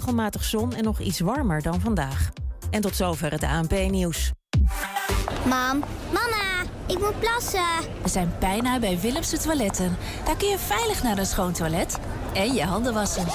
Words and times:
regelmatig 0.00 0.44
zon 0.44 0.74
en 0.74 0.84
nog 0.84 0.98
iets 0.98 1.20
warmer 1.20 1.62
dan 1.62 1.80
vandaag. 1.80 2.30
En 2.70 2.80
tot 2.80 2.96
zover 2.96 3.30
het 3.30 3.42
ANP-nieuws. 3.42 4.32
Mam, 5.46 5.84
mama, 6.12 6.62
ik 6.86 6.98
moet 6.98 7.18
plassen. 7.18 7.64
We 8.02 8.08
zijn 8.08 8.32
bijna 8.38 8.78
bij 8.78 9.00
Willemse 9.00 9.38
Toiletten. 9.38 9.96
Daar 10.24 10.36
kun 10.36 10.48
je 10.48 10.58
veilig 10.58 11.02
naar 11.02 11.18
een 11.18 11.26
schoon 11.26 11.52
toilet 11.52 11.98
en 12.32 12.54
je 12.54 12.64
handen 12.64 12.94
wassen. 12.94 13.26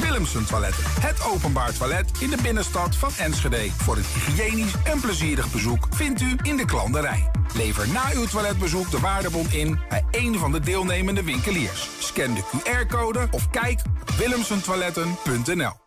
Willemsen 0.00 0.46
Toiletten. 0.46 0.84
Het 1.00 1.24
openbaar 1.34 1.72
toilet 1.72 2.10
in 2.20 2.30
de 2.30 2.38
binnenstad 2.42 2.96
van 2.96 3.10
Enschede. 3.18 3.70
Voor 3.70 3.96
een 3.96 4.02
hygiënisch 4.02 4.74
en 4.84 5.00
plezierig 5.00 5.52
bezoek 5.52 5.86
vindt 5.90 6.20
u 6.20 6.36
in 6.42 6.56
de 6.56 6.64
klanderij. 6.64 7.30
Lever 7.54 7.88
na 7.88 8.02
uw 8.12 8.26
toiletbezoek 8.26 8.90
de 8.90 9.00
waardebon 9.00 9.50
in 9.50 9.80
bij 9.88 10.04
een 10.10 10.38
van 10.38 10.52
de 10.52 10.60
deelnemende 10.60 11.22
winkeliers. 11.22 11.88
Scan 11.98 12.34
de 12.34 12.42
QR-code 12.42 13.28
of 13.30 13.50
kijk 13.50 13.80
op 14.00 14.10
willemsentoiletten.nl. 14.10 15.85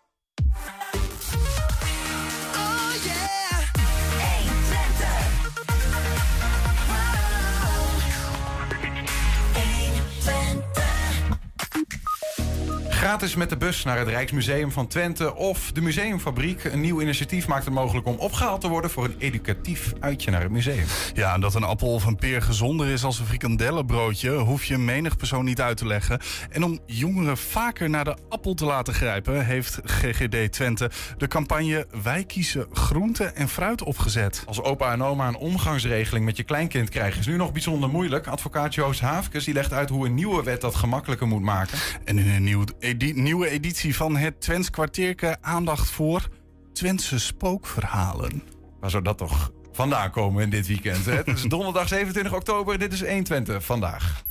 Gratis 12.99 13.35
met 13.35 13.49
de 13.49 13.57
bus 13.57 13.83
naar 13.83 13.97
het 13.97 14.07
Rijksmuseum 14.07 14.71
van 14.71 14.87
Twente 14.87 15.35
of 15.35 15.71
de 15.71 15.81
Museumfabriek. 15.81 16.63
Een 16.63 16.81
nieuw 16.81 17.01
initiatief 17.01 17.47
maakt 17.47 17.65
het 17.65 17.73
mogelijk 17.73 18.07
om 18.07 18.15
opgehaald 18.15 18.61
te 18.61 18.67
worden 18.67 18.91
voor 18.91 19.05
een 19.05 19.15
educatief 19.17 19.93
uitje 19.99 20.31
naar 20.31 20.41
het 20.41 20.51
museum. 20.51 20.85
Ja, 21.13 21.33
en 21.33 21.41
dat 21.41 21.55
een 21.55 21.63
appel 21.63 21.93
of 21.93 22.05
een 22.05 22.15
peer 22.15 22.41
gezonder 22.41 22.87
is 22.87 23.03
als 23.03 23.19
een 23.19 23.25
frikandellenbroodje, 23.25 24.31
hoef 24.31 24.65
je 24.65 24.77
menig 24.77 25.17
persoon 25.17 25.45
niet 25.45 25.61
uit 25.61 25.77
te 25.77 25.85
leggen. 25.85 26.19
En 26.49 26.63
om 26.63 26.79
jongeren 26.85 27.37
vaker 27.37 27.89
naar 27.89 28.03
de 28.03 28.17
appel 28.29 28.53
te 28.53 28.65
laten 28.65 28.93
grijpen, 28.93 29.45
heeft 29.45 29.79
GGD 29.83 30.51
Twente 30.51 30.91
de 31.17 31.27
campagne 31.27 31.87
Wij 32.03 32.23
kiezen 32.23 32.67
groente 32.71 33.23
en 33.23 33.49
fruit 33.49 33.83
opgezet. 33.83 34.43
Als 34.45 34.61
opa 34.61 34.91
en 34.91 35.03
oma 35.03 35.27
een 35.27 35.37
omgangsregeling 35.37 36.25
met 36.25 36.37
je 36.37 36.43
kleinkind 36.43 36.89
krijgen 36.89 37.19
is 37.19 37.27
nu 37.27 37.35
nog 37.35 37.51
bijzonder 37.51 37.89
moeilijk. 37.89 38.27
Advocaat 38.27 38.75
Joost 38.75 39.01
Haafkes 39.01 39.43
die 39.43 39.53
legt 39.53 39.73
uit 39.73 39.89
hoe 39.89 40.05
een 40.05 40.15
nieuwe 40.15 40.43
wet 40.43 40.61
dat 40.61 40.75
gemakkelijker 40.75 41.27
moet 41.27 41.41
maken. 41.41 41.77
En 42.03 42.17
in 42.17 42.29
een 42.29 42.43
nieuw 42.43 42.63
edi- 42.89 43.13
nieuwe 43.13 43.49
editie 43.49 43.95
van 43.95 44.17
het 44.17 44.41
Twents 44.41 44.69
kwartierke 44.69 45.37
aandacht 45.41 45.89
voor 45.91 46.27
Twentse 46.73 47.19
spookverhalen. 47.19 48.43
Waar 48.79 48.89
zou 48.89 49.03
dat 49.03 49.17
toch 49.17 49.51
vandaan 49.71 50.11
komen 50.11 50.43
in 50.43 50.49
dit 50.49 50.67
weekend? 50.67 51.05
Hè? 51.05 51.11
Het 51.13 51.27
is 51.27 51.41
donderdag 51.57 51.87
27 51.87 52.33
oktober. 52.33 52.79
Dit 52.79 52.93
is 52.93 53.01
120 53.01 53.65
vandaag. 53.65 54.23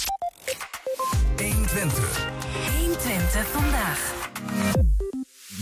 120. 1.36 2.28
120 2.78 3.46
vandaag. 3.46 4.16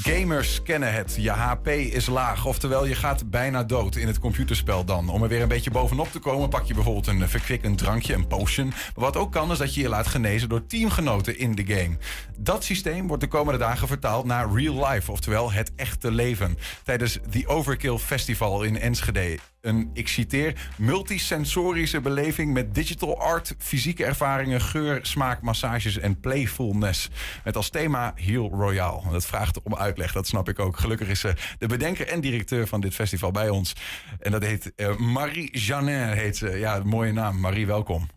Gamers 0.07 0.63
kennen 0.63 0.93
het. 0.93 1.17
Je 1.19 1.31
HP 1.31 1.69
is 1.69 2.07
laag. 2.07 2.47
Oftewel, 2.47 2.87
je 2.87 2.95
gaat 2.95 3.31
bijna 3.31 3.65
dood 3.65 3.97
in 3.97 4.07
het 4.07 4.19
computerspel 4.19 4.85
dan. 4.85 5.09
Om 5.09 5.23
er 5.23 5.29
weer 5.29 5.43
een 5.43 5.49
beetje 5.49 5.71
bovenop 5.71 6.13
te 6.13 6.19
komen, 6.19 6.49
pak 6.49 6.65
je 6.65 6.75
bijvoorbeeld 6.75 7.07
een 7.07 7.29
verkwikkend 7.29 7.79
drankje, 7.79 8.15
een 8.15 8.27
potion. 8.27 8.67
Maar 8.67 9.05
wat 9.05 9.17
ook 9.17 9.33
kan, 9.33 9.51
is 9.51 9.59
dat 9.59 9.75
je 9.75 9.81
je 9.81 9.89
laat 9.89 10.07
genezen 10.07 10.49
door 10.49 10.67
teamgenoten 10.67 11.39
in 11.39 11.55
de 11.55 11.67
game. 11.67 11.97
Dat 12.39 12.65
systeem 12.65 13.07
wordt 13.07 13.23
de 13.23 13.29
komende 13.29 13.59
dagen 13.59 13.89
vertaald 13.89 14.25
naar 14.25 14.53
real 14.53 14.89
life. 14.89 15.13
Oftewel, 15.13 15.53
het 15.53 15.73
echte 15.77 16.11
leven. 16.11 16.59
Tijdens 16.85 17.19
The 17.31 17.47
Overkill 17.47 17.99
Festival 17.99 18.63
in 18.63 18.79
Enschede. 18.81 19.39
Een, 19.67 19.91
ik 19.93 20.09
citeer, 20.09 20.71
multisensorische 20.77 22.01
beleving 22.01 22.53
met 22.53 22.75
digital 22.75 23.21
art, 23.21 23.55
fysieke 23.59 24.05
ervaringen, 24.05 24.61
geur, 24.61 24.99
smaak, 25.03 25.43
massages 25.43 25.99
en 25.99 26.21
playfulness. 26.21 27.09
Met 27.45 27.57
als 27.57 27.71
thema 27.71 28.13
Heal 28.15 28.49
Royale. 28.49 29.11
Dat 29.11 29.27
vraagt 29.27 29.63
om 29.63 29.75
uitleg, 29.75 30.13
dat 30.13 30.27
snap 30.27 30.49
ik 30.49 30.59
ook. 30.59 30.79
Gelukkig 30.79 31.09
is 31.09 31.21
ze 31.21 31.35
de 31.59 31.67
bedenker 31.67 32.09
en 32.09 32.21
directeur 32.21 32.67
van 32.67 32.81
dit 32.81 32.95
festival 32.95 33.31
bij 33.31 33.49
ons. 33.49 33.75
En 34.21 34.31
dat 34.31 34.43
heet 34.43 34.75
eh, 34.75 34.97
Marie 34.97 35.59
Janin, 35.59 36.09
heet 36.09 36.37
ze. 36.37 36.51
Ja, 36.51 36.83
mooie 36.85 37.13
naam. 37.13 37.41
Marie, 37.41 37.67
welkom. 37.67 38.09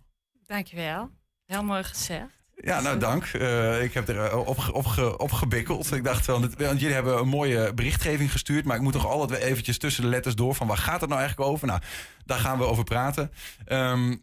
Dankjewel. 0.46 1.10
Heel 1.46 1.64
mooi 1.64 1.84
gezegd. 1.84 2.39
Ja, 2.62 2.82
nou 2.82 3.00
dank. 3.00 3.26
Eh, 3.26 3.84
ik 3.84 3.94
heb 3.94 4.08
er 4.10 4.38
op, 4.38 4.70
op, 4.74 4.86
op 5.18 5.32
gebikkeld. 5.32 5.92
Ik 5.94 6.04
dacht 6.04 6.26
wel, 6.26 6.40
want 6.58 6.80
jullie 6.80 6.94
hebben 6.96 7.18
een 7.20 7.28
mooie 7.28 7.74
berichtgeving 7.74 8.32
gestuurd. 8.32 8.66
Maar 8.66 8.76
ik 8.76 8.82
moet 8.82 8.94
toch 8.94 9.06
altijd 9.08 9.40
weer 9.40 9.50
eventjes 9.50 9.78
tussen 9.78 10.04
de 10.04 10.10
letters 10.10 10.36
door 10.36 10.56
van 10.56 10.68
waar 10.68 10.78
gaat 10.78 11.02
het 11.02 11.10
nou 11.10 11.22
eigenlijk 11.22 11.50
over? 11.52 11.68
Nou, 11.68 11.80
daar 12.26 12.40
gaan 12.40 12.58
we 12.58 12.64
over 12.64 12.84
praten. 12.84 13.32
Ehm, 13.66 14.16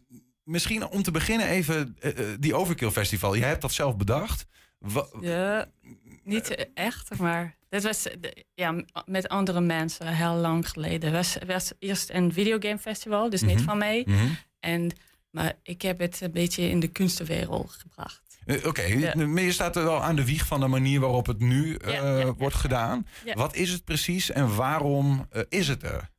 misschien 0.43 0.87
om 0.87 1.03
te 1.03 1.11
beginnen 1.11 1.47
even 1.47 1.95
eh, 1.99 2.19
eh, 2.19 2.37
die 2.39 2.55
Overkill 2.55 2.89
Festival. 2.91 3.37
Jij 3.37 3.47
hebt 3.47 3.61
dat 3.61 3.71
zelf 3.73 3.95
bedacht. 3.97 4.45
Wa- 4.77 5.07
Ja, 5.21 5.65
niet 6.23 6.67
echt, 6.73 7.17
maar 7.19 7.55
dit 7.69 7.83
was 7.83 8.07
eh, 8.07 8.31
ja, 8.53 8.83
met 9.05 9.27
andere 9.29 9.61
mensen 9.61 10.07
heel 10.15 10.35
lang 10.35 10.69
geleden. 10.69 11.13
Het 11.13 11.17
was, 11.17 11.37
was 11.47 11.71
eerst 11.79 12.09
een 12.09 12.33
videogame 12.33 12.77
festival, 12.79 13.29
dus 13.29 13.41
niet 13.41 13.55
Mhm. 13.55 13.63
van 13.65 13.77
mij. 13.77 14.03
Mhm. 14.07 14.27
En, 14.59 14.91
maar 15.29 15.53
ik 15.63 15.81
heb 15.81 15.99
het 15.99 16.21
een 16.21 16.31
beetje 16.31 16.69
in 16.69 16.79
de 16.79 16.87
kunstenwereld 16.87 17.71
gebracht. 17.71 18.26
Eh, 18.47 18.65
Oké, 18.65 18.81
Ja. 18.81 19.15
maar 19.15 19.41
je 19.41 19.51
staat 19.51 19.75
er 19.75 19.83
wel 19.83 20.03
aan 20.03 20.15
de 20.15 20.25
wieg 20.25 20.45
van 20.45 20.59
de 20.59 20.67
manier 20.67 20.99
waarop 20.99 21.25
het 21.25 21.39
nu 21.39 21.75
eh, 21.75 21.93
Ja, 21.93 22.03
ja, 22.09 22.17
ja. 22.17 22.33
wordt 22.33 22.55
gedaan. 22.55 23.07
Wat 23.33 23.55
is 23.55 23.71
het 23.71 23.83
precies 23.83 24.31
en 24.31 24.55
waarom 24.55 25.27
eh, 25.29 25.41
is 25.49 25.67
het 25.67 25.83
er? 25.83 26.09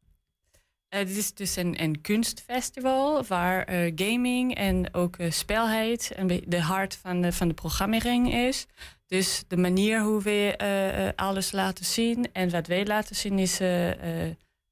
Dit 0.89 1.09
is 1.17 1.35
dus 1.35 1.57
een, 1.57 1.83
een 1.83 2.01
kunstfestival 2.01 3.25
waar 3.25 3.69
gaming 3.95 4.55
en 4.55 4.95
ook 4.95 5.17
spelheid 5.29 6.13
be- 6.27 6.43
de 6.47 6.61
hart 6.61 6.95
van 7.03 7.21
de, 7.21 7.33
van 7.33 7.49
de 7.49 7.55
programmering 7.55 8.35
is. 8.35 8.67
Dus 9.07 9.45
de 9.49 9.57
manier 9.57 10.01
hoe 10.03 10.23
we 10.23 11.13
alles 11.17 11.53
laten 11.53 11.85
zien 11.85 12.29
en 12.33 12.51
wat 12.51 12.67
wij 12.67 12.87
laten 12.87 13.17
zien 13.17 13.39
is 13.39 13.59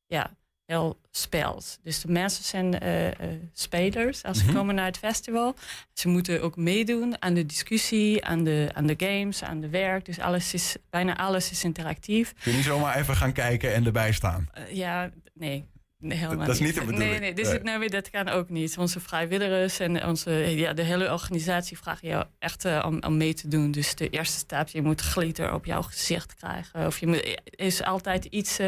ja, 0.06 0.30
heel 0.64 0.98
spels. 1.16 1.78
Dus 1.82 2.00
de 2.00 2.08
mensen 2.12 2.44
zijn 2.44 2.78
eh, 2.80 3.06
eh, 3.06 3.12
spelers 3.52 4.22
als 4.22 4.38
ze 4.38 4.44
Mhm. 4.44 4.54
komen 4.54 4.74
naar 4.74 4.84
het 4.86 4.98
festival. 4.98 5.54
Ze 5.92 6.08
moeten 6.08 6.42
ook 6.42 6.56
meedoen 6.56 7.22
aan 7.22 7.34
de 7.34 7.46
discussie, 7.46 8.24
aan 8.24 8.44
de, 8.44 8.68
aan 8.72 8.86
de 8.86 8.94
games, 8.98 9.42
aan 9.44 9.60
de 9.60 9.68
werk. 9.68 10.04
Dus 10.04 10.18
alles 10.20 10.54
is, 10.54 10.76
bijna 10.90 11.16
alles 11.16 11.50
is 11.50 11.64
interactief. 11.64 12.32
Kun 12.42 12.50
je 12.50 12.56
niet 12.56 12.66
zomaar 12.66 12.96
even 12.96 13.16
gaan 13.16 13.32
kijken 13.32 13.74
en 13.74 13.86
erbij 13.86 14.12
staan? 14.12 14.48
Eh, 14.52 14.74
ja, 14.74 15.10
nee. 15.34 15.64
Nee, 15.98 16.18
helemaal 16.18 16.46
Dat 16.46 16.54
is 16.54 16.60
niet 16.60 16.74
de 16.74 16.80
bedoeling. 16.80 17.10
Nee, 17.10 17.20
nee, 17.20 17.32
dus 17.32 17.44
Nee. 17.44 17.54
het- 17.54 17.62
nou, 17.62 17.78
weer, 17.78 17.90
dat 17.90 18.10
kan 18.10 18.28
ook 18.28 18.48
niet. 18.48 18.78
Onze 18.78 19.00
vrijwilligers 19.00 19.78
en 19.78 20.04
onze, 20.06 20.30
ja, 20.32 20.72
de 20.72 20.82
hele 20.82 21.12
organisatie 21.12 21.78
vragen 21.78 22.08
jou 22.08 22.24
echt 22.38 22.64
om, 22.64 23.02
om 23.02 23.16
mee 23.16 23.34
te 23.34 23.48
doen. 23.48 23.70
Dus 23.70 23.94
de 23.94 24.08
eerste 24.10 24.38
stap, 24.38 24.68
je 24.68 24.82
moet 24.82 25.00
glitter 25.00 25.52
op 25.52 25.64
jouw 25.64 25.82
gezicht 25.82 26.34
krijgen. 26.34 26.86
Of 26.86 26.98
je 26.98 27.06
moet, 27.06 27.40
is 27.44 27.82
altijd 27.82 28.24
iets... 28.24 28.58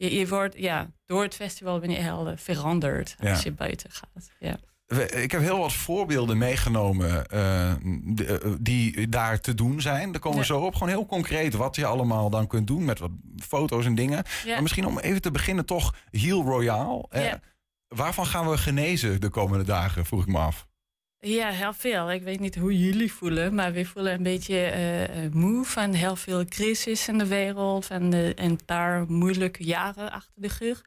je, 0.00 0.14
je 0.18 0.28
wordt, 0.28 0.54
ja, 0.58 0.90
door 1.06 1.22
het 1.22 1.34
festival 1.34 1.78
ben 1.78 1.90
je 1.90 1.96
heel 1.96 2.28
eh, 2.28 2.36
veranderd 2.36 3.16
Ja. 3.18 3.30
als 3.30 3.42
je 3.42 3.52
buiten 3.52 3.90
gaat. 3.90 4.30
Ja. 4.38 4.56
Ik 5.20 5.30
heb 5.30 5.40
heel 5.40 5.58
wat 5.58 5.72
voorbeelden 5.72 6.38
meegenomen 6.38 7.26
eh, 7.26 7.70
eh, 7.70 7.76
die 8.60 9.08
daar 9.08 9.40
te 9.40 9.54
doen 9.54 9.80
zijn. 9.80 10.12
Daar 10.12 10.20
komen 10.20 10.38
we 10.38 10.44
Ja. 10.46 10.50
zo 10.54 10.60
op. 10.64 10.72
Gewoon 10.74 10.88
heel 10.88 11.06
concreet 11.06 11.54
wat 11.54 11.76
je 11.76 11.86
allemaal 11.86 12.30
dan 12.30 12.46
kunt 12.46 12.66
doen 12.66 12.84
met 12.84 12.98
wat 12.98 13.10
foto's 13.36 13.84
en 13.84 13.94
dingen. 13.94 14.24
Ja. 14.44 14.52
Maar 14.52 14.62
misschien 14.62 14.86
om 14.86 14.98
even 14.98 15.22
te 15.22 15.30
beginnen 15.30 15.64
toch 15.66 15.94
Heal 16.10 16.42
Royale. 16.42 17.08
Waarvan 17.88 18.26
gaan 18.26 18.48
we 18.50 18.58
genezen 18.58 19.20
de 19.20 19.28
komende 19.28 19.64
dagen, 19.64 20.06
vroeg 20.06 20.22
ik 20.22 20.28
me 20.28 20.38
af. 20.38 20.66
Ja, 21.22 21.48
heel 21.50 21.72
veel. 21.72 22.10
Ik 22.10 22.22
weet 22.22 22.40
niet 22.40 22.54
hoe 22.56 22.78
jullie 22.78 23.12
voelen, 23.12 23.54
maar 23.54 23.72
we 23.72 23.84
voelen 23.84 24.12
een 24.12 24.22
beetje 24.22 24.54
eh, 24.56 25.24
eh, 25.24 25.32
moe 25.32 25.64
van 25.64 25.92
heel 25.92 26.16
veel 26.16 26.44
crisis 26.44 27.08
in 27.08 27.18
de 27.18 27.26
wereld 27.26 27.90
en 27.90 28.12
eh, 28.12 28.34
een 28.34 28.60
paar 28.64 29.10
moeilijke 29.10 29.64
jaren 29.64 30.12
achter 30.12 30.32
de 30.34 30.50
rug. 30.58 30.82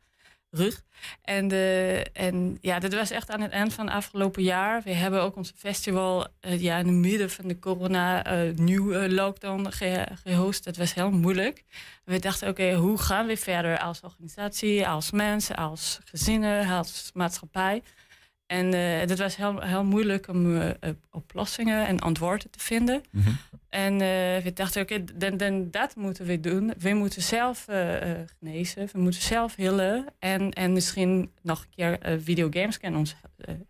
rug. 0.49 0.83
En, 1.21 1.47
de, 1.47 2.05
en 2.13 2.57
ja, 2.61 2.79
dat 2.79 2.93
was 2.93 3.11
echt 3.11 3.29
aan 3.31 3.41
het 3.41 3.51
eind 3.51 3.73
van 3.73 3.85
het 3.85 3.95
afgelopen 3.95 4.43
jaar. 4.43 4.81
We 4.83 4.93
hebben 4.93 5.21
ook 5.21 5.35
ons 5.35 5.53
festival 5.55 6.27
eh, 6.39 6.61
ja, 6.61 6.77
in 6.77 6.87
het 6.87 6.95
midden 6.95 7.29
van 7.29 7.47
de 7.47 7.59
corona 7.59 8.23
eh 8.23 8.55
nieuw 8.55 8.91
eh, 8.91 9.11
lockdown 9.11 9.67
ge, 9.71 10.07
gehost. 10.23 10.63
Dat 10.63 10.77
was 10.77 10.93
heel 10.93 11.11
moeilijk. 11.11 11.63
We 12.05 12.19
dachten, 12.19 12.47
oké, 12.49 12.73
hoe 12.73 12.97
gaan 12.97 13.25
we 13.27 13.37
verder 13.37 13.79
als 13.79 14.01
organisatie, 14.01 14.87
als 14.87 15.11
mensen, 15.11 15.55
als 15.55 15.99
gezinnen, 16.05 16.67
als 16.67 17.11
maatschappij? 17.13 17.81
En 18.45 18.73
eh 18.73 19.07
dat 19.07 19.17
was 19.17 19.35
heel, 19.35 19.61
heel 19.61 19.83
moeilijk 19.83 20.27
om 20.27 20.61
eh, 20.61 20.89
oplossingen 21.11 21.87
en 21.87 21.99
antwoorden 21.99 22.49
te 22.49 22.59
vinden. 22.59 23.03
En 23.69 23.93
eh, 23.93 24.43
we 24.43 24.51
dachten, 24.53 24.81
oké, 24.81 25.03
dan, 25.13 25.37
dan 25.37 25.71
dat 25.71 25.95
moeten 25.95 26.25
we 26.25 26.39
doen. 26.39 26.73
We 26.77 26.93
moeten 26.93 27.21
zelf 27.21 27.65
genezen, 28.39 28.89
we 28.91 28.99
moeten 28.99 29.21
zelf 29.21 29.55
healen. 29.55 30.05
En, 30.19 30.51
en 30.51 30.73
misschien 30.73 31.31
nog 31.41 31.61
een 31.61 31.69
keer 31.75 32.19
videogames 32.21 32.79
kunnen 32.79 32.99
ons 32.99 33.15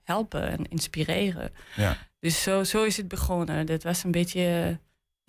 helpen 0.04 0.50
en 0.50 0.64
inspireren. 0.70 1.52
Ja. 1.76 1.98
Dus 2.20 2.44
zo, 2.44 2.64
zo 2.64 2.84
is 2.84 2.98
het 2.98 3.08
begonnen. 3.08 3.66
Dat 3.66 3.84
was 3.84 4.04
een 4.04 4.12
beetje 4.12 4.78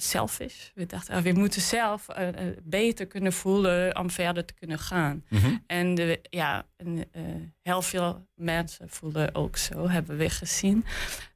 selfish. 0.09 0.71
We 0.75 0.87
dachten, 0.87 1.15
ah, 1.15 1.23
we 1.23 1.33
moeten 1.33 1.61
zelf 1.61 2.09
eh, 2.09 2.29
eh, 2.29 2.57
beter 2.63 3.07
kunnen 3.07 3.33
voelen 3.33 3.99
om 3.99 4.11
verder 4.11 4.45
te 4.45 4.55
kunnen 4.55 4.79
gaan. 4.79 5.25
Mhm. 5.29 5.57
En 5.67 5.95
de, 5.95 6.21
ja, 6.31 6.67
en, 6.77 7.05
eh, 7.13 7.23
heel 7.63 7.83
veel 7.83 8.27
mensen 8.35 8.89
voelen 8.89 9.35
ook 9.35 9.57
zo, 9.57 9.89
hebben 9.89 10.17
we 10.17 10.31
gezien. 10.31 10.85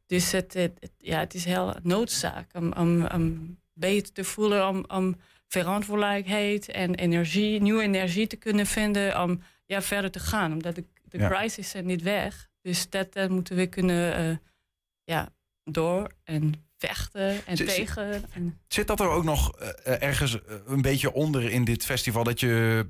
Dus 0.06 0.32
het, 0.32 0.54
het, 0.54 0.72
het- 0.80 0.92
ja, 0.98 1.18
het 1.18 1.34
is 1.34 1.44
heel 1.44 1.74
noodzaak 1.82 2.46
om, 2.54 2.72
om, 2.72 3.06
om 3.06 3.56
beter 3.72 4.12
te 4.12 4.24
voelen, 4.24 4.68
om, 4.68 4.84
om 4.88 5.16
verantwoordelijkheid 5.46 6.68
en 6.68 6.94
energie, 6.94 7.60
nieuwe 7.60 7.82
energie 7.82 8.26
te 8.26 8.36
kunnen 8.36 8.66
vinden 8.66 9.22
om 9.22 9.42
ja, 9.66 9.82
verder 9.82 10.10
te 10.10 10.18
gaan. 10.18 10.52
Omdat 10.52 10.74
de, 10.74 10.84
de 11.02 11.18
Ja. 11.18 11.28
crisis 11.28 11.74
is 11.74 11.82
niet 11.82 12.02
weg. 12.02 12.48
Dus 12.62 12.90
dat, 12.90 13.12
dat 13.12 13.30
moeten 13.30 13.56
we 13.56 13.66
kunnen 13.66 14.40
ja, 15.04 15.28
door 15.64 16.10
en 16.24 16.52
vechten 16.78 17.46
en 17.46 17.56
Zit- 17.56 17.68
tegen. 17.68 18.24
En, 18.34 18.58
Zit 18.68 18.86
dat 18.86 19.00
er 19.00 19.08
ook 19.08 19.24
nog 19.24 19.56
eh, 19.58 20.02
ergens 20.02 20.34
eh, 20.44 20.54
een 20.66 20.82
beetje 20.82 21.12
onder 21.12 21.50
in 21.50 21.64
dit 21.64 21.84
festival 21.84 22.24
dat 22.24 22.40
je 22.40 22.86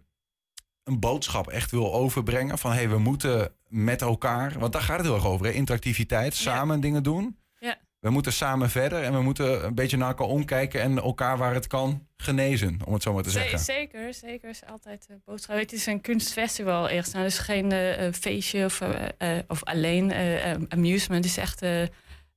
een 0.84 1.00
boodschap 1.00 1.48
echt 1.48 1.70
wil 1.70 1.92
overbrengen 1.94 2.58
van 2.58 2.70
hé, 2.70 2.76
hey, 2.76 2.88
we 2.88 2.98
moeten 2.98 3.52
met 3.68 4.02
elkaar, 4.02 4.58
want 4.58 4.72
daar 4.72 4.82
gaat 4.82 4.96
het 4.96 5.06
heel 5.06 5.14
erg 5.14 5.26
over, 5.26 5.46
hè? 5.46 5.52
interactiviteit, 5.52 6.34
samen 6.34 6.80
dingen 6.80 7.02
doen. 7.02 7.38
Ja. 7.58 7.76
We 8.00 8.10
moeten 8.10 8.32
samen 8.32 8.70
verder 8.70 9.02
en 9.02 9.12
we 9.12 9.22
moeten 9.22 9.64
een 9.64 9.74
beetje 9.74 9.96
naar 9.96 10.08
elkaar 10.08 10.26
omkijken 10.26 10.80
en 10.80 10.98
elkaar 10.98 11.38
waar 11.38 11.54
het 11.54 11.66
kan 11.66 12.06
genezen, 12.16 12.78
om 12.84 12.92
het 12.92 13.02
zo 13.02 13.12
maar 13.12 13.22
te 13.22 13.30
Ze- 13.30 13.38
zeggen. 13.38 13.58
Zeker, 13.58 14.14
zeker 14.14 14.50
is 14.50 14.60
altijd 14.66 15.06
een 15.10 15.22
boodschap. 15.24 15.56
Het 15.58 15.72
is 15.72 15.86
een 15.86 16.00
kunstfestival 16.00 16.88
eerst. 16.88 17.12
Nou, 17.12 17.24
het 17.24 17.32
is 17.32 17.38
geen 17.38 17.72
eh, 17.72 18.06
eh, 18.06 18.12
feestje 18.14 18.64
of, 18.64 18.80
eh, 18.80 19.36
eh, 19.38 19.42
of 19.48 19.64
alleen 19.64 20.10
eh, 20.10 20.50
eh, 20.50 20.60
amusement. 20.68 21.24
Het 21.24 21.32
is 21.32 21.38
echt 21.42 21.62
eh, 21.62 21.82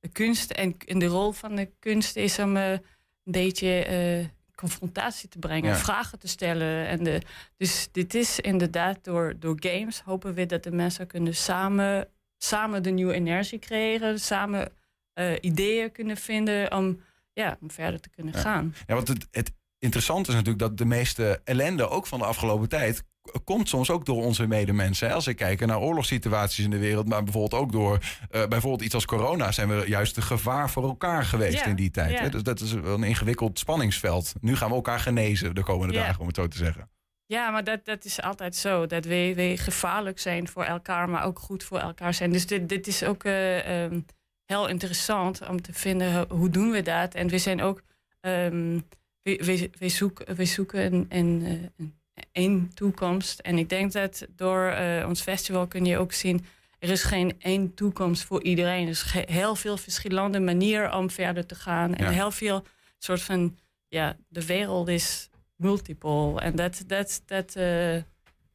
de 0.02 0.08
kunst. 0.08 0.50
En, 0.50 0.74
en 0.86 0.98
de 0.98 1.06
rol 1.06 1.32
van 1.32 1.56
de 1.56 1.70
kunst 1.78 2.16
is 2.16 2.38
om 2.38 2.56
eh, 2.56 2.70
een 2.70 2.80
beetje 3.24 3.84
eh, 3.84 4.26
confrontatie 4.54 5.28
te 5.28 5.38
brengen, 5.38 5.70
Ja. 5.70 5.76
vragen 5.76 6.18
te 6.18 6.28
stellen. 6.28 6.86
En 6.86 7.04
de, 7.04 7.20
dus 7.56 7.88
dit 7.92 8.14
is 8.14 8.40
inderdaad 8.40 9.04
door, 9.04 9.34
door 9.38 9.56
games 9.60 10.00
hopen 10.00 10.34
we 10.34 10.46
dat 10.46 10.62
de 10.62 10.70
mensen 10.70 11.06
kunnen 11.06 11.34
samen, 11.34 12.08
samen 12.38 12.82
de 12.82 12.90
nieuwe 12.90 13.12
energie 13.14 13.58
creëren, 13.58 14.20
samen 14.20 14.72
eh, 15.12 15.32
ideeën 15.40 15.92
kunnen 15.92 16.16
vinden 16.16 16.72
om, 16.76 17.00
ja, 17.32 17.56
om 17.60 17.70
verder 17.70 18.00
te 18.00 18.08
kunnen 18.10 18.34
Ja. 18.34 18.40
gaan. 18.40 18.74
Ja, 18.86 18.94
want 18.94 19.08
het, 19.08 19.26
het 19.30 19.52
interessante 19.78 20.28
is 20.28 20.34
natuurlijk 20.34 20.64
dat 20.64 20.78
de 20.78 20.84
meeste 20.84 21.40
ellende, 21.44 21.88
ook 21.88 22.06
van 22.06 22.18
de 22.18 22.24
afgelopen 22.24 22.68
tijd, 22.68 23.04
komt 23.44 23.68
soms 23.68 23.90
ook 23.90 24.06
door 24.06 24.24
onze 24.24 24.46
medemensen. 24.46 25.12
Als 25.12 25.26
ik 25.26 25.36
kijk 25.36 25.66
naar 25.66 25.80
oorlogssituaties 25.80 26.64
in 26.64 26.70
de 26.70 26.78
wereld, 26.78 27.08
maar 27.08 27.22
bijvoorbeeld 27.22 27.62
ook 27.62 27.72
door 27.72 27.98
eh, 28.30 28.46
bijvoorbeeld 28.46 28.82
iets 28.82 28.94
als 28.94 29.04
corona, 29.04 29.52
zijn 29.52 29.68
we 29.68 29.84
juist 29.86 30.16
een 30.16 30.22
gevaar 30.22 30.70
voor 30.70 30.82
elkaar 30.84 31.24
geweest 31.24 31.66
in 31.66 31.76
die 31.76 31.90
tijd. 31.90 32.10
Hè? 32.18 32.28
Dus 32.30 32.42
dat 32.42 32.60
is 32.60 32.72
wel 32.72 32.94
een 32.94 33.02
ingewikkeld 33.02 33.58
spanningsveld. 33.58 34.32
Nu 34.40 34.56
gaan 34.56 34.68
we 34.68 34.74
elkaar 34.74 35.00
genezen 35.00 35.54
de 35.54 35.62
komende 35.62 35.94
dagen, 36.06 36.20
om 36.20 36.26
het 36.26 36.36
zo 36.36 36.48
te 36.48 36.56
zeggen. 36.56 36.90
Ja, 37.26 37.50
maar 37.50 37.64
dat, 37.64 37.84
dat 37.84 38.04
is 38.04 38.20
altijd 38.22 38.56
zo. 38.56 38.86
Dat 38.86 39.04
we, 39.04 39.32
we 39.36 39.56
gevaarlijk 39.56 40.18
zijn 40.18 40.48
voor 40.48 40.64
elkaar, 40.64 41.08
maar 41.08 41.24
ook 41.24 41.38
goed 41.38 41.64
voor 41.64 41.78
elkaar 41.78 42.14
zijn. 42.14 42.32
Dus 42.32 42.46
dit, 42.46 42.68
dit 42.68 42.86
is 42.86 43.04
ook 43.04 43.24
eh, 43.24 43.84
ehm, 43.84 44.00
heel 44.44 44.68
interessant 44.68 45.48
om 45.48 45.62
te 45.62 45.72
vinden 45.72 46.14
ho- 46.14 46.26
hoe 46.28 46.50
doen 46.50 46.70
we 46.70 46.82
dat. 46.82 47.14
En 47.14 47.28
we 47.28 47.38
zijn 47.38 47.62
ook, 47.62 47.82
ehm, 48.20 48.78
we, 49.22 49.42
we, 49.44 49.70
we, 49.78 49.88
zoeken, 49.88 50.36
we 50.36 50.44
zoeken 50.44 50.92
een, 50.92 51.06
een, 51.08 51.42
eh, 51.44 51.52
een, 51.76 51.94
één 52.32 52.70
toekomst. 52.74 53.38
En 53.40 53.58
ik 53.58 53.68
denk 53.68 53.92
dat 53.92 54.26
door 54.36 54.66
eh, 54.66 55.08
ons 55.08 55.20
festival 55.20 55.66
kun 55.66 55.84
je 55.84 55.98
ook 55.98 56.12
zien, 56.12 56.44
er 56.78 56.90
is 56.90 57.02
geen 57.02 57.34
één 57.38 57.74
toekomst 57.74 58.24
voor 58.24 58.42
iedereen. 58.42 58.82
Er 58.84 58.88
is 58.90 59.12
heel 59.12 59.54
veel 59.56 59.76
verschillende 59.76 60.40
manieren 60.40 60.94
om 60.94 61.10
verder 61.10 61.46
te 61.46 61.54
gaan. 61.54 61.94
En 61.94 62.04
Ja. 62.04 62.10
heel 62.10 62.30
veel 62.30 62.64
soort 62.98 63.22
van, 63.22 63.58
ja, 63.88 64.16
de 64.28 64.46
wereld 64.46 64.88
is 64.88 65.28
multiple. 65.56 66.40
En 66.40 66.56
dat, 66.56 66.82
dat, 66.86 67.22
dat 67.26 67.56
eh, 67.56 67.96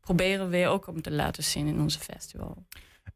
proberen 0.01 0.49
we 0.49 0.67
ook 0.67 0.87
om 0.87 1.01
te 1.01 1.11
laten 1.11 1.43
zien 1.43 1.67
in 1.67 1.79
onze 1.79 1.99
festival. 1.99 2.65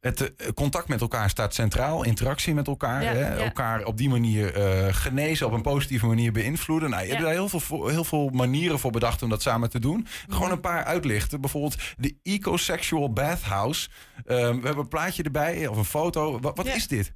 Het 0.01 0.35
eh, 0.35 0.47
contact 0.53 0.87
met 0.87 1.01
elkaar 1.01 1.29
staat 1.29 1.53
centraal, 1.53 2.03
interactie 2.03 2.53
met 2.53 2.67
elkaar. 2.67 3.03
Ja, 3.03 3.11
hè? 3.13 3.19
ja. 3.35 3.43
Elkaar 3.43 3.83
op 3.85 3.97
die 3.97 4.09
manier 4.09 4.53
eh, 4.55 4.93
genezen, 4.93 5.45
op 5.47 5.53
een 5.53 5.61
positieve 5.61 6.05
manier 6.05 6.31
beïnvloeden. 6.31 6.89
Nou, 6.89 7.01
je 7.01 7.07
Ja. 7.07 7.13
hebt 7.13 7.25
daar 7.25 7.33
heel 7.35 7.49
veel, 7.59 7.87
heel 7.87 8.03
veel 8.03 8.29
manieren 8.29 8.79
voor 8.79 8.91
bedacht 8.91 9.21
om 9.21 9.29
dat 9.29 9.41
samen 9.41 9.69
te 9.69 9.79
doen. 9.79 10.07
Gewoon 10.27 10.41
Mhm. 10.43 10.51
een 10.51 10.59
paar 10.59 10.83
uitlichten. 10.83 11.41
Bijvoorbeeld 11.41 11.75
de 11.97 12.15
Ecosexual 12.23 13.13
Bathhouse. 13.13 13.89
Ehm, 14.25 14.39
we 14.39 14.65
hebben 14.65 14.77
een 14.77 14.87
plaatje 14.87 15.23
erbij, 15.23 15.67
of 15.67 15.77
een 15.77 15.85
foto. 15.85 16.39
Wat, 16.39 16.57
wat 16.57 16.65
is 16.67 16.87
dit? 16.87 17.13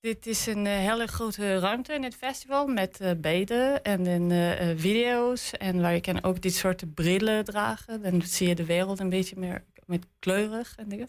Dit 0.00 0.26
is 0.26 0.46
een 0.46 0.66
eh, 0.66 0.72
hele 0.76 1.06
grote 1.06 1.58
ruimte 1.58 1.92
in 1.94 2.02
het 2.02 2.14
festival 2.16 2.66
met 2.66 3.00
eh 3.00 3.10
beden 3.16 3.82
en 3.82 4.78
video's. 4.78 5.52
En 5.52 5.80
waar 5.80 5.94
je 5.94 6.00
kan 6.00 6.22
ook 6.24 6.40
dit 6.40 6.54
soort 6.54 6.94
brillen 6.94 7.44
dragen. 7.44 8.02
Dan 8.02 8.22
zie 8.22 8.48
je 8.48 8.54
de 8.54 8.64
wereld 8.64 9.00
een 9.00 9.08
beetje 9.10 9.36
meer 9.38 9.64
met 9.88 10.06
kleurig 10.18 10.74
en 10.76 10.88
dingen. 10.88 11.08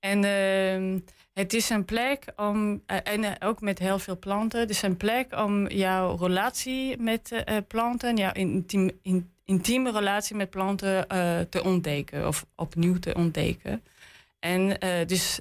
En 0.00 0.24
ehm, 0.24 0.98
het 1.32 1.52
is 1.52 1.70
een 1.70 1.84
plek 1.84 2.24
om, 2.36 2.82
eh, 2.86 2.96
en 3.02 3.24
eh, 3.24 3.48
ook 3.48 3.60
met 3.60 3.78
heel 3.78 3.98
veel 3.98 4.18
planten. 4.18 4.60
Het 4.60 4.70
is 4.70 4.82
een 4.82 4.96
plek 4.96 5.34
om 5.36 5.68
jouw 5.68 6.16
relatie 6.16 6.98
met 6.98 7.32
eh, 7.32 7.56
planten, 7.68 8.16
jouw 8.16 8.32
in- 8.32 9.30
intieme 9.44 9.90
relatie 9.90 10.36
met 10.36 10.50
planten 10.50 11.08
te 11.50 11.64
ontdekken 11.64 12.26
of 12.26 12.46
opnieuw 12.56 12.98
te 12.98 13.14
ontdekken. 13.14 13.82
En 14.38 14.78
dus 15.06 15.40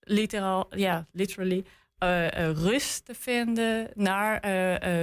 literaal, 0.00 0.66
ja, 0.76 1.06
literally 1.12 1.64
rust 2.54 3.04
te 3.04 3.14
vinden 3.14 3.90
naar 3.94 4.40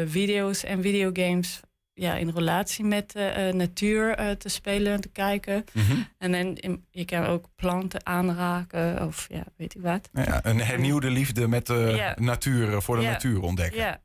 video's 0.07 0.63
en 0.63 0.81
videogames. 0.81 1.61
Ja, 1.99 2.15
in 2.15 2.29
relatie 2.29 2.85
met 2.85 3.15
eh, 3.15 3.47
eh, 3.49 3.55
natuur 3.55 4.15
eh, 4.15 4.31
te 4.31 4.49
spelen 4.49 4.93
en 4.93 5.01
te 5.01 5.09
kijken. 5.09 5.63
Mhm. 5.73 5.97
En 6.17 6.31
dan 6.31 6.55
in- 6.55 6.85
je 6.91 7.05
kan 7.05 7.25
ook 7.25 7.45
planten 7.55 8.05
aanraken 8.05 9.05
of 9.05 9.25
ja, 9.29 9.43
weet 9.57 9.75
ik 9.75 9.81
wat. 9.81 10.09
Ja, 10.13 10.39
een 10.45 10.59
hernieuwde 10.61 11.09
liefde 11.09 11.47
met 11.47 11.65
de 11.67 11.93
Ja. 11.95 12.15
natuur, 12.19 12.73
eh, 12.73 12.79
voor 12.79 12.95
de 12.95 13.01
Ja. 13.01 13.11
natuur 13.11 13.41
ontdekken. 13.41 13.79
Ja. 13.79 14.01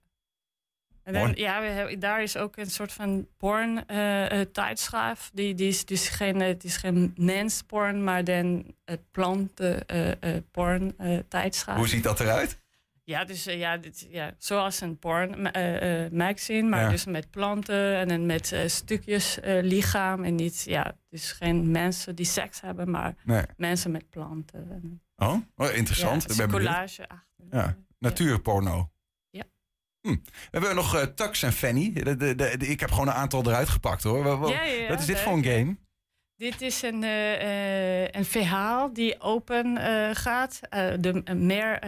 En 1.02 1.12
dan, 1.12 1.32
ja, 1.34 1.60
we 1.60 1.66
hebben, 1.66 1.98
daar 1.98 2.22
is 2.22 2.36
ook 2.36 2.56
een 2.56 2.70
soort 2.70 2.92
van 2.92 3.26
porn 3.38 3.84
tijdschrift. 4.52 5.30
Die, 5.32 5.54
die 5.54 5.68
is 5.68 5.84
dus 5.84 6.08
geen, 6.08 6.40
het 6.40 6.64
is 6.64 6.76
geen 6.76 7.12
mensporn, 7.16 8.04
maar 8.04 8.24
dan 8.24 8.74
het 8.84 9.00
planten 9.10 9.86
eh, 9.86 10.10
eh, 10.10 10.42
porn 10.50 10.94
eh, 10.98 11.18
tijdschrift. 11.28 11.78
Hoe 11.78 11.88
ziet 11.88 12.02
dat 12.02 12.20
eruit? 12.20 12.62
Ja, 13.06 13.24
dus 13.24 13.46
eh, 13.46 13.58
ja, 13.58 13.76
dit, 13.76 14.06
ja, 14.10 14.34
zoals 14.38 14.80
een 14.80 14.98
porn 14.98 15.52
eh, 15.52 16.04
eh, 16.04 16.12
magazine, 16.12 16.68
maar 16.68 16.80
Ja. 16.82 16.88
dus 16.88 17.04
met 17.04 17.30
planten 17.30 17.96
en 17.96 18.08
dan 18.08 18.26
met 18.26 18.56
stukjes 18.66 19.38
lichaam. 19.42 20.24
En 20.24 20.34
niet, 20.34 20.62
ja, 20.68 20.96
dus 21.10 21.32
geen 21.32 21.70
mensen 21.70 22.14
die 22.14 22.26
seks 22.26 22.60
hebben, 22.60 22.90
maar 22.90 23.14
Nee. 23.24 23.42
mensen 23.56 23.90
met 23.90 24.10
planten. 24.10 24.70
En, 24.70 24.98
Oh, 25.16 25.36
oh, 25.56 25.74
interessant. 25.74 26.22
Ja, 26.22 26.28
benieuwd. 26.46 26.50
collage 26.50 27.08
achter. 27.08 27.44
Ja, 27.50 27.76
natuurporno. 27.98 28.90
Ja. 29.30 29.42
Hm. 30.00 30.08
We 30.10 30.20
hebben 30.50 30.74
nog 30.74 31.12
Tux 31.14 31.42
en 31.42 31.52
Fanny. 31.52 31.92
De, 31.92 32.16
de, 32.16 32.34
de- 32.34 32.50
ik 32.56 32.80
heb 32.80 32.90
gewoon 32.90 33.06
een 33.08 33.12
aantal 33.14 33.42
eruit 33.46 33.68
gepakt 33.68 34.02
hoor. 34.02 34.26
Ja, 34.50 34.62
ja, 34.62 34.88
Wat 34.88 35.00
is 35.00 35.06
dit 35.06 35.14
leuk. 35.16 35.24
voor 35.24 35.32
een 35.32 35.44
game? 35.44 35.76
Dit 36.36 36.60
is 36.60 36.82
een, 36.82 37.02
eh, 37.02 38.02
eh, 38.02 38.08
een 38.10 38.24
verhaal 38.24 38.92
die 38.92 39.20
open 39.20 39.76
eh, 39.76 40.08
gaat. 40.12 40.60
Eh, 40.70 40.92
de 41.00 41.22
meer 41.34 41.78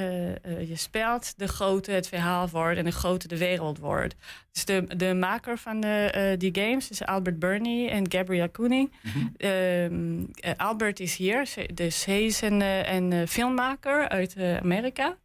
je 0.69 0.77
speelt, 0.77 1.39
de 1.39 1.49
groter 1.49 1.95
het 1.95 2.09
verhaal 2.09 2.49
wordt 2.49 2.79
en 2.79 2.85
de 2.85 2.91
groter 2.91 3.29
de 3.29 3.39
wereld 3.39 3.79
wordt. 3.79 4.15
Dus 4.53 4.65
de, 4.65 4.87
de 4.97 5.15
maker 5.15 5.59
van 5.59 5.81
de, 5.81 6.35
die 6.39 6.55
games 6.55 6.91
is 6.91 7.05
Albert 7.05 7.39
Burney 7.39 7.91
en 7.91 8.11
Gabrielle 8.13 8.49
Koening. 8.49 8.93
Ehm, 9.37 10.25
eh, 10.35 10.53
Albert 10.57 11.01
is 11.01 11.17
hier, 11.17 11.49
dus 11.75 12.05
hij 12.05 12.25
is 12.25 12.41
een, 12.41 12.61
een 12.95 13.29
filmmaker 13.29 14.09
uit 14.09 14.37
Amerika. 14.63 15.17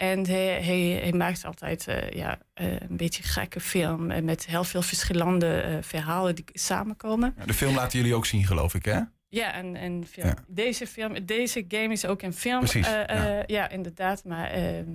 En 0.00 0.26
hij, 0.26 0.62
hij, 0.62 0.98
hij 1.02 1.12
maakt 1.12 1.44
altijd 1.44 1.86
eh, 1.86 2.10
ja, 2.10 2.38
eh, 2.54 2.72
een 2.72 2.96
beetje 2.96 3.22
gekke 3.22 3.60
film 3.60 4.10
eh, 4.10 4.22
met 4.22 4.46
heel 4.46 4.64
veel 4.64 4.82
verschillende 4.82 5.78
verhalen 5.82 6.34
die 6.34 6.44
samenkomen. 6.52 7.34
Ja, 7.38 7.44
de 7.44 7.54
film 7.54 7.74
laten 7.74 7.98
jullie 7.98 8.14
ook 8.14 8.26
zien 8.26 8.46
geloof 8.46 8.74
ik 8.74 8.84
hè? 8.84 9.00
Ja, 9.28 9.52
en, 9.52 9.76
en 9.76 10.06
film. 10.06 10.26
Ja. 10.26 10.34
Deze, 10.46 10.86
film, 10.86 11.26
deze 11.26 11.64
game 11.68 11.92
is 11.92 12.06
ook 12.06 12.22
een 12.22 12.32
film. 12.32 12.58
Precies, 12.58 12.86
ja. 12.86 13.42
ja. 13.46 13.68
inderdaad. 13.68 14.24
Maar, 14.24 14.50
ehm, 14.50 14.88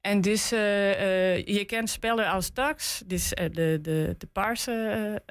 en 0.00 0.20
dus 0.20 0.48
je 0.48 1.64
kent 1.66 1.90
spellen 1.90 2.28
als 2.28 2.52
Dax, 2.52 3.02
dus 3.06 3.28
de, 3.28 3.78
de, 3.82 4.14
de 4.18 4.26
paarse 4.32 5.22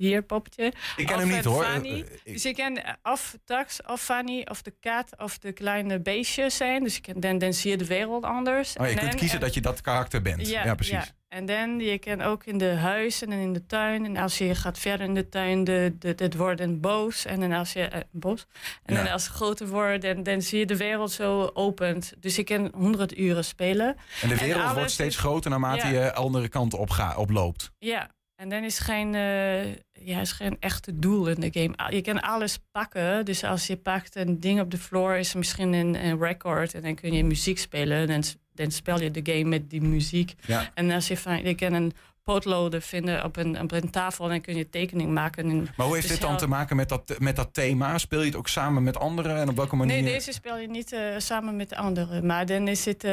hier 0.00 0.22
poppetje. 0.22 0.72
Ik 0.96 1.06
ken 1.06 1.14
Of 1.16 1.20
hem 1.22 1.30
niet 1.30 1.44
hoor. 1.44 1.64
Fanny. 1.64 1.88
Eh, 1.88 1.96
ik- 2.24 2.42
Dus 2.42 2.52
kan 2.52 2.76
eh, 2.76 2.92
of 3.02 3.36
Dax, 3.44 3.80
of 3.86 4.00
Fanny, 4.02 4.46
of 4.50 4.62
de 4.62 4.74
kat, 4.80 5.12
of 5.18 5.38
de 5.38 5.52
kleine 5.52 6.00
beestjes 6.00 6.56
zijn. 6.56 6.82
Dus 6.84 6.94
je 6.94 7.00
kan, 7.00 7.20
dan, 7.20 7.38
dan 7.38 7.52
zie 7.52 7.70
je 7.70 7.76
de 7.76 7.86
wereld 7.86 8.24
anders. 8.24 8.76
oh, 8.76 8.86
je 8.86 8.92
En 8.92 8.98
kunt 8.98 9.14
kiezen 9.14 9.38
en- 9.38 9.44
dat 9.44 9.54
je 9.54 9.60
dat 9.60 9.80
karakter 9.80 10.22
bent. 10.22 10.48
Ja, 10.48 10.74
precies. 10.74 11.12
en 11.28 11.46
dan 11.46 11.78
je 11.80 11.98
kan 11.98 12.20
ook 12.22 12.44
in 12.44 12.58
de 12.58 12.74
huizen 12.74 13.32
en 13.32 13.38
in 13.38 13.52
de 13.52 13.66
tuin. 13.66 14.04
En 14.04 14.16
als 14.16 14.38
je 14.38 14.54
gaat 14.54 14.78
verder 14.78 15.06
in 15.06 15.14
de 15.14 15.28
tuin, 15.28 15.64
de, 15.64 15.94
de, 15.98 16.12
het 16.16 16.36
wordt 16.36 16.60
een 16.60 16.80
boos. 16.80 17.24
En 17.24 17.40
dan 17.40 17.52
als 17.52 17.72
je 17.72 17.82
eh, 17.84 18.00
boos. 18.10 18.46
En 18.84 18.94
Ja. 18.94 19.02
dan 19.02 19.12
als 19.12 19.24
het 19.26 19.32
groter 19.34 19.68
wordt, 19.68 20.02
dan, 20.02 20.22
dan 20.22 20.42
zie 20.42 20.58
je 20.58 20.66
de 20.66 20.76
wereld 20.76 21.10
zo 21.12 21.50
opent. 21.54 22.12
Dus 22.18 22.36
je 22.36 22.44
kan 22.44 22.70
100 22.74 23.18
uren 23.18 23.44
spelen. 23.44 23.96
En 24.22 24.28
de 24.28 24.36
wereld 24.38 24.72
wordt 24.72 24.90
steeds 24.90 25.16
groter 25.16 25.50
naarmate 25.50 25.86
je 25.86 25.92
de 25.92 26.12
andere 26.14 26.48
kant 26.48 26.74
op 26.74 26.90
ga, 26.90 27.16
oploopt. 27.16 27.70
Ja. 27.78 28.10
En 28.40 28.48
dan 28.48 28.62
is 28.64 28.78
geen, 28.78 29.14
eh, 29.14 29.74
ja, 29.92 30.20
is 30.20 30.32
geen 30.32 30.56
echte 30.60 30.98
doel 30.98 31.28
in 31.28 31.40
de 31.40 31.50
game. 31.52 31.94
Je 31.94 32.00
kan 32.02 32.20
alles 32.20 32.58
pakken. 32.72 33.24
Dus 33.24 33.44
als 33.44 33.66
je 33.66 33.76
pakt 33.76 34.16
een 34.16 34.40
ding 34.40 34.60
op 34.60 34.70
de 34.70 34.78
floor, 34.78 35.16
is 35.16 35.32
er 35.32 35.38
misschien 35.38 35.72
een, 35.72 36.04
een 36.04 36.18
record. 36.18 36.74
En 36.74 36.82
dan 36.82 36.94
kun 36.94 37.12
je 37.12 37.24
muziek 37.24 37.58
spelen. 37.58 38.06
Dan, 38.08 38.22
dan 38.54 38.70
speel 38.70 39.00
je 39.00 39.10
de 39.10 39.32
game 39.32 39.44
met 39.44 39.70
die 39.70 39.80
muziek. 39.80 40.34
Ja. 40.46 40.70
En 40.74 40.90
als 40.90 41.08
je 41.08 41.16
van, 41.16 41.42
je 41.42 41.54
kan 41.54 41.72
een 41.72 41.92
potloden 42.22 42.82
vinden 42.82 43.24
op 43.24 43.36
een, 43.36 43.60
op 43.60 43.72
een 43.72 43.90
tafel 43.90 44.30
en 44.30 44.40
kun 44.40 44.56
je 44.56 44.68
tekening 44.70 45.10
maken. 45.10 45.50
En 45.50 45.68
Maar 45.76 45.86
hoe 45.86 45.94
heeft 45.94 46.06
dus 46.06 46.10
dit 46.10 46.20
dan 46.20 46.30
heel- 46.30 46.38
te 46.38 46.46
maken 46.48 46.76
met 46.76 46.88
dat, 46.88 47.16
met 47.18 47.36
dat 47.36 47.54
thema? 47.54 47.98
Speel 47.98 48.20
je 48.20 48.26
het 48.26 48.36
ook 48.36 48.48
samen 48.48 48.82
met 48.82 48.96
anderen 48.98 49.36
en 49.36 49.48
op 49.48 49.56
welke 49.56 49.76
manier? 49.76 50.02
Nee, 50.02 50.12
deze 50.12 50.32
speel 50.32 50.58
je 50.58 50.68
niet 50.68 50.92
eh, 50.92 51.00
samen 51.18 51.56
met 51.56 51.68
de 51.68 51.76
anderen. 51.76 52.26
Maar 52.26 52.46
dan 52.46 52.68
is 52.68 52.84
het 52.84 53.04
eh, 53.04 53.10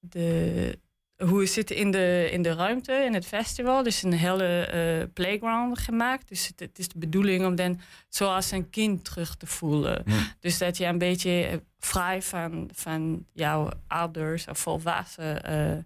de, 0.00 0.78
hoe 1.16 1.38
we 1.38 1.46
zitten 1.46 1.76
in 1.76 1.90
de, 1.90 2.28
in 2.32 2.42
de 2.42 2.54
ruimte, 2.54 2.92
in 2.92 3.14
het 3.14 3.26
festival. 3.26 3.82
Dus 3.82 4.02
een 4.02 4.12
hele 4.12 4.66
eh, 4.66 5.06
playground 5.14 5.78
gemaakt. 5.78 6.28
Dus 6.28 6.46
het, 6.46 6.60
het 6.60 6.78
is 6.78 6.88
de 6.88 6.98
bedoeling 6.98 7.46
om 7.46 7.54
dan 7.54 7.80
zoals 8.08 8.50
een 8.50 8.70
kind 8.70 9.04
terug 9.04 9.36
te 9.36 9.46
voelen. 9.46 10.02
Hm. 10.04 10.12
Dus 10.40 10.58
dat 10.58 10.76
je 10.76 10.84
een 10.84 10.98
beetje 10.98 11.42
eh, 11.46 11.56
vrij 11.78 12.22
van, 12.22 12.70
van 12.74 13.26
jouw 13.32 13.70
ouders 13.86 14.46
of 14.48 14.58
volwassen... 14.58 15.42
eh, 15.44 15.76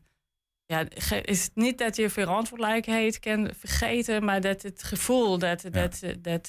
ja, 0.66 0.84
is 1.22 1.42
het 1.44 1.50
niet 1.54 1.78
dat 1.78 1.96
je 1.96 2.10
verantwoordelijkheid 2.10 3.18
kan 3.18 3.50
vergeten, 3.58 4.24
maar 4.24 4.40
dat 4.40 4.62
het 4.62 4.82
gevoel 4.82 5.38
dat, 5.38 5.64
dat, 5.70 6.00
dat, 6.18 6.48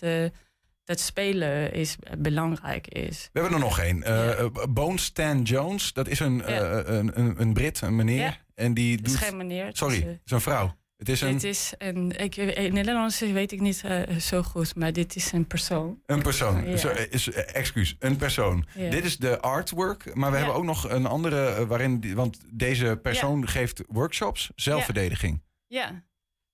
dat 0.84 1.00
spelen 1.00 1.74
is, 1.74 1.96
belangrijk 2.18 2.88
is. 2.88 3.30
We 3.34 3.40
hebben 3.40 3.58
er 3.60 3.66
nog 3.66 3.80
één. 3.80 4.04
Eh 4.04 4.40
eh, 4.40 4.46
Bone 4.70 4.98
Stan 4.98 5.42
Jones, 5.42 5.94
dat 5.94 6.08
is 6.08 6.20
een, 6.20 6.38
Ja. 6.48 6.84
een, 6.86 7.20
een, 7.20 7.42
een 7.42 7.54
Brit, 7.54 7.82
een 7.82 7.96
meneer. 7.96 8.42
En 8.62 8.74
die 8.74 8.96
Het 8.96 9.06
is 9.06 9.12
doet... 9.12 9.22
geen 9.22 9.38
meneer. 9.38 9.66
het 9.66 9.78
Sorry, 9.78 9.96
is, 9.98 10.04
het 10.04 10.20
is 10.26 10.32
een 10.32 10.42
vrouw. 10.42 10.80
Het 10.98 11.10
is 11.10 11.22
eh, 11.22 11.28
een, 11.30 11.34
dit 11.38 11.44
is 11.44 11.74
een, 11.78 12.12
ik, 12.20 12.36
in 12.36 12.74
Nederlands 12.74 13.20
weet 13.20 13.52
ik 13.52 13.60
niet 13.60 13.82
eh, 13.84 14.16
zo 14.18 14.44
goed, 14.44 14.76
maar 14.76 14.94
dit 14.94 15.16
is 15.16 15.32
een 15.32 15.48
persoon. 15.48 16.02
een 16.06 16.22
persoon. 16.22 16.70
Ja. 16.70 16.78
Zo, 16.78 16.88
eh, 16.90 17.12
is, 17.12 17.32
eh, 17.32 17.56
excuus, 17.56 17.96
een 18.00 18.16
persoon. 18.16 18.66
Ja. 18.76 18.90
Dit 18.90 19.06
is 19.06 19.18
de 19.18 19.40
artwork, 19.40 20.16
maar 20.16 20.30
we 20.32 20.38
Ja. 20.38 20.44
hebben 20.44 20.60
ook 20.60 20.66
nog 20.68 20.90
een 20.90 21.06
andere 21.06 21.46
eh, 21.48 21.64
waarin... 21.66 22.00
die- 22.00 22.16
Want 22.16 22.40
deze 22.50 23.00
persoon 23.02 23.48
geeft 23.48 23.84
workshops, 23.88 24.50
zelfverdediging. 24.56 25.42
Ja, 25.68 26.04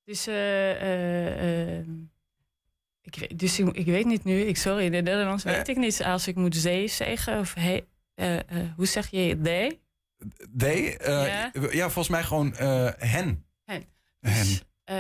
dus, 0.03 0.27
eh, 0.27 0.71
eh, 0.71 1.77
eh, 1.79 1.85
ik, 3.01 3.15
weet- 3.15 3.39
dus 3.39 3.59
ik, 3.59 3.67
ik 3.75 3.85
weet 3.85 4.05
niet 4.05 4.23
nu, 4.23 4.39
ik, 4.41 4.57
sorry, 4.57 4.85
in 4.85 4.93
het 4.93 5.03
Nederlands 5.03 5.43
Eh. 5.45 5.53
weet 5.55 5.67
ik 5.67 5.77
niet 5.77 6.03
als 6.03 6.27
ik 6.27 6.35
moet 6.35 6.55
zee 6.55 6.87
zeggen 6.87 7.39
of 7.39 7.53
he, 7.53 7.79
eh, 8.13 8.35
eh, 8.37 8.43
hoe 8.75 8.85
zeg 8.85 9.07
je 9.11 9.41
they? 9.41 9.79
They, 10.57 10.97
eh, 10.97 11.27
Ja. 11.27 11.51
ja. 11.53 11.83
volgens 11.83 12.07
mij 12.07 12.23
gewoon 12.23 12.55
eh, 12.55 12.89
hen, 12.97 13.45
Hen. 13.65 13.85
Dus, 14.19 14.61
eh, 14.83 14.95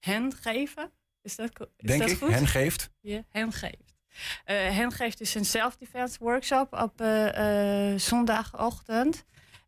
hen 0.00 0.32
geven? 0.40 0.92
Is 1.22 1.36
dat, 1.36 1.50
is 1.76 1.88
denk 1.88 2.00
dat 2.00 2.10
ik. 2.10 2.18
goed? 2.18 2.30
Hen 2.30 2.46
geeft. 2.46 2.90
Ja, 3.00 3.24
hen 3.28 3.52
geeft. 3.52 3.96
Eh, 4.44 4.56
hen 4.56 4.92
geeft 4.92 5.18
dus 5.18 5.34
een 5.34 5.44
self-defense 5.44 6.18
workshop 6.20 6.72
op 6.72 7.02
zondagochtend. 8.00 9.24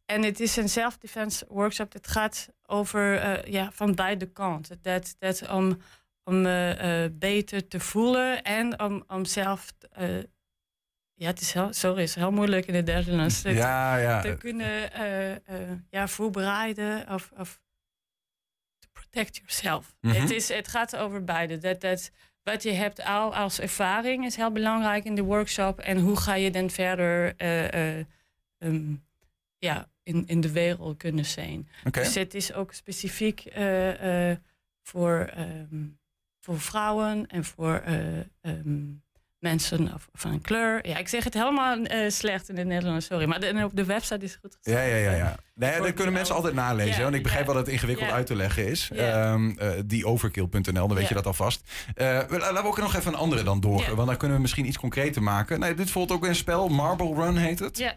En 0.07 0.23
het 0.23 0.41
is 0.41 0.57
een 0.57 0.69
self-defense 0.69 1.47
workshop. 1.49 1.93
Het 1.93 2.07
gaat 2.09 2.49
over 2.63 3.51
ja, 3.51 3.71
van 3.73 3.95
beide 3.95 4.27
kanten. 4.27 4.79
Dat, 4.83 5.15
dat 5.19 5.49
om, 5.49 5.79
om 6.25 6.43
beter 7.19 7.69
te 7.69 7.81
voelen 7.81 8.43
en 8.43 8.81
om, 8.81 9.05
om 9.07 9.25
zelf. 9.25 9.73
Ja, 11.21 11.27
het 11.27 11.41
is 11.41 11.53
heel, 11.53 11.73
sorry, 11.73 12.01
het 12.01 12.09
is 12.09 12.15
heel 12.15 12.31
moeilijk 12.33 12.67
in 12.67 12.75
het 12.75 12.87
Nederlands. 12.87 13.43
te- 13.43 13.51
Ja, 13.51 13.97
ja. 13.97 14.21
Te 14.21 14.37
kunnen 14.39 14.93
eh, 14.93 15.31
eh, 15.33 15.79
ja, 15.91 16.09
voorbereiden 16.09 17.09
of, 17.09 17.31
of 17.37 17.61
to 18.79 18.89
protect 18.93 19.37
yourself. 19.37 19.97
Mhm. 20.01 20.15
het, 20.21 20.31
is, 20.31 20.49
het 20.49 20.69
gaat 20.69 20.97
over 20.97 21.25
beide. 21.25 21.59
Dat, 21.59 21.81
dat, 21.81 22.11
wat 22.43 22.63
je 22.63 22.73
hebt 22.73 23.03
al 23.05 23.35
als 23.35 23.59
ervaring 23.61 24.25
is 24.25 24.37
heel 24.37 24.53
belangrijk 24.53 25.05
in 25.05 25.15
de 25.15 25.23
workshop. 25.23 25.81
En 25.81 25.99
hoe 25.99 26.17
ga 26.17 26.35
je 26.35 26.51
dan 26.51 26.71
verder 26.71 27.37
eh, 27.37 27.99
eh, 27.99 28.07
ehm, 28.59 28.95
ja, 29.59 29.89
in, 30.03 30.27
in 30.27 30.41
de 30.41 30.53
wereld 30.53 30.97
kunnen 30.97 31.25
zijn. 31.25 31.69
Dus 31.91 32.15
het 32.15 32.35
is 32.35 32.53
ook 32.53 32.73
specifiek 32.73 33.43
voor, 34.83 35.19
ehm, 35.35 35.87
voor 36.41 36.61
vrouwen 36.61 37.27
en 37.27 37.45
voor 37.45 37.75
eh, 37.75 38.19
ehm, 38.41 38.87
mensen 39.41 39.91
van 40.13 40.41
kleur. 40.41 40.89
Ja, 40.89 40.97
ik 40.97 41.09
zeg 41.09 41.25
het 41.25 41.35
helemaal 41.35 41.83
eh, 41.83 42.11
slecht 42.11 42.49
in 42.49 42.57
het 42.57 42.67
Nederlands, 42.67 43.07
sorry. 43.07 43.27
Maar 43.27 43.41
de- 43.41 43.65
op 43.65 43.77
de 43.77 43.85
website 43.85 44.25
is 44.25 44.31
het 44.33 44.41
goed 44.41 44.57
Ja, 44.61 44.81
ja, 44.83 44.97
ja. 44.97 45.11
ja. 45.13 45.37
Nee, 45.55 45.81
dat 45.81 45.95
kunnen 45.95 46.13
mensen 46.13 46.35
altijd 46.35 46.55
nalezen. 46.55 46.97
Ja, 46.97 47.03
want 47.03 47.15
ik 47.15 47.23
begrijp 47.23 47.47
ja. 47.47 47.53
wel 47.53 47.57
dat 47.57 47.65
het 47.67 47.75
ingewikkeld 47.75 48.09
Ja. 48.09 48.15
uit 48.15 48.27
te 48.27 48.37
leggen 48.37 48.67
is. 48.67 48.91
Eh, 48.91 49.35
dieoverkill.nl, 49.87 50.87
dan 50.89 50.95
weet 50.97 51.09
je 51.09 51.15
dat 51.15 51.27
alvast. 51.27 51.71
We- 51.95 52.27
laten 52.39 52.55
we 52.63 52.69
ook 52.69 52.79
nog 52.79 52.95
even 52.97 53.13
een 53.13 53.19
andere 53.19 53.43
dan 53.43 53.61
door. 53.61 53.95
Want 53.95 54.09
dan 54.09 54.17
kunnen 54.17 54.37
we 54.37 54.43
misschien 54.43 54.67
iets 54.67 54.79
concreter 54.79 55.23
maken. 55.23 55.61
Nee, 55.61 55.75
dit 55.75 55.91
volgt 55.91 56.11
ook 56.11 56.27
een 56.27 56.35
spel. 56.35 56.69
Marble 56.69 57.15
Run 57.15 57.37
heet 57.37 57.59
het. 57.59 57.79
Ja. 57.79 57.97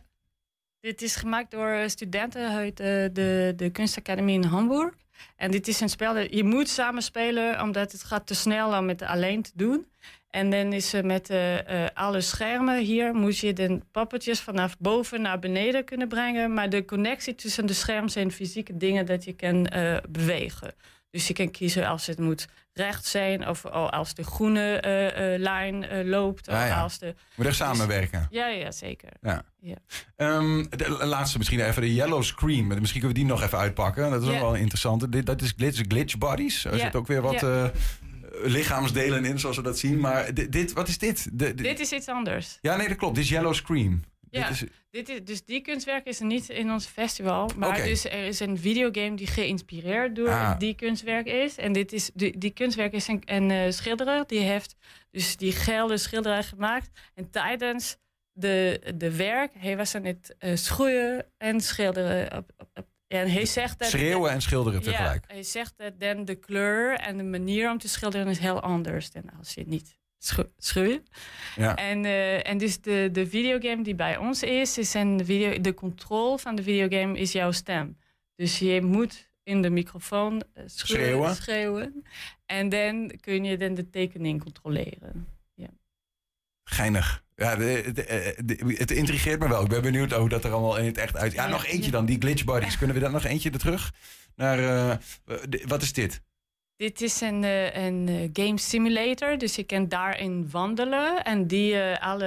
Dit 0.80 1.02
is 1.02 1.16
gemaakt 1.16 1.52
door 1.52 1.84
studenten 1.90 2.50
uit 2.52 2.78
de, 2.78 3.54
de 3.56 3.70
kunstacademie 3.70 4.36
in 4.42 4.44
Hamburg. 4.44 4.94
En 5.36 5.52
dit 5.52 5.68
is 5.68 5.80
een 5.80 5.90
spel 5.90 6.14
dat 6.14 6.34
je 6.34 6.44
moet 6.44 6.70
samen 6.70 7.02
spelen, 7.02 7.62
omdat 7.62 7.92
het 7.92 8.04
gaat 8.04 8.28
te 8.28 8.36
snel 8.36 8.78
om 8.78 8.88
het 8.88 9.02
alleen 9.02 9.42
te 9.42 9.52
doen. 9.54 9.86
En 10.34 10.50
dan 10.50 10.74
is 10.74 10.92
het 10.92 11.06
met 11.06 11.30
eh, 11.30 11.84
eh, 11.86 11.90
alle 11.94 12.22
schermen 12.22 12.80
hier, 12.80 13.14
moet 13.14 13.38
je 13.38 13.54
de 13.54 13.80
poppetjes 13.92 14.42
vanaf 14.42 14.78
boven 14.80 15.22
naar 15.22 15.40
beneden 15.40 15.86
kunnen 15.86 16.08
brengen. 16.08 16.54
Maar 16.54 16.70
de 16.70 16.86
connectie 16.86 17.36
tussen 17.36 17.66
de 17.66 17.74
schermen 17.74 18.10
zijn 18.10 18.32
fysieke 18.32 18.78
dingen 18.78 19.06
dat 19.06 19.24
je 19.24 19.34
kan 19.34 19.68
eh, 19.68 19.98
bewegen. 20.10 20.74
Dus 21.10 21.28
je 21.28 21.34
kan 21.34 21.52
kiezen 21.52 21.88
als 21.88 22.06
het 22.06 22.20
moet 22.20 22.48
recht 22.74 23.06
zijn, 23.06 23.48
of 23.48 23.66
als 23.66 24.14
de 24.14 24.24
groene 24.24 24.80
lijn 25.40 26.08
loopt, 26.10 26.48
of 26.48 26.54
ja. 26.54 26.82
als 26.82 27.00
de... 27.00 27.16
Moet 27.36 27.46
echt 27.46 27.56
samenwerken. 27.56 28.28
Ja, 28.30 28.48
ja, 28.48 28.72
zeker. 28.72 29.10
Ja. 29.22 29.44
Ja. 29.60 29.76
Ehm, 30.16 30.66
de 30.70 31.06
laatste 31.06 31.38
misschien 31.38 31.60
even 31.60 31.82
de 31.82 31.94
Yellow 31.94 32.24
Scream. 32.24 32.68
Misschien 32.68 33.02
kunnen 33.02 33.08
we 33.08 33.14
die 33.14 33.26
nog 33.26 33.44
even 33.44 33.58
uitpakken. 33.58 34.12
Dat 34.12 34.22
is 34.22 34.28
ook 34.28 34.80
wel. 34.80 35.10
Dit, 35.10 35.26
dat 35.26 35.42
is 35.42 35.54
glitch, 35.58 35.82
glitch 35.88 36.18
Bodies. 36.18 36.66
Er 36.66 36.80
zit 36.80 36.96
ook 36.96 37.08
weer 37.08 37.22
wat 37.22 37.42
lichaamsdelen 38.42 39.26
in, 39.26 39.40
zoals 39.40 39.56
we 39.56 39.62
dat 39.64 39.80
zien. 39.80 40.00
Maar 40.00 40.34
dit, 40.34 40.52
dit- 40.52 40.74
wat 40.74 40.88
is 40.88 40.98
dit? 40.98 41.30
De, 41.40 41.54
de- 41.54 41.64
Dit 41.64 41.80
is 41.80 41.92
iets 41.92 42.08
anders. 42.08 42.58
Ja, 42.62 42.76
nee, 42.76 42.88
dat 42.88 42.98
klopt. 42.98 43.16
Dit 43.16 43.24
is 43.24 43.30
Yellow 43.30 43.54
Scream. 43.54 44.04
Ja. 44.30 44.48
Dit 44.48 44.62
is, 44.62 44.64
Dit 44.90 45.10
is, 45.10 45.20
dus 45.24 45.46
die 45.46 45.62
kunstwerk 45.62 46.06
is 46.06 46.20
er 46.20 46.26
niet 46.26 46.50
in 46.50 46.72
ons 46.72 46.86
festival. 46.86 47.50
Maar 47.58 47.84
dus 47.84 48.06
er 48.06 48.24
is 48.26 48.40
een 48.40 48.58
videogame 48.58 49.16
die 49.16 49.28
geïnspireerd 49.28 50.16
door 50.16 50.30
Ah. 50.30 50.60
die 50.60 50.76
kunstwerk 50.76 51.26
is. 51.28 51.58
En 51.58 51.74
dit 51.74 51.94
is, 51.94 52.12
die, 52.14 52.38
die 52.38 52.52
kunstwerk 52.52 52.94
is 52.94 53.08
een, 53.08 53.22
een 53.26 53.52
eh, 53.52 53.72
schilderer. 53.72 54.24
Die 54.28 54.40
heeft 54.40 54.76
dus 55.12 55.38
die 55.38 55.52
gele 55.52 55.98
schilderij 55.98 56.44
gemaakt. 56.44 56.90
En 57.14 57.30
tijdens 57.30 57.98
de, 58.32 58.82
de 58.96 59.16
werk, 59.16 59.52
hij 59.58 59.78
was 59.78 59.96
aan 59.96 60.06
het 60.06 60.36
eh, 60.38 60.56
schroeien 60.56 61.26
en 61.38 61.62
schilderen. 61.62 62.38
Op, 62.38 62.52
op, 62.58 62.70
op- 62.74 62.88
en 63.20 63.32
hij 63.32 63.46
zegt 63.46 63.80
dat... 63.80 63.88
schreeuwen 63.88 64.32
en 64.32 64.42
schilderen 64.42 64.82
tegelijk. 64.82 65.26
Ja, 65.28 65.34
hij 65.34 65.44
zegt 65.44 65.74
dat 65.78 66.00
dan 66.00 66.26
de 66.26 66.36
kleur 66.36 67.00
en 67.00 67.18
de 67.18 67.24
manier 67.24 67.72
om 67.72 67.78
te 67.78 67.88
schilderen 67.88 68.28
is 68.28 68.40
heel 68.40 68.62
anders 68.62 69.12
dan 69.12 69.24
als 69.38 69.54
je 69.54 69.64
niet 69.68 69.98
schreeuwt. 70.58 71.10
Ja. 71.56 71.76
En, 71.76 72.06
eh, 72.06 72.48
en 72.48 72.58
dus 72.58 72.82
de, 72.82 73.10
de 73.12 73.28
videogame 73.28 73.84
die 73.84 73.96
bij 73.96 74.18
ons 74.18 74.44
is, 74.44 74.78
is 74.78 74.94
een 74.94 75.26
video, 75.26 75.62
de 75.62 75.74
controle 75.74 76.40
van 76.40 76.56
de 76.56 76.64
videogame 76.64 77.20
is 77.20 77.32
jouw 77.32 77.52
stem. 77.52 77.98
Dus 78.36 78.60
je 78.60 78.82
moet 78.82 79.32
in 79.44 79.62
de 79.62 79.70
microfoon 79.70 80.44
eh, 80.54 80.64
schreeuwen. 80.66 81.36
Schreeuwen. 81.36 81.36
schreeuwen. 81.36 82.06
En 82.46 82.70
dan 82.70 83.12
kun 83.22 83.44
je 83.44 83.58
dan 83.58 83.74
de 83.74 83.90
tekening 83.90 84.44
controleren. 84.44 85.28
Geinig. 86.74 87.24
Ja, 87.36 87.56
de, 87.56 87.92
de- 87.94 88.04
eh, 88.06 88.40
de- 88.46 88.76
het 88.78 88.92
intrigeert 88.92 89.40
me 89.40 89.48
wel. 89.48 89.62
Ik 89.64 89.70
ben 89.70 89.82
benieuwd 89.82 90.12
hoe 90.12 90.30
dat 90.30 90.44
er 90.44 90.52
allemaal 90.52 90.78
in 90.78 90.86
het 90.86 90.98
echt 90.98 91.18
uit. 91.18 91.34
Ja, 91.34 91.44
Ja, 91.44 91.50
nog 91.50 91.66
eentje 91.66 91.86
ja. 91.86 91.92
dan, 91.92 92.06
die 92.06 92.18
glitch 92.20 92.44
bodies. 92.44 92.78
Kunnen 92.78 92.96
we 92.96 93.02
daar 93.02 93.12
nog 93.12 93.24
eentje 93.24 93.50
er 93.52 93.60
terug? 93.60 93.92
Naar, 94.36 94.60
eh, 94.60 94.98
de- 95.50 95.64
wat 95.68 95.82
is 95.82 95.94
dit? 95.94 96.22
Dit 96.76 97.02
is 97.02 97.22
een, 97.22 97.44
eh, 97.44 97.86
een 97.86 98.08
eh, 98.08 98.46
game 98.46 98.60
simulator, 98.60 99.38
dus 99.38 99.56
je 99.56 99.64
kan 99.64 99.88
daarin 99.88 100.50
wandelen 100.52 101.24
en 101.24 101.48
die 101.48 101.80
eh, 101.82 102.02
alle 102.10 102.26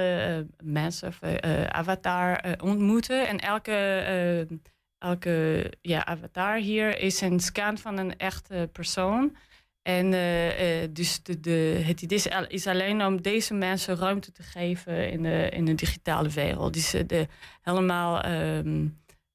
eh, 0.59 0.65
mensen 0.67 1.07
of 1.07 1.21
eh, 1.21 1.61
eh, 1.61 1.67
avatar 1.67 2.35
eh, 2.35 2.51
ontmoeten. 2.63 3.27
En 3.27 3.37
elke, 3.39 3.71
eh, 3.71 4.57
elke 4.97 5.65
ja, 5.81 6.05
avatar 6.05 6.55
hier 6.57 6.99
is 6.99 7.21
een 7.21 7.39
scan 7.39 7.77
van 7.77 7.97
een 7.97 8.17
echte 8.17 8.69
persoon. 8.71 9.35
En 9.87 10.13
eh, 10.13 10.81
eh, 10.83 10.89
dus 10.93 11.23
de, 11.23 11.39
de, 11.39 11.81
het 11.85 12.01
idee 12.01 12.17
is, 12.17 12.29
al- 12.29 12.47
is 12.47 12.67
alleen 12.67 13.05
om 13.05 13.21
deze 13.21 13.53
mensen 13.53 13.95
ruimte 13.95 14.31
te 14.31 14.43
geven 14.43 15.11
in 15.11 15.23
de, 15.23 15.49
in 15.53 15.65
de 15.65 15.75
digitale 15.75 16.29
wereld. 16.29 16.73
Dus 16.73 16.93
eh, 16.93 17.03
de, 17.07 17.27
helemaal 17.61 18.21
ehm, 18.21 18.85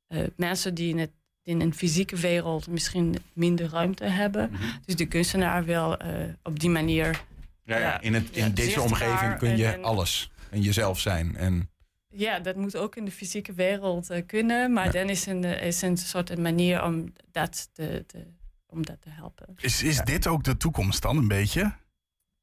eh, 0.06 0.20
mensen 0.36 0.74
die 0.74 0.88
in, 0.88 0.98
het, 0.98 1.10
in 1.42 1.60
een 1.60 1.74
fysieke 1.74 2.16
wereld 2.16 2.66
misschien 2.68 3.16
minder 3.32 3.68
ruimte 3.70 4.04
hebben. 4.04 4.50
Mhm. 4.50 4.62
Dus 4.84 4.96
de 4.96 5.06
kunstenaar 5.06 5.64
wil 5.64 5.96
op 6.42 6.60
die 6.60 6.70
manier. 6.70 7.22
Ja, 7.64 7.78
ja, 7.78 8.00
in, 8.00 8.14
het, 8.14 8.30
in 8.36 8.44
Ja, 8.44 8.48
deze 8.48 8.80
omgeving 8.80 9.38
kun 9.38 9.56
je 9.56 9.66
en- 9.66 9.84
alles. 9.84 10.30
En 10.50 10.60
jezelf 10.60 11.00
zijn. 11.00 11.36
En, 11.36 11.70
Ja, 12.08 12.38
dat 12.40 12.56
moet 12.56 12.76
ook 12.76 12.96
in 12.96 13.04
de 13.04 13.10
fysieke 13.10 13.52
wereld 13.52 14.10
kunnen. 14.26 14.72
Maar 14.72 14.84
Ja. 14.84 14.90
dan 14.92 15.08
is 15.08 15.26
een, 15.26 15.44
is 15.44 15.82
een 15.82 15.96
soort 15.96 16.30
een 16.30 16.42
manier 16.42 16.82
om 16.84 17.12
dat 17.30 17.68
te, 17.72 18.04
te, 18.06 18.26
om 18.72 18.86
dat 18.86 19.00
te 19.00 19.10
helpen. 19.10 19.46
Is, 19.56 19.82
is 19.82 20.00
dit 20.00 20.26
ook 20.26 20.44
de 20.44 20.56
toekomst 20.56 21.02
dan 21.02 21.16
een 21.16 21.28
beetje? 21.28 21.72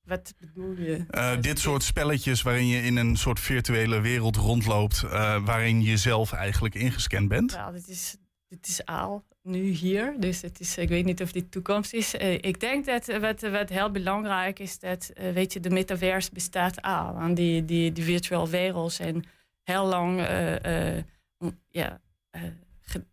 Wat 0.03 0.33
bedoel 0.39 0.75
je? 0.77 1.05
Eh, 1.09 1.41
dit 1.41 1.59
soort 1.59 1.83
spelletjes 1.83 2.41
waarin 2.41 2.67
je 2.67 2.81
in 2.81 2.97
een 2.97 3.17
soort 3.17 3.39
virtuele 3.39 3.99
wereld 3.99 4.35
rondloopt, 4.35 5.03
eh, 5.03 5.45
waarin 5.45 5.81
je 5.81 5.97
zelf 5.97 6.31
eigenlijk 6.31 6.75
ingescand 6.75 7.27
bent. 7.27 7.51
Ja, 7.51 7.71
dit 7.71 7.87
is, 7.87 8.17
dit 8.47 8.67
is 8.67 8.85
al 8.85 9.25
nu 9.41 9.63
hier. 9.69 10.15
Dus 10.19 10.41
het 10.41 10.59
is, 10.59 10.77
ik 10.77 10.89
weet 10.89 11.05
niet 11.05 11.21
of 11.21 11.31
dit 11.31 11.51
toekomst 11.51 11.93
is. 11.93 12.15
Uh, 12.15 12.33
ik 12.33 12.59
denk 12.59 12.85
dat 12.85 13.05
wat, 13.05 13.41
wat 13.41 13.69
heel 13.69 13.91
belangrijk 13.91 14.59
is, 14.59 14.79
dat 14.79 15.11
uh, 15.13 15.31
weet 15.31 15.53
je, 15.53 15.59
de 15.59 15.69
metaverse 15.69 16.29
bestaat 16.33 16.81
al. 16.81 17.15
En 17.15 17.33
die, 17.33 17.65
die, 17.65 17.91
die 17.91 18.03
virtuele 18.03 18.49
wereld 18.49 18.93
zijn 18.93 19.25
heel 19.63 19.85
lang 19.85 20.19
uh, 20.19 20.97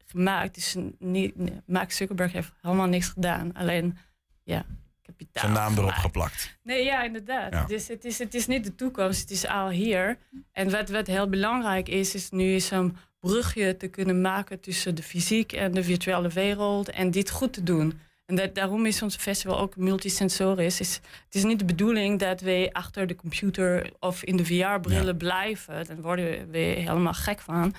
gemaakt. 0.06 0.54
Dus 0.54 0.76
niet, 0.98 1.34
Mark 1.66 1.92
Zuckerberg 1.92 2.32
heeft 2.32 2.52
helemaal 2.62 2.86
niks 2.86 3.08
gedaan. 3.08 3.52
Alleen, 3.52 3.98
ja, 4.42 4.64
kapitaal. 5.02 5.42
Zijn 5.42 5.52
naam 5.52 5.78
erop 5.78 5.90
geplakt. 5.90 6.58
Nee, 6.62 6.84
ja, 6.84 7.02
inderdaad. 7.02 7.52
Ja. 7.52 7.64
Dus 7.64 7.88
het 7.88 8.04
is, 8.04 8.18
het 8.18 8.34
is 8.34 8.46
niet 8.46 8.64
de 8.64 8.74
toekomst, 8.74 9.20
het 9.20 9.30
is 9.30 9.46
al 9.46 9.68
hier. 9.68 10.18
En 10.52 10.70
wat, 10.70 10.88
wat 10.88 11.06
heel 11.06 11.28
belangrijk 11.28 11.88
is, 11.88 12.14
is 12.14 12.30
nu 12.30 12.54
is 12.54 12.70
een 12.70 12.96
brugje 13.20 13.76
te 13.76 13.88
kunnen 13.88 14.20
maken 14.20 14.60
tussen 14.60 14.94
de 14.94 15.02
fysiek 15.02 15.52
en 15.52 15.72
de 15.72 15.84
virtuele 15.84 16.28
wereld 16.28 16.90
en 16.90 17.10
dit 17.10 17.30
goed 17.30 17.52
te 17.52 17.62
doen. 17.62 18.00
En 18.26 18.36
dat, 18.36 18.54
daarom 18.54 18.86
is 18.86 19.02
ons 19.02 19.16
festival 19.16 19.58
ook 19.58 19.76
multisensorisch. 19.76 20.80
Is, 20.80 20.94
het 21.24 21.34
is 21.34 21.44
niet 21.44 21.58
de 21.58 21.64
bedoeling 21.64 22.18
dat 22.18 22.40
we 22.40 22.68
achter 22.72 23.06
de 23.06 23.14
computer 23.14 23.92
of 23.98 24.22
in 24.22 24.36
de 24.36 24.44
VR-brillen 24.44 25.16
blijven. 25.16 25.86
Dan 25.86 26.00
worden 26.00 26.50
we 26.50 26.58
helemaal 26.58 27.14
gek 27.14 27.40
van. 27.40 27.74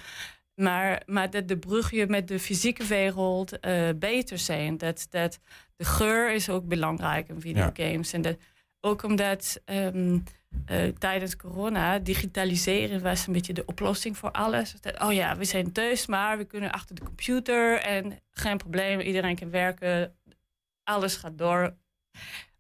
Maar, 0.62 1.02
maar 1.06 1.30
dat 1.30 1.48
de 1.48 1.58
brugje 1.58 2.08
met 2.08 2.28
de 2.28 2.40
fysieke 2.40 2.86
wereld 2.86 3.66
uh, 3.66 3.90
beter 3.96 4.38
zijn. 4.38 4.78
Dat, 4.78 5.08
dat 5.10 5.40
de 5.76 5.86
geur 5.86 6.34
is 6.34 6.50
ook 6.50 6.68
belangrijk 6.68 7.30
in 7.30 7.42
videogames. 7.42 8.14
En 8.14 8.22
dat, 8.22 8.38
ook 8.82 9.04
omdat 9.04 9.62
um, 9.66 10.24
uh, 10.72 10.88
tijdens 10.98 11.36
corona 11.36 12.00
digitaliseren 12.00 13.02
was 13.02 13.28
een 13.28 13.34
beetje 13.34 13.54
de 13.54 13.66
oplossing 13.66 14.18
voor 14.18 14.32
alles. 14.32 14.82
Dat, 14.82 15.02
oh 15.02 15.14
ja, 15.14 15.38
we 15.38 15.46
zijn 15.46 15.72
thuis, 15.72 16.06
maar 16.06 16.38
we 16.38 16.46
kunnen 16.46 16.72
achter 16.72 16.96
de 16.96 17.04
computer 17.04 17.80
en 17.80 18.20
geen 18.32 18.58
probleem, 18.58 19.00
iedereen 19.00 19.36
kan 19.36 19.50
werken, 19.50 20.16
alles 20.84 21.16
gaat 21.16 21.38
door. 21.38 21.76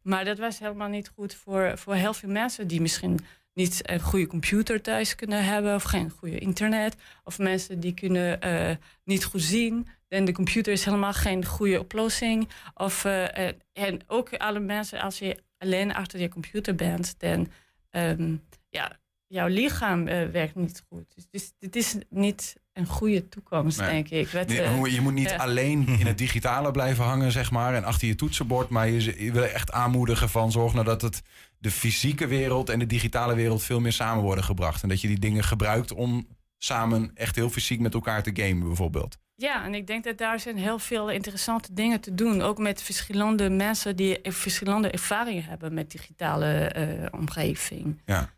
Maar 0.02 0.26
dat 0.26 0.38
was 0.38 0.60
helemaal 0.60 0.88
niet 0.88 1.10
goed 1.16 1.36
voor, 1.36 1.78
voor 1.78 1.94
heel 1.94 2.14
veel 2.14 2.30
mensen 2.30 2.68
die 2.68 2.82
misschien 2.82 3.20
niet 3.58 3.90
een 3.90 4.00
goede 4.00 4.28
computer 4.28 4.82
thuis 4.82 5.16
kunnen 5.16 5.46
hebben 5.46 5.76
of 5.76 5.84
geen 5.84 6.10
goede 6.10 6.38
internet. 6.38 6.96
Of 7.24 7.38
mensen 7.38 7.80
die 7.80 7.94
kunnen 7.94 8.40
uh, 8.46 8.76
niet 9.04 9.26
goed 9.26 9.42
zien. 9.42 9.88
En 10.08 10.26
de 10.26 10.32
computer 10.32 10.74
is 10.74 10.86
helemaal 10.86 11.14
geen 11.14 11.46
goede 11.46 11.80
oplossing. 11.80 12.50
Of, 12.74 13.04
uh, 13.06 13.48
en 13.74 14.00
ook 14.08 14.34
alle 14.34 14.60
mensen, 14.60 15.02
als 15.02 15.20
je 15.20 15.44
alleen 15.58 15.94
achter 15.94 16.20
je 16.20 16.30
computer 16.30 16.76
bent, 16.76 17.16
dan 17.18 17.48
um, 17.92 18.44
ja, 18.70 19.00
jouw 19.28 19.48
lichaam 19.48 20.08
uh, 20.08 20.26
werkt 20.26 20.56
niet 20.56 20.84
goed. 20.90 21.06
Dus, 21.16 21.28
dus 21.32 21.54
dit 21.60 21.76
is 21.76 21.96
niet 22.10 22.56
een 22.74 22.86
goede 22.88 23.30
toekomst, 23.30 23.80
nee. 23.80 23.90
denk 23.90 24.10
ik. 24.10 24.28
Wat, 24.28 24.48
nee, 24.48 24.94
je 24.94 25.02
moet 25.02 25.14
niet 25.14 25.34
alleen 25.38 25.88
in 26.00 26.06
het 26.06 26.18
digitale 26.18 26.72
blijven 26.72 27.04
hangen, 27.04 27.32
zeg 27.32 27.52
maar, 27.52 27.74
en 27.74 27.84
achter 27.84 28.08
je 28.08 28.16
toetsenbord. 28.16 28.70
Maar 28.70 28.90
je, 28.90 29.24
je 29.24 29.32
wil 29.32 29.44
echt 29.44 29.72
aanmoedigen 29.72 30.30
van 30.30 30.52
zorg 30.52 30.74
nou 30.74 30.86
dat 30.86 31.02
het 31.02 31.22
de 31.60 31.72
fysieke 31.72 32.28
wereld 32.28 32.70
en 32.70 32.80
de 32.80 32.86
digitale 32.86 33.36
wereld 33.36 33.64
veel 33.64 33.80
meer 33.80 33.94
samen 33.94 34.24
worden 34.24 34.44
gebracht. 34.44 34.84
En 34.84 34.90
dat 34.90 35.02
je 35.02 35.08
die 35.08 35.20
dingen 35.20 35.44
gebruikt 35.44 35.94
om 35.94 36.28
samen 36.58 37.12
echt 37.14 37.36
heel 37.36 37.50
fysiek 37.50 37.80
met 37.80 37.94
elkaar 37.94 38.24
te 38.24 38.32
gamen, 38.34 38.68
bijvoorbeeld. 38.68 39.18
Ja, 39.36 39.66
en 39.66 39.74
ik 39.74 39.88
denk 39.88 40.04
dat 40.04 40.18
daar 40.18 40.40
zijn 40.40 40.58
heel 40.58 40.80
veel 40.80 41.10
interessante 41.10 41.74
dingen 41.74 42.02
te 42.02 42.14
doen. 42.14 42.42
Ook 42.42 42.58
met 42.58 42.82
verschillende 42.82 43.50
mensen 43.50 43.96
die 43.96 44.20
verschillende 44.24 44.92
ervaringen 44.92 45.44
hebben 45.44 45.74
met 45.74 45.92
digitale 45.92 46.76
uh, 46.78 47.20
omgeving. 47.20 48.02
Ja. 48.06 48.37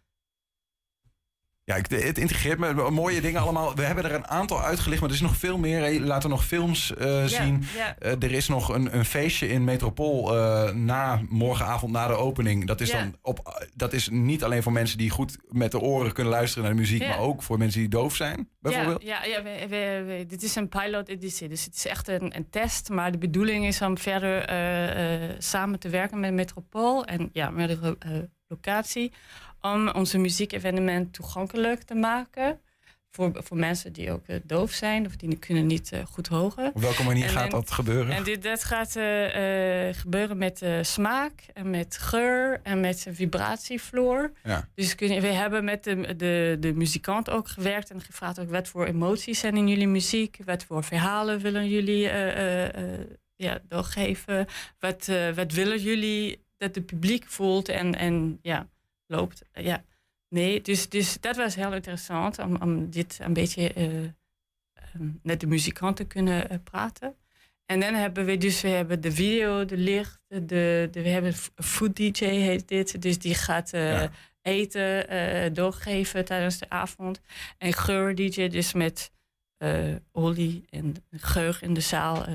Ja, 1.70 1.76
het 1.76 2.18
integreert 2.18 2.60
me 2.60 2.90
mooie 2.90 3.22
dingen 3.22 3.42
allemaal. 3.42 3.76
We 3.76 3.82
hebben 3.82 4.04
er 4.04 4.14
een 4.14 4.28
aantal 4.28 4.62
uitgelicht, 4.62 5.02
maar 5.02 5.10
er 5.10 5.16
is 5.16 5.22
nog 5.22 5.36
veel 5.36 5.58
meer. 5.58 6.02
Laten 6.02 6.30
nog 6.30 6.46
films 6.46 6.94
uh, 7.02 7.26
zien. 7.26 7.64
Uh, 8.02 8.12
er 8.12 8.32
is 8.32 8.48
nog 8.48 8.70
een, 8.70 8.96
een 8.96 9.06
feestje 9.06 9.48
in 9.48 9.64
Metropool 9.64 10.36
uh, 10.36 10.72
na 10.72 11.22
morgenavond, 11.30 11.92
na 11.92 12.08
de 12.08 12.14
opening. 12.14 12.68
Dat 12.68 12.82
is, 12.82 12.92
dan 12.92 13.16
op, 13.22 13.68
dat 13.76 13.94
is 13.94 14.10
niet 14.10 14.44
alleen 14.44 14.64
voor 14.64 14.72
mensen 14.72 14.98
die 14.98 15.10
goed 15.10 15.38
met 15.48 15.72
de 15.72 15.80
oren 15.80 16.14
kunnen 16.14 16.34
luisteren 16.34 16.64
naar 16.64 16.74
de 16.74 16.80
muziek, 16.80 17.08
maar 17.08 17.20
ook 17.20 17.44
voor 17.44 17.58
mensen 17.58 17.80
die 17.80 17.90
doof 17.90 18.16
zijn, 18.16 18.50
bijvoorbeeld. 18.60 19.04
Ja, 19.04 19.24
ja, 19.24 19.44
we, 19.44 19.66
we, 19.70 20.04
we, 20.06 20.26
dit 20.28 20.44
is 20.44 20.56
een 20.56 20.70
pilot 20.70 21.08
editie, 21.08 21.48
dus 21.48 21.66
het 21.66 21.76
is 21.76 21.86
echt 21.86 22.08
een, 22.08 22.36
een 22.36 22.50
test. 22.50 22.90
Maar 22.90 23.12
de 23.12 23.18
bedoeling 23.18 23.66
is 23.66 23.82
om 23.82 23.98
verder 23.98 24.50
samen 25.38 25.80
te 25.80 25.90
werken 25.90 26.20
met 26.20 26.34
Metropool 26.34 27.06
en 27.06 27.30
ja, 27.34 27.50
met 27.50 27.82
de 27.82 27.98
locatie 28.48 29.12
om 29.62 29.90
onze 29.90 30.18
muziekevenement 30.18 31.14
toegankelijk 31.14 31.82
te 31.82 31.96
maken. 31.96 32.60
Voor, 33.12 33.32
voor 33.34 33.58
mensen 33.58 33.94
die 33.94 34.12
ook 34.12 34.28
uh, 34.28 34.36
doof 34.44 34.72
zijn 34.72 35.06
of 35.06 35.16
die 35.16 35.38
kunnen 35.38 35.66
niet 35.66 35.92
uh, 35.94 36.06
goed 36.06 36.28
horen. 36.28 36.72
Op 36.74 36.82
welke 36.82 37.04
manier 37.04 37.24
en, 37.24 37.30
gaat 37.30 37.52
dat 37.52 37.72
gebeuren? 37.72 38.16
En 38.16 38.24
dit, 38.24 38.44
dat 38.44 38.64
gaat 38.64 38.96
uh, 38.96 39.04
gebeuren 39.92 40.38
met 40.38 40.66
smaak 40.82 41.46
en 41.54 41.70
met 41.70 41.98
geur 41.98 42.60
en 42.64 42.80
met 42.80 43.08
vibratievloer. 43.10 44.32
Ja. 44.44 44.68
Dus 44.76 44.96
kun 44.96 45.22
we 45.22 45.28
hebben 45.28 45.64
met 45.64 45.84
de, 45.84 46.16
de, 46.16 46.58
de 46.60 46.74
muzikant 46.74 47.30
ook 47.30 47.48
gewerkt 47.48 47.92
en 47.92 48.02
gevraagd 48.02 48.40
ook 48.40 48.50
wat 48.50 48.68
voor 48.68 48.86
emoties 48.86 49.40
zijn 49.40 49.58
in 49.58 49.68
jullie 49.68 49.88
muziek, 49.88 50.38
wat 50.46 50.64
voor 50.64 50.84
verhalen 50.84 51.40
willen 51.40 51.70
jullie 51.70 52.10
ja, 53.36 53.60
doorgeven, 53.68 54.48
wat, 54.80 55.12
wat 55.36 55.52
willen 55.52 55.80
jullie 55.82 56.44
dat 56.58 56.76
het 56.76 56.86
publiek 56.86 57.26
voelt 57.28 57.70
en, 57.70 57.96
en 57.96 58.40
ja 58.42 58.68
loopt. 59.10 59.42
Uh, 59.54 59.64
ja, 59.64 59.84
nee, 60.30 60.62
dus, 60.62 60.90
dus 60.90 61.20
dat 61.20 61.36
was 61.36 61.56
heel 61.56 61.74
interessant 61.74 62.40
om, 62.40 62.56
om 62.56 62.90
dit 62.90 63.18
een 63.22 63.34
beetje 63.34 63.72
uh, 63.78 64.10
um, 64.96 65.20
met 65.24 65.40
de 65.40 65.48
muzikanten 65.48 66.08
te 66.08 66.14
kunnen 66.14 66.52
uh, 66.52 66.58
praten. 66.64 67.16
En 67.66 67.80
dan 67.80 67.94
hebben 67.94 68.26
we 68.26 68.38
dus 68.38 68.62
we 68.62 68.68
hebben 68.68 69.02
de 69.02 69.12
video, 69.12 69.66
de 69.66 69.78
licht, 69.78 70.20
de, 70.28 70.88
de, 70.92 71.02
we 71.02 71.10
hebben 71.10 71.34
food 71.56 71.96
DJ 71.96 72.26
heet 72.26 72.68
dit. 72.68 73.02
Dus 73.02 73.20
die 73.20 73.36
gaat 73.36 73.70
ja. 73.70 74.12
eten 74.42 75.54
doorgeven 75.54 76.26
tijdens 76.26 76.58
de 76.58 76.70
avond. 76.70 77.22
En 77.58 77.74
geur 77.74 78.16
DJ 78.16 78.48
dus 78.48 78.74
met 78.74 79.12
olie 80.12 80.66
en 80.70 80.96
geur 81.12 81.60
in 81.62 81.74
de 81.74 81.82
zaal 81.82 82.26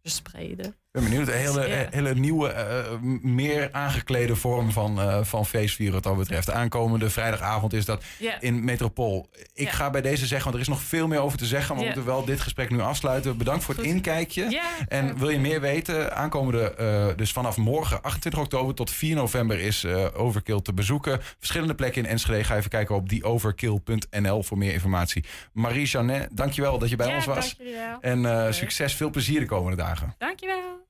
verspreiden. 0.00 0.74
Ik 0.94 1.00
ben 1.00 1.10
benieuwd. 1.10 1.28
Een 1.28 1.34
hele, 1.34 1.88
hele 1.90 2.14
nieuwe, 2.14 2.54
uh, 2.54 3.10
meer 3.22 3.68
aangeklede 3.72 4.36
vorm 4.36 4.70
van, 4.70 4.98
uh, 4.98 5.18
van 5.22 5.46
feestvieren 5.46 5.94
wat 5.94 6.02
dat 6.02 6.16
betreft. 6.16 6.46
De 6.46 6.52
aankomende 6.52 7.10
vrijdagavond 7.10 7.72
is 7.72 7.84
dat 7.84 8.04
in 8.40 8.64
Metropool. 8.64 9.28
Ik 9.54 9.68
ga 9.68 9.90
bij 9.90 10.00
deze 10.00 10.26
zeggen, 10.26 10.44
want 10.44 10.54
er 10.54 10.60
is 10.60 10.68
nog 10.68 10.82
veel 10.82 11.08
meer 11.08 11.18
over 11.18 11.38
te 11.38 11.46
zeggen. 11.46 11.74
Maar 11.74 11.84
we 11.84 11.90
moeten 11.90 12.06
wel 12.06 12.24
dit 12.24 12.40
gesprek 12.40 12.70
nu 12.70 12.80
afsluiten. 12.80 13.36
Bedankt 13.36 13.64
voor 13.64 13.74
het 13.74 13.84
inkijkje. 13.84 14.60
En 14.88 15.18
wil 15.18 15.28
je 15.28 15.38
meer 15.38 15.60
weten? 15.60 16.16
Aankomende, 16.16 16.74
uh, 16.80 17.16
dus 17.16 17.32
vanaf 17.32 17.56
morgen 17.56 18.02
28 18.02 18.40
oktober 18.40 18.74
tot 18.74 18.90
4 18.90 19.14
november 19.14 19.60
is 19.60 19.86
Overkill 20.14 20.60
te 20.60 20.72
bezoeken. 20.72 21.20
Verschillende 21.38 21.74
plekken 21.74 22.02
in 22.04 22.08
Enschede. 22.08 22.44
Ga 22.44 22.56
even 22.56 22.70
kijken 22.70 22.94
op 22.94 23.08
dieoverkill.nl 23.08 24.42
voor 24.42 24.58
meer 24.58 24.72
informatie. 24.72 25.24
Marie 25.52 25.86
Janet, 25.86 26.28
dankjewel 26.32 26.78
dat 26.78 26.90
je 26.90 26.96
bij 26.96 27.14
ons 27.14 27.24
was. 27.24 27.56
En 28.00 28.54
succes, 28.54 28.94
veel 28.94 29.10
plezier 29.10 29.40
de 29.40 29.46
komende 29.46 29.76
dagen. 29.76 30.14
Dankjewel. 30.18 30.83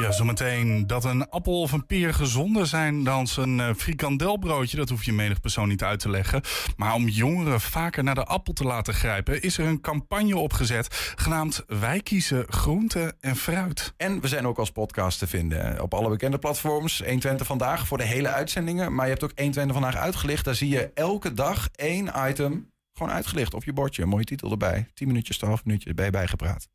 Ja, 0.00 0.12
zometeen 0.12 0.86
dat 0.86 1.04
een 1.04 1.28
appel 1.28 1.60
of 1.60 1.72
een 1.72 1.86
peer 1.86 2.14
gezonder 2.14 2.66
zijn 2.66 3.04
dan 3.04 3.28
een 3.36 3.58
uh, 3.58 3.70
frikandelbroodje. 3.76 4.76
Dat 4.76 4.88
hoef 4.88 5.04
je 5.04 5.12
menig 5.12 5.40
persoon 5.40 5.68
niet 5.68 5.82
uit 5.82 6.00
te 6.00 6.10
leggen. 6.10 6.42
Maar 6.76 6.94
om 6.94 7.08
jongeren 7.08 7.60
vaker 7.60 8.04
naar 8.04 8.14
de 8.14 8.24
appel 8.24 8.52
te 8.52 8.64
laten 8.64 8.94
grijpen, 8.94 9.42
is 9.42 9.58
er 9.58 9.66
een 9.66 9.80
campagne 9.80 10.36
opgezet 10.36 11.12
genaamd 11.16 11.64
Wij 11.66 12.00
kiezen 12.00 12.44
groente 12.48 13.14
en 13.20 13.36
fruit. 13.36 13.92
En 13.96 14.20
we 14.20 14.28
zijn 14.28 14.46
ook 14.46 14.58
als 14.58 14.70
podcast 14.70 15.18
te 15.18 15.26
vinden 15.26 15.82
op 15.82 15.94
alle 15.94 16.08
bekende 16.08 16.38
platforms. 16.38 16.98
120 16.98 17.46
vandaag 17.46 17.86
voor 17.86 17.98
de 17.98 18.04
hele 18.04 18.28
uitzendingen. 18.28 18.94
Maar 18.94 19.04
je 19.04 19.10
hebt 19.10 19.24
ook 19.24 19.32
120 19.34 19.76
vandaag 19.76 19.96
uitgelicht. 19.96 20.44
Daar 20.44 20.54
zie 20.54 20.68
je 20.68 20.90
elke 20.94 21.34
dag 21.34 21.68
één 21.74 22.12
item 22.28 22.70
gewoon 22.92 23.12
uitgelicht 23.12 23.54
op 23.54 23.64
je 23.64 23.72
bordje. 23.72 24.02
Een 24.02 24.08
mooie 24.08 24.24
titel 24.24 24.50
erbij. 24.50 24.90
10 24.94 25.06
minuutjes, 25.06 25.38
12 25.38 25.64
minuutjes 25.64 25.94
bij 25.94 26.10
bijgepraat. 26.10 26.68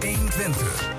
120. 0.00 0.95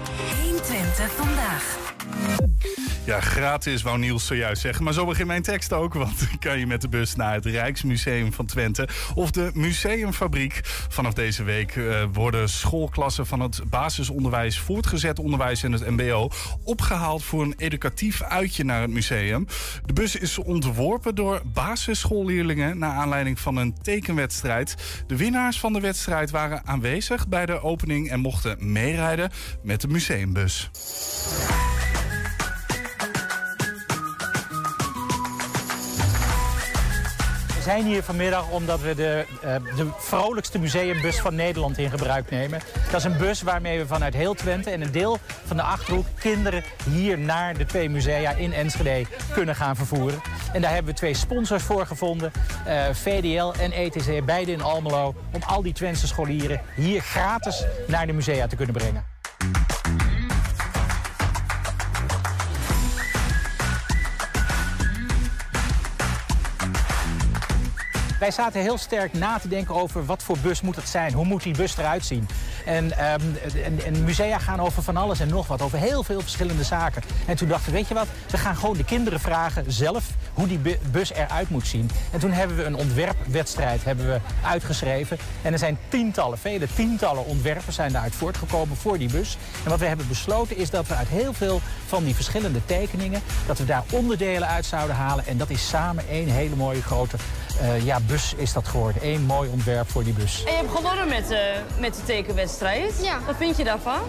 120 0.98 1.16
vandaag. 1.18 2.87
Ja, 3.08 3.22
gratis 3.22 3.82
wou 3.82 3.98
Niels 3.98 4.26
zojuist 4.26 4.62
zeggen. 4.62 4.84
Maar 4.84 4.94
zo 4.94 5.06
begint 5.06 5.28
mijn 5.28 5.42
tekst 5.42 5.74
ook. 5.74 5.94
Want 5.94 6.28
kan 6.40 6.60
je 6.60 6.68
met 6.68 6.82
de 6.82 6.90
bus 6.90 7.16
naar 7.16 7.34
het 7.34 7.46
Rijksmuseum 7.46 8.34
van 8.34 8.46
Twente 8.46 8.88
of 9.16 9.32
de 9.32 9.52
Museumfabriek. 9.54 10.60
Vanaf 10.90 11.14
deze 11.14 11.44
week 11.44 11.76
uh, 11.76 12.04
worden 12.14 12.50
schoolklassen 12.50 13.26
van 13.26 13.40
het 13.40 13.62
basisonderwijs, 13.70 14.60
voortgezet 14.60 15.20
onderwijs 15.20 15.64
en 15.64 15.72
het 15.72 15.90
MBO 15.90 16.30
opgehaald 16.64 17.24
voor 17.24 17.42
een 17.42 17.54
educatief 17.58 18.22
uitje 18.22 18.64
naar 18.64 18.82
het 18.82 18.92
museum. 18.92 19.48
De 19.86 19.94
bus 19.94 20.16
is 20.16 20.38
ontworpen 20.38 21.16
door 21.16 21.42
basisschoolleerlingen 21.46 22.78
naar 22.78 22.94
aanleiding 22.94 23.40
van 23.40 23.58
een 23.58 23.76
tekenwedstrijd. 23.82 24.76
De 25.08 25.16
winnaars 25.16 25.60
van 25.60 25.74
de 25.74 25.80
wedstrijd 25.80 26.30
waren 26.30 26.62
aanwezig 26.66 27.28
bij 27.28 27.46
de 27.46 27.62
opening 27.62 28.10
en 28.10 28.20
mochten 28.20 28.72
meerijden 28.72 29.32
met 29.64 29.82
de 29.82 29.88
museumbus. 29.88 30.70
Zijn 37.68 37.86
hier 37.86 38.04
vanmiddag 38.04 38.50
omdat 38.50 38.82
we 38.82 38.96
de, 38.96 39.26
uh, 39.44 39.56
de 39.76 39.88
vrolijkste 39.98 40.60
museumbus 40.60 41.20
van 41.20 41.36
Nederland 41.36 41.78
in 41.78 41.90
gebruik 41.90 42.30
nemen. 42.30 42.60
Dat 42.92 43.00
is 43.00 43.04
een 43.04 43.18
bus 43.18 43.42
waarmee 43.42 43.80
we 43.80 43.88
vanuit 43.88 44.14
heel 44.14 44.34
Twente 44.34 44.70
en 44.70 44.82
een 44.82 44.92
deel 44.92 45.18
van 45.46 45.58
de 45.58 45.64
Achterhoek... 45.64 46.06
kinderen 46.20 46.64
hier 46.90 47.18
naar 47.18 47.58
de 47.58 47.66
twee 47.66 47.90
musea 47.90 48.32
in 48.32 48.54
Enschede 48.54 49.06
kunnen 49.34 49.56
gaan 49.56 49.76
vervoeren. 49.76 50.22
En 50.54 50.62
daar 50.62 50.74
hebben 50.74 50.92
we 50.92 50.98
twee 50.98 51.14
sponsors 51.14 51.64
voor 51.64 51.86
gevonden. 51.86 52.32
Uh, 52.68 52.84
VDL 52.92 53.54
en 53.60 53.72
ETC, 53.72 54.26
beide 54.26 54.52
in 54.52 54.62
Almelo. 54.62 55.16
Om 55.32 55.42
al 55.48 55.62
die 55.62 55.74
Twentse 55.74 56.08
scholieren 56.08 56.62
hier 56.76 57.02
gratis 57.02 57.66
naar 57.88 58.08
de 58.08 58.14
musea 58.14 58.48
te 58.48 58.56
kunnen 58.56 58.76
brengen. 58.76 59.17
Wij 68.20 68.32
zaten 68.32 68.62
heel 68.62 68.78
sterk 68.78 69.14
na 69.14 69.40
te 69.40 69.48
denken 69.48 69.76
over 69.76 70.06
wat 70.06 70.24
voor 70.24 70.38
bus 70.38 70.62
moet 70.62 70.76
het 70.76 70.90
zijn. 70.90 71.14
Hoe 71.14 71.26
moet 71.26 71.44
die 71.44 71.58
bus 71.58 71.78
eruit 71.78 72.06
zien? 72.06 72.28
En, 72.66 72.98
en, 72.98 73.22
en, 73.86 74.04
musea 74.04 74.40
gaan 74.40 74.60
over 74.60 74.84
van 74.84 74.98
alles 74.98 75.20
en 75.20 75.28
nog 75.28 75.48
wat. 75.48 75.62
Over 75.62 75.80
heel 75.80 76.04
veel 76.04 76.22
verschillende 76.22 76.64
zaken. 76.64 77.02
En 77.26 77.36
toen 77.36 77.48
dachten 77.48 77.72
we, 77.72 77.78
weet 77.78 77.88
je 77.88 77.94
wat? 77.94 78.08
We 78.30 78.38
gaan 78.38 78.56
gewoon 78.56 78.78
de 78.78 78.84
kinderen 78.84 79.20
vragen 79.20 79.72
zelf 79.72 80.06
hoe 80.34 80.48
die 80.48 80.60
bus 80.92 81.14
eruit 81.14 81.50
moet 81.50 81.68
zien. 81.68 81.90
En 82.12 82.20
toen 82.20 82.32
hebben 82.32 82.58
we 82.58 82.64
een 82.64 82.76
ontwerpwedstrijd 82.76 83.84
hebben 83.84 84.08
we 84.08 84.20
uitgeschreven. 84.44 85.18
En 85.42 85.54
er 85.54 85.60
zijn 85.60 85.78
tientallen, 85.88 86.38
vele 86.38 86.68
tientallen 86.76 87.26
ontwerpen 87.26 87.74
zijn 87.74 87.92
daaruit 87.92 88.16
voortgekomen 88.16 88.78
voor 88.78 88.98
die 88.98 89.12
bus. 89.12 89.38
En 89.64 89.70
wat 89.70 89.80
we 89.80 89.86
hebben 89.86 90.08
besloten 90.08 90.58
is 90.58 90.70
dat 90.70 90.88
we 90.88 90.94
uit 90.94 91.08
heel 91.08 91.34
veel 91.34 91.62
van 91.88 92.04
die 92.04 92.16
verschillende 92.16 92.66
tekeningen... 92.66 93.22
dat 93.46 93.58
we 93.58 93.66
daar 93.66 93.84
onderdelen 93.92 94.48
uit 94.48 94.66
zouden 94.66 94.96
halen. 94.96 95.26
En 95.26 95.38
dat 95.38 95.50
is 95.50 95.68
samen 95.68 96.08
één 96.10 96.30
hele 96.30 96.56
mooie 96.56 96.82
grote 96.82 97.18
uh, 97.62 97.86
ja, 97.86 98.00
bus 98.00 98.34
is 98.38 98.54
dat 98.54 98.68
geworden. 98.68 99.02
Eén 99.06 99.22
mooi 99.22 99.50
ontwerp 99.50 99.90
voor 99.90 100.04
die 100.04 100.14
bus. 100.14 100.44
En 100.44 100.52
je 100.52 100.58
hebt 100.58 100.72
gewonnen 100.76 101.08
met, 101.08 101.32
uh, 101.32 101.38
met 101.80 101.96
de 101.96 102.04
tekenwedstrijd. 102.04 102.94
Ja. 103.02 103.20
Wat 103.26 103.36
vind 103.38 103.58
je 103.58 103.64
daarvan? 103.64 104.00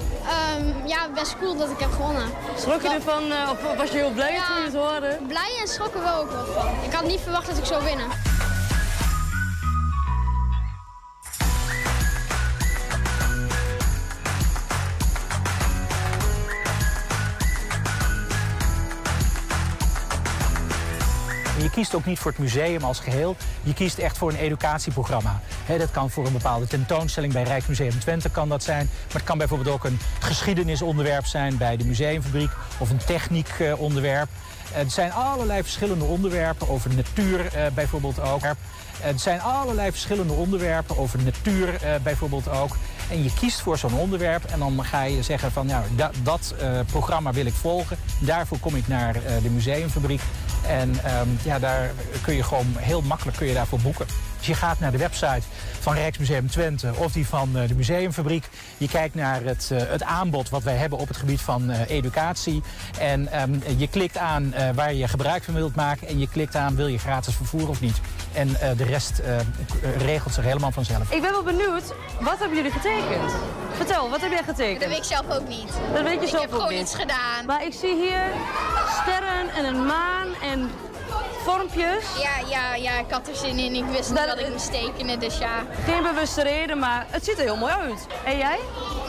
Um, 0.58 0.86
ja, 0.86 1.08
best 1.14 1.36
cool 1.38 1.56
dat 1.56 1.70
ik 1.70 1.78
heb 1.78 1.92
gewonnen. 1.92 2.28
Schrok 2.56 2.82
je 2.82 2.88
ervan 2.88 3.22
uh, 3.22 3.50
of 3.50 3.76
was 3.76 3.90
je 3.90 3.96
heel 3.96 4.10
blij 4.10 4.32
ja, 4.32 4.46
toen 4.46 4.56
je 4.56 4.64
het 4.64 4.74
hoorde? 4.74 5.18
Blij 5.28 5.58
en 5.60 5.68
schrokken 5.68 6.02
wel 6.02 6.20
ook 6.20 6.30
wel 6.30 6.44
van. 6.44 6.66
Ik 6.84 6.92
had 6.92 7.06
niet 7.06 7.20
verwacht 7.20 7.46
dat 7.46 7.58
ik 7.58 7.64
zou 7.64 7.84
winnen. 7.84 8.06
Kiest 21.78 21.94
ook 21.94 22.04
niet 22.04 22.18
voor 22.18 22.30
het 22.30 22.40
museum 22.40 22.84
als 22.84 23.00
geheel. 23.00 23.36
Je 23.62 23.74
kiest 23.74 23.98
echt 23.98 24.18
voor 24.18 24.30
een 24.30 24.36
educatieprogramma. 24.36 25.40
dat 25.66 25.90
kan 25.90 26.10
voor 26.10 26.26
een 26.26 26.32
bepaalde 26.32 26.66
tentoonstelling 26.66 27.32
bij 27.32 27.42
Rijksmuseum 27.42 27.98
Twente 27.98 28.30
kan 28.30 28.48
dat 28.48 28.62
zijn. 28.62 28.90
Maar 29.06 29.16
het 29.16 29.24
kan 29.24 29.38
bijvoorbeeld 29.38 29.74
ook 29.74 29.84
een 29.84 29.98
geschiedenisonderwerp 30.18 31.26
zijn 31.26 31.56
bij 31.56 31.76
de 31.76 31.84
museumfabriek 31.84 32.50
of 32.78 32.90
een 32.90 33.04
techniekonderwerp. 33.06 34.28
Er 34.74 34.90
zijn 34.90 35.12
allerlei 35.12 35.62
verschillende 35.62 36.04
onderwerpen 36.04 36.68
over 36.68 36.94
natuur 36.94 37.38
uh, 37.38 37.66
bijvoorbeeld 37.74 38.20
ook. 38.20 38.42
Er 38.42 39.18
zijn 39.18 39.40
allerlei 39.40 39.90
verschillende 39.90 40.32
onderwerpen 40.32 40.98
over 40.98 41.22
natuur 41.22 41.80
bijvoorbeeld 42.02 42.48
ook. 42.48 42.76
En 43.10 43.22
je 43.22 43.32
kiest 43.40 43.60
voor 43.60 43.78
zo'n 43.78 43.94
onderwerp 43.94 44.44
en 44.44 44.58
dan 44.58 44.84
ga 44.84 45.02
je 45.02 45.22
zeggen 45.22 45.52
van 45.52 45.66
nou, 45.66 45.84
dat, 46.22 46.54
programma 46.86 47.32
wil 47.32 47.46
ik 47.46 47.54
volgen. 47.54 47.96
Daarvoor 48.18 48.58
kom 48.58 48.74
ik 48.74 48.88
naar 48.88 49.12
de 49.42 49.50
museumfabriek. 49.50 50.20
En 50.66 50.88
um, 50.90 51.38
ja, 51.42 51.58
daar 51.58 51.90
kun 52.22 52.34
je 52.34 52.42
gewoon 52.42 52.66
heel 52.76 53.00
makkelijk 53.00 53.36
kun 53.36 53.46
je 53.46 53.54
daarvoor 53.54 53.80
boeken. 53.80 54.06
Dus 54.38 54.46
je 54.46 54.54
gaat 54.54 54.80
naar 54.80 54.90
de 54.90 54.98
website 54.98 55.42
van 55.80 55.94
Rijksmuseum 55.94 56.50
Twente 56.50 56.92
of 56.96 57.12
die 57.12 57.26
van 57.26 57.50
uh, 57.54 57.68
de 57.68 57.74
museumfabriek. 57.74 58.48
Je 58.76 58.88
kijkt 58.88 59.14
naar 59.14 59.42
het, 59.42 59.68
uh, 59.72 59.78
het 59.82 60.02
aanbod 60.02 60.48
wat 60.48 60.62
wij 60.62 60.74
hebben 60.74 60.98
op 60.98 61.08
het 61.08 61.16
gebied 61.16 61.40
van 61.40 61.70
uh, 61.70 61.88
educatie. 61.88 62.62
En 62.98 63.40
um, 63.42 63.62
je 63.76 63.88
klikt 63.88 64.16
aan 64.16 64.54
waar 64.74 64.94
je 64.94 65.08
gebruik 65.08 65.44
van 65.44 65.54
wilt 65.54 65.74
maken. 65.74 66.08
En 66.08 66.18
je 66.18 66.28
klikt 66.28 66.56
aan 66.56 66.76
wil 66.76 66.86
je 66.86 66.98
gratis 66.98 67.34
vervoer 67.34 67.68
of 67.68 67.80
niet. 67.80 68.00
En 68.32 68.48
de 68.76 68.84
rest 68.84 69.22
regelt 69.98 70.34
zich 70.34 70.44
helemaal 70.44 70.70
vanzelf. 70.70 71.10
Ik 71.10 71.22
ben 71.22 71.30
wel 71.30 71.42
benieuwd, 71.42 71.94
wat 72.20 72.38
hebben 72.38 72.56
jullie 72.56 72.72
getekend? 72.72 73.32
Vertel, 73.76 74.10
wat 74.10 74.20
heb 74.20 74.30
jij 74.30 74.42
getekend? 74.42 74.80
Dat 74.80 74.88
weet 74.88 74.98
ik 74.98 75.04
zelf 75.04 75.30
ook 75.30 75.48
niet. 75.48 75.72
Dat 75.94 76.02
weet 76.02 76.14
je 76.14 76.20
ik 76.20 76.28
zelf 76.28 76.42
heb 76.42 76.52
gewoon 76.52 76.68
niet. 76.68 76.80
iets 76.80 76.94
gedaan. 76.94 77.46
Maar 77.46 77.64
ik 77.64 77.72
zie 77.72 77.94
hier 77.94 78.22
sterren 79.02 79.48
en 79.56 79.64
een 79.64 79.86
maan 79.86 80.28
en 80.42 80.70
vormpjes. 81.44 82.04
Ja, 82.22 82.48
ja, 82.48 82.74
ja, 82.74 82.98
ik 82.98 83.10
had 83.10 83.28
er 83.28 83.34
zin 83.36 83.58
in. 83.58 83.74
Ik 83.74 83.84
wist 83.84 84.10
niet 84.10 84.26
wat 84.26 84.38
ik 84.38 84.48
moest 84.50 84.70
tekenen, 84.72 85.18
dus 85.20 85.38
ja. 85.38 85.62
Geen 85.84 86.02
bewuste 86.02 86.42
reden, 86.42 86.78
maar 86.78 87.06
het 87.10 87.24
ziet 87.24 87.36
er 87.38 87.44
heel 87.44 87.56
mooi 87.56 87.72
uit. 87.72 88.06
En 88.24 88.36
jij? 88.38 88.58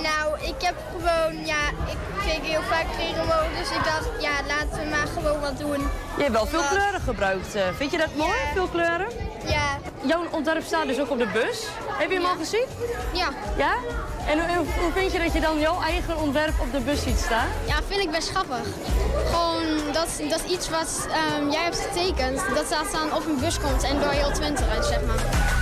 Nou, 0.01 0.39
ik 0.41 0.61
heb 0.61 0.75
gewoon, 0.91 1.45
ja, 1.45 1.67
ik 1.87 1.97
keek 2.25 2.43
heel 2.43 2.61
vaak 2.61 2.85
regenboog, 2.97 3.47
dus 3.59 3.69
ik 3.69 3.83
dacht, 3.83 4.09
ja, 4.21 4.31
laten 4.47 4.83
we 4.83 4.89
maar 4.89 5.07
gewoon 5.13 5.39
wat 5.39 5.57
doen. 5.59 5.79
Je 6.17 6.21
hebt 6.23 6.31
wel 6.35 6.45
veel 6.45 6.63
kleuren 6.69 7.01
gebruikt. 7.01 7.55
eh. 7.55 7.63
Vind 7.75 7.91
je 7.91 7.97
dat 7.97 8.15
mooi, 8.15 8.33
veel 8.53 8.67
kleuren? 8.67 9.07
Ja. 9.49 9.77
Jouw 10.01 10.23
ontwerp 10.31 10.63
staat 10.63 10.87
dus 10.87 10.99
ook 10.99 11.09
op 11.09 11.17
de 11.17 11.27
bus. 11.33 11.67
Heb 11.87 12.09
je 12.09 12.15
hem 12.15 12.25
al 12.25 12.35
gezien? 12.35 12.65
Ja. 13.13 13.29
Ja? 13.57 13.73
En 14.27 14.55
hoe, 14.55 14.65
hoe 14.81 14.91
vind 14.91 15.11
je 15.11 15.19
dat 15.19 15.33
je 15.33 15.39
dan 15.39 15.59
jouw 15.59 15.81
eigen 15.81 16.17
ontwerp 16.17 16.59
op 16.59 16.71
de 16.71 16.79
bus 16.79 17.03
ziet 17.03 17.19
staan? 17.19 17.47
Ja, 17.67 17.75
vind 17.87 18.01
ik 18.01 18.11
best 18.11 18.29
grappig. 18.29 18.67
Gewoon, 19.25 19.93
dat, 19.93 20.09
dat 20.29 20.41
is 20.45 20.51
iets 20.51 20.69
wat 20.69 21.07
ehm, 21.11 21.49
jij 21.49 21.63
hebt 21.63 21.79
getekend, 21.79 22.41
dat 22.55 22.69
dat 22.69 22.91
dan 22.91 23.13
op 23.13 23.25
een 23.25 23.39
bus 23.39 23.59
komt 23.59 23.83
en 23.83 23.99
door 23.99 24.11
heel 24.11 24.31
Twente 24.31 24.63
uit, 24.65 24.85
zeg 24.85 25.01
maar. 25.05 25.58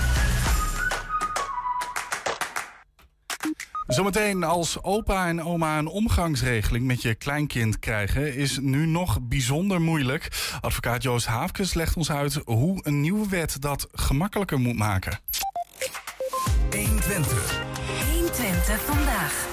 Zometeen 3.88 4.44
als 4.44 4.84
opa 4.84 5.28
en 5.28 5.44
oma 5.44 5.78
een 5.78 5.88
omgangsregeling 5.88 6.86
met 6.86 7.02
je 7.02 7.16
kleinkind 7.16 7.80
krijgen... 7.80 8.36
is 8.36 8.58
nu 8.60 8.86
nog 8.86 9.20
bijzonder 9.22 9.82
moeilijk. 9.82 10.52
Advocaat 10.62 11.04
Joost 11.04 11.26
Haafkes 11.26 11.74
legt 11.74 11.96
ons 11.96 12.12
uit 12.12 12.42
hoe 12.46 12.80
een 12.84 13.02
nieuwe 13.02 13.30
wet 13.30 13.62
dat 13.62 13.88
gemakkelijker 13.92 14.60
moet 14.60 14.78
maken. 14.78 15.20
120. 16.72 17.62
120 18.12 18.82
vandaag. 18.82 19.46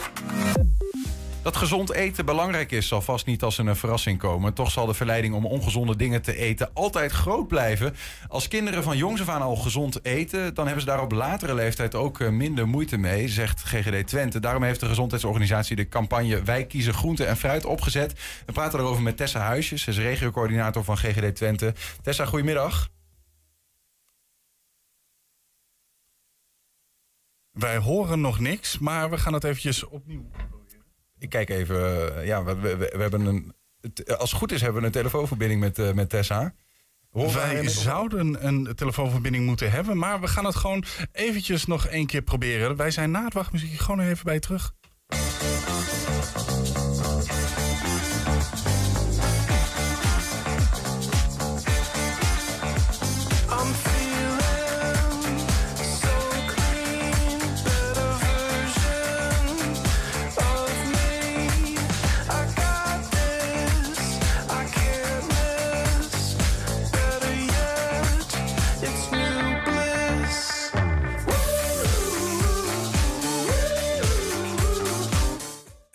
Dat 1.44 1.56
gezond 1.56 1.92
eten 1.92 2.24
belangrijk 2.24 2.72
is, 2.72 2.88
zal 2.88 3.02
vast 3.02 3.26
niet 3.26 3.42
als 3.42 3.58
een 3.58 3.76
verrassing 3.76 4.18
komen. 4.18 4.54
Toch 4.54 4.70
zal 4.70 4.86
de 4.86 4.94
verleiding 4.94 5.34
om 5.34 5.46
ongezonde 5.46 5.96
dingen 5.96 6.22
te 6.22 6.36
eten 6.36 6.70
altijd 6.72 7.12
groot 7.12 7.48
blijven. 7.48 7.94
Als 8.28 8.48
kinderen 8.48 8.82
van 8.82 8.96
jongs 8.96 9.20
af 9.20 9.28
aan 9.28 9.42
al 9.42 9.56
gezond 9.56 10.04
eten, 10.04 10.54
dan 10.54 10.64
hebben 10.64 10.84
ze 10.84 10.88
daar 10.88 11.02
op 11.02 11.12
latere 11.12 11.54
leeftijd 11.54 11.94
ook 11.94 12.20
eh, 12.20 12.28
minder 12.28 12.68
moeite 12.68 12.96
mee, 12.96 13.28
zegt 13.28 13.62
GGD 13.62 14.06
Twente. 14.06 14.40
Daarom 14.40 14.62
heeft 14.62 14.80
de 14.80 14.86
gezondheidsorganisatie 14.86 15.76
de 15.76 15.88
campagne 15.88 16.42
Wij 16.42 16.66
kiezen 16.66 16.94
groente 16.94 17.24
en 17.24 17.36
fruit 17.36 17.64
opgezet. 17.64 18.12
We 18.46 18.52
praten 18.52 18.78
erover 18.78 19.02
met 19.02 19.16
Tessa 19.16 19.40
Huisjes, 19.40 19.82
ze 19.82 19.90
is 19.90 19.98
regiocoördinator 19.98 20.84
van 20.84 20.96
GGD 20.96 21.36
Twente. 21.36 21.74
Tessa, 22.02 22.24
goedemiddag. 22.24 22.90
Wij 27.50 27.76
horen 27.76 28.20
nog 28.20 28.38
niks, 28.38 28.78
maar 28.78 29.10
we 29.10 29.18
gaan 29.18 29.32
het 29.32 29.44
eventjes 29.44 29.84
opnieuw 29.84 30.30
ik 31.18 31.30
kijk 31.30 31.48
even. 31.50 32.16
eh, 32.16 32.26
Ja, 32.26 32.44
we, 32.44 32.54
we, 32.54 32.76
we 32.76 33.00
hebben 33.00 33.24
een. 33.26 33.54
het- 33.80 34.18
Als 34.18 34.30
het 34.30 34.38
goed 34.38 34.52
is, 34.52 34.60
hebben 34.60 34.80
we 34.80 34.86
een 34.86 34.92
telefoonverbinding 34.92 35.60
met, 35.60 35.78
eh, 35.78 35.92
met 35.92 36.10
Tessa. 36.10 36.54
Wij 37.34 37.54
zouden 37.68 38.46
een 38.46 38.74
telefoonverbinding 38.74 39.46
moeten 39.46 39.70
hebben, 39.70 39.98
maar 39.98 40.20
we 40.20 40.26
gaan 40.26 40.44
het 40.44 40.54
gewoon 40.54 40.84
eventjes 41.12 41.66
nog 41.66 41.86
één 41.86 42.06
keer 42.06 42.22
proberen. 42.22 42.76
Wij 42.76 42.90
zijn 42.90 43.10
na 43.10 43.24
het 43.24 43.34
wachtmuziekje 43.34 43.78
gewoon 43.78 44.00
even 44.00 44.24
bij 44.24 44.34
je 44.34 44.40
terug. 44.40 44.74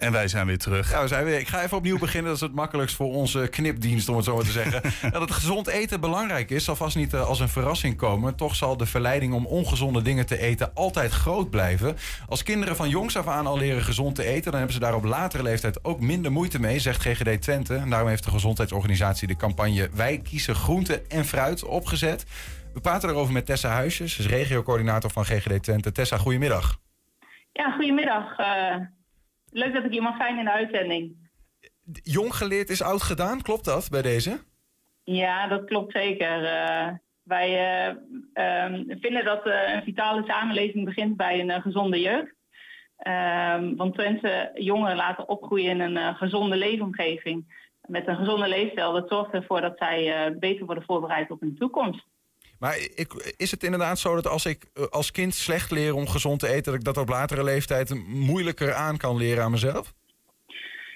En 0.09 0.15
wij 0.15 0.27
zijn 0.27 0.45
weer 0.47 0.57
terug. 0.57 0.91
Ja, 0.91 1.01
we 1.01 1.07
zijn 1.07 1.25
weer. 1.25 1.39
Ik 1.39 1.47
ga 1.47 1.63
even 1.63 1.77
opnieuw 1.77 1.97
beginnen. 2.07 2.31
Dat 2.31 2.41
is 2.41 2.47
het 2.47 2.55
makkelijkst 2.55 2.95
voor 2.95 3.13
onze 3.13 3.47
knipdienst, 3.47 4.09
om 4.09 4.15
het 4.15 4.25
zo 4.25 4.35
maar 4.35 4.43
te 4.43 4.51
zeggen. 4.51 4.81
dat 5.11 5.21
het 5.21 5.31
gezond 5.31 5.67
eten 5.67 5.99
belangrijk 5.99 6.49
is, 6.49 6.63
zal 6.63 6.75
vast 6.75 6.95
niet 6.95 7.13
eh, 7.13 7.27
als 7.27 7.39
een 7.39 7.49
verrassing 7.49 7.97
komen. 7.97 8.35
Toch 8.35 8.55
zal 8.55 8.77
de 8.77 8.85
verleiding 8.85 9.33
om 9.33 9.45
ongezonde 9.45 10.01
dingen 10.01 10.25
te 10.25 10.37
eten 10.39 10.71
altijd 10.73 11.11
groot 11.11 11.49
blijven. 11.49 11.97
Als 12.27 12.43
kinderen 12.43 12.75
van 12.75 12.89
jongs 12.89 13.17
af 13.17 13.27
aan 13.27 13.47
al 13.47 13.57
leren 13.57 13.83
gezond 13.83 14.15
te 14.15 14.23
eten, 14.23 14.43
dan 14.43 14.55
hebben 14.55 14.73
ze 14.73 14.79
daar 14.79 14.95
op 14.95 15.03
latere 15.03 15.43
leeftijd 15.43 15.83
ook 15.83 15.99
minder 15.99 16.31
moeite 16.31 16.59
mee, 16.59 16.79
zegt 16.79 17.01
GGD 17.01 17.41
Twente. 17.41 17.75
En 17.75 17.89
daarom 17.89 18.09
heeft 18.09 18.23
de 18.23 18.31
gezondheidsorganisatie 18.31 19.27
de 19.27 19.35
campagne 19.35 19.89
Wij 19.93 20.17
kiezen 20.17 20.55
groente 20.55 21.01
en 21.07 21.25
fruit 21.25 21.63
opgezet. 21.63 22.25
We 22.73 22.79
praten 22.81 23.09
erover 23.09 23.33
met 23.33 23.45
Tessa 23.45 23.69
Huisjes, 23.69 24.13
ze 24.13 24.19
is 24.19 24.27
regiocoördinator 24.27 25.11
van 25.11 25.25
GGD 25.25 25.63
Twente. 25.63 25.91
Tessa, 25.91 26.17
goedemiddag. 26.17 26.79
Ja, 27.51 27.71
goedemiddag. 27.71 28.37
Eh, 28.37 28.75
leuk 29.51 29.73
dat 29.73 29.83
ik 29.83 29.91
hier 29.91 30.01
mag 30.01 30.17
zijn 30.17 30.37
in 30.37 30.45
de 30.45 30.51
uitzending. 30.51 31.27
Jong 32.03 32.35
geleerd 32.35 32.69
is 32.69 32.81
oud 32.81 33.01
gedaan, 33.01 33.41
klopt 33.41 33.65
dat 33.65 33.87
bij 33.89 34.01
deze? 34.01 34.39
Ja, 35.03 35.47
dat 35.47 35.65
klopt 35.65 35.91
zeker. 35.91 36.45
Eh, 36.45 36.87
wij 37.23 37.49
eh, 37.49 37.95
ehm, 38.33 38.83
vinden 38.99 39.25
dat 39.25 39.45
eh, 39.45 39.73
een 39.73 39.83
vitale 39.83 40.23
samenleving 40.27 40.85
begint 40.85 41.17
bij 41.17 41.39
een 41.39 41.61
gezonde 41.61 41.99
jeugd. 41.99 42.33
Ehm, 42.97 43.75
want 43.75 43.93
Twentse 43.93 44.51
jongeren 44.53 44.95
laten 44.95 45.29
opgroeien 45.29 45.81
in 45.81 45.95
een 45.95 46.15
gezonde 46.15 46.55
leefomgeving. 46.55 47.67
Met 47.87 48.07
een 48.07 48.15
gezonde 48.15 48.47
leefstijl, 48.47 48.93
dat 48.93 49.09
zorgt 49.09 49.33
ervoor 49.33 49.61
dat 49.61 49.77
zij 49.77 50.35
beter 50.39 50.65
worden 50.65 50.83
voorbereid 50.83 51.31
op 51.31 51.39
hun 51.39 51.55
toekomst. 51.55 52.05
Maar 52.59 52.77
ik, 52.95 53.33
is 53.37 53.51
het 53.51 53.63
inderdaad 53.63 53.99
zo 53.99 54.15
dat 54.15 54.27
als 54.27 54.45
ik 54.45 54.65
eh, 54.73 54.83
als 54.83 55.11
kind 55.11 55.35
slecht 55.35 55.71
leer 55.71 55.93
om 55.93 56.07
gezond 56.07 56.39
te 56.39 56.47
eten, 56.47 56.63
dat 56.63 56.73
ik 56.73 56.83
dat 56.83 56.97
op 56.97 57.09
latere 57.09 57.43
leeftijd 57.43 57.93
moeilijker 58.07 58.73
aan 58.73 58.97
kan 58.97 59.17
leren 59.17 59.43
aan 59.43 59.51
mezelf? 59.51 59.93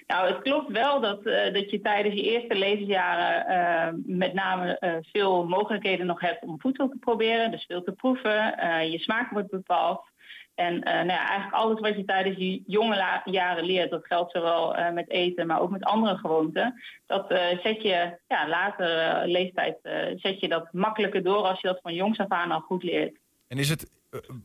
Nou, 0.07 0.27
het 0.27 0.41
klopt 0.41 0.71
wel 0.71 0.99
dat, 0.99 1.25
eh, 1.25 1.53
dat 1.53 1.71
je 1.71 1.81
tijdens 1.81 2.15
je 2.15 2.21
eerste 2.21 2.55
levensjaren 2.55 3.45
eh, 3.45 3.93
met 4.05 4.33
name 4.33 4.77
eh, 4.77 4.93
veel 5.01 5.45
mogelijkheden 5.47 6.05
nog 6.05 6.19
hebt 6.19 6.43
om 6.43 6.59
voedsel 6.59 6.89
te 6.89 6.97
proberen. 6.97 7.51
Dus 7.51 7.65
veel 7.65 7.83
te 7.83 7.91
proeven. 7.91 8.55
Je 8.91 8.99
smaak 8.99 9.31
wordt 9.31 9.49
bepaald. 9.49 10.11
En 10.55 10.79
nou 10.79 11.07
ja, 11.07 11.27
eigenlijk 11.27 11.53
alles 11.53 11.79
wat 11.79 11.95
je 11.95 12.05
tijdens 12.05 12.37
je 12.37 12.63
jonge 12.65 13.21
jaren 13.25 13.63
leert, 13.63 13.89
dat 13.89 14.05
geldt 14.05 14.31
zowel 14.31 14.91
met 14.91 15.09
eten, 15.09 15.47
maar 15.47 15.61
ook 15.61 15.69
met 15.69 15.83
andere 15.83 16.17
gewoonten. 16.17 16.81
Dat 17.05 17.25
zet 17.63 17.81
je 17.81 18.17
ja, 18.27 18.47
later 18.47 19.21
leeftijd 19.27 19.77
zet 20.15 20.39
je 20.39 20.47
dat 20.47 20.67
makkelijker 20.71 21.23
door 21.23 21.43
als 21.43 21.61
je 21.61 21.67
dat 21.67 21.79
van 21.81 21.93
jongs 21.93 22.17
af 22.17 22.29
aan 22.29 22.51
al 22.51 22.59
goed 22.59 22.83
leert. 22.83 23.17
En 23.47 23.57
is 23.57 23.69
het 23.69 23.91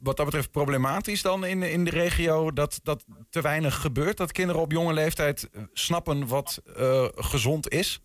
wat 0.03 0.17
dat 0.17 0.27
betreft 0.27 0.51
problematisch 0.51 1.23
dan 1.23 1.45
in, 1.45 1.63
in 1.63 1.85
de 1.85 1.91
regio 1.91 2.53
dat, 2.53 2.81
dat 2.83 3.05
te 3.31 3.41
weinig 3.41 3.81
gebeurt? 3.81 4.17
Dat 4.17 4.33
kinderen 4.33 4.63
op 4.63 4.73
jonge 4.73 4.93
leeftijd 4.93 5.51
eh, 5.53 5.63
snappen 5.73 6.27
wat 6.27 6.63
eh, 6.77 7.05
gezond 7.15 7.69
is? 7.69 8.01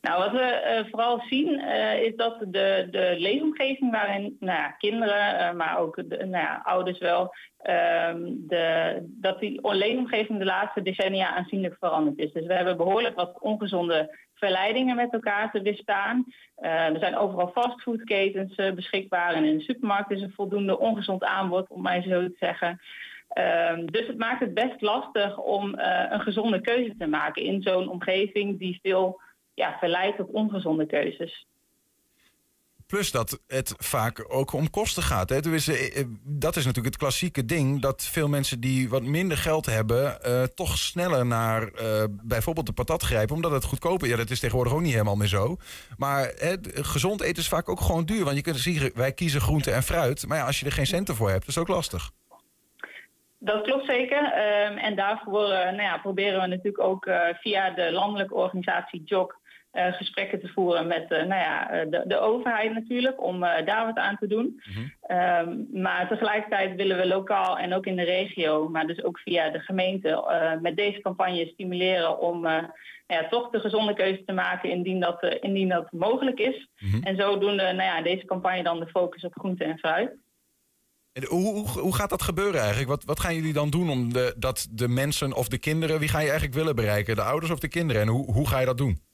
Nou, 0.00 0.18
wat 0.18 0.32
we 0.32 0.40
eh, 0.40 0.84
vooral 0.90 1.22
zien 1.28 1.58
eh, 1.58 2.02
is 2.02 2.16
dat 2.16 2.38
de, 2.38 2.88
de 2.90 3.14
leefomgeving 3.18 3.90
waarin 3.90 4.36
nou 4.40 4.58
ja, 4.58 4.70
kinderen, 4.70 5.38
eh, 5.38 5.52
maar 5.52 5.78
ook 5.78 5.96
de, 5.96 6.16
nou 6.16 6.44
ja, 6.44 6.60
ouders 6.64 6.98
wel, 6.98 7.34
ehm, 7.58 8.18
de, 8.26 8.96
dat 9.02 9.40
die 9.40 9.74
leefomgeving 9.74 10.38
de 10.38 10.44
laatste 10.44 10.82
decennia 10.82 11.34
aanzienlijk 11.34 11.76
veranderd 11.78 12.18
is. 12.18 12.32
Dus 12.32 12.46
we 12.46 12.54
hebben 12.54 12.76
behoorlijk 12.76 13.16
wat 13.16 13.40
ongezonde 13.40 14.18
verleidingen 14.40 14.96
met 14.96 15.12
elkaar 15.12 15.50
te 15.50 15.62
weerstaan. 15.62 16.24
Eh, 16.54 16.86
er 16.86 16.98
zijn 16.98 17.16
overal 17.16 17.48
fastfoodketens 17.48 18.54
eh, 18.54 18.72
beschikbaar 18.72 19.34
en 19.34 19.44
in 19.44 19.58
de 19.58 19.64
supermarkt 19.64 20.10
is 20.10 20.22
er 20.22 20.30
voldoende 20.30 20.78
ongezond 20.78 21.24
aanbod, 21.24 21.68
om 21.68 21.82
mij 21.82 22.02
zo 22.02 22.26
te 22.26 22.36
zeggen. 22.38 22.80
Ehm, 23.28 23.86
dus 23.86 24.06
het 24.06 24.18
maakt 24.18 24.40
het 24.40 24.54
best 24.54 24.80
lastig 24.80 25.38
om 25.38 25.74
eh, 25.74 26.06
een 26.10 26.20
gezonde 26.20 26.60
keuze 26.60 26.94
te 26.98 27.06
maken 27.06 27.42
in 27.42 27.62
zo'n 27.62 27.88
omgeving 27.88 28.58
die 28.58 28.78
veel 28.82 29.20
ja, 29.54 29.76
verleidt 29.78 30.16
tot 30.16 30.30
ongezonde 30.30 30.86
keuzes. 30.86 31.46
Plus 32.90 33.10
dat 33.10 33.40
het 33.46 33.74
vaak 33.78 34.24
ook 34.28 34.52
om 34.52 34.70
kosten 34.70 35.02
gaat. 35.02 35.28
Hè? 35.28 35.40
Eh, 35.40 35.98
eh, 35.98 36.06
dat 36.24 36.56
is 36.56 36.64
natuurlijk 36.64 36.94
het 36.94 36.96
klassieke 36.96 37.44
ding. 37.44 37.80
Dat 37.80 38.02
veel 38.02 38.28
mensen 38.28 38.60
die 38.60 38.88
wat 38.88 39.02
minder 39.02 39.36
geld 39.36 39.66
hebben... 39.66 40.22
eh, 40.22 40.42
toch 40.42 40.78
sneller 40.78 41.26
naar 41.26 41.70
bijvoorbeeld 42.22 42.66
de 42.66 42.72
patat 42.72 43.02
grijpen. 43.02 43.34
Omdat 43.34 43.50
het 43.50 43.64
goedkoper 43.64 44.06
is. 44.06 44.12
Ja, 44.12 44.16
dat 44.16 44.30
is 44.30 44.40
tegenwoordig 44.40 44.72
ook 44.72 44.80
niet 44.80 44.92
helemaal 44.92 45.16
meer 45.16 45.26
zo. 45.26 45.56
Maar 45.96 46.32
hè, 46.36 46.54
gezond 46.72 47.20
eten 47.20 47.42
is 47.42 47.48
vaak 47.48 47.68
ook 47.68 47.80
gewoon 47.80 48.04
duur. 48.04 48.24
Want 48.24 48.36
je 48.36 48.42
kunt 48.42 48.56
zeggen, 48.56 48.90
wij 48.94 49.12
kiezen 49.12 49.40
groente 49.40 49.70
en 49.70 49.82
fruit. 49.82 50.26
Maar 50.26 50.38
ja, 50.38 50.46
als 50.46 50.60
je 50.60 50.66
er 50.66 50.72
geen 50.72 50.86
centen 50.86 51.14
voor 51.14 51.30
hebt, 51.30 51.48
is 51.48 51.54
het 51.54 51.68
ook 51.68 51.74
lastig. 51.76 52.10
Dat 53.38 53.62
klopt 53.62 53.86
zeker. 53.86 54.32
Ehm, 54.32 54.78
en 54.78 54.96
daarvoor 54.96 55.48
nou 55.48 55.82
ja, 55.82 55.98
proberen 55.98 56.40
we 56.40 56.46
natuurlijk 56.46 56.84
ook 56.84 57.08
via 57.40 57.70
de 57.70 57.92
landelijke 57.92 58.34
organisatie 58.34 59.02
JOC 59.04 59.39
eh, 59.70 59.92
gesprekken 59.92 60.40
te 60.40 60.48
voeren 60.48 60.86
met 60.86 61.10
eh, 61.10 61.18
nou 61.18 61.40
ja, 61.40 61.70
eh, 61.70 61.90
de, 61.90 62.02
de 62.06 62.18
overheid 62.18 62.72
natuurlijk, 62.72 63.22
om 63.22 63.40
daar 63.40 63.86
wat 63.86 63.96
aan 63.96 64.16
te 64.16 64.26
doen. 64.26 64.60
Ehm, 65.02 65.56
maar 65.72 66.08
tegelijkertijd 66.08 66.76
willen 66.76 66.96
we 66.96 67.06
lokaal 67.06 67.58
en 67.58 67.74
ook 67.74 67.86
in 67.86 67.96
de 67.96 68.02
regio, 68.02 68.68
maar 68.68 68.86
dus 68.86 69.02
ook 69.02 69.18
via 69.18 69.50
de 69.50 69.58
gemeente, 69.58 70.24
met 70.62 70.76
deze 70.76 71.00
campagne 71.00 71.50
stimuleren 71.52 72.20
om 72.20 72.40
nou 72.40 72.66
ja, 73.06 73.28
toch 73.28 73.50
de 73.50 73.60
gezonde 73.60 73.94
keuze 73.94 74.24
te 74.24 74.32
maken 74.32 74.70
indien 74.70 75.00
dat, 75.00 75.22
indien 75.40 75.68
dat 75.68 75.92
mogelijk 75.92 76.38
is. 76.38 76.68
En 77.02 77.16
zodoende 77.16 77.62
nou 77.62 77.82
ja, 77.82 78.02
deze 78.02 78.24
campagne 78.24 78.62
dan 78.62 78.80
de 78.80 78.86
focus 78.86 79.24
op 79.24 79.38
groente 79.38 79.64
en 79.64 79.78
fruit. 79.78 80.10
En 81.12 81.24
hoe, 81.26 81.54
hoe, 81.54 81.68
hoe 81.68 81.94
gaat 81.94 82.10
dat 82.10 82.22
gebeuren 82.22 82.60
eigenlijk? 82.60 82.88
Wat, 82.88 83.04
wat 83.04 83.20
gaan 83.20 83.34
jullie 83.34 83.52
dan 83.52 83.70
doen 83.70 83.90
om 83.90 84.12
de, 84.12 84.34
dat 84.38 84.68
de 84.70 84.88
mensen 84.88 85.32
of 85.32 85.48
de 85.48 85.58
kinderen... 85.58 85.98
wie 85.98 86.08
ga 86.08 86.18
je 86.18 86.28
eigenlijk 86.28 86.54
willen 86.54 86.76
bereiken? 86.76 87.16
De 87.16 87.22
ouders 87.22 87.52
of 87.52 87.58
de 87.58 87.68
kinderen? 87.68 88.02
En 88.02 88.08
hoe, 88.08 88.32
hoe 88.32 88.48
ga 88.48 88.58
je 88.58 88.66
dat 88.66 88.78
doen? 88.78 89.08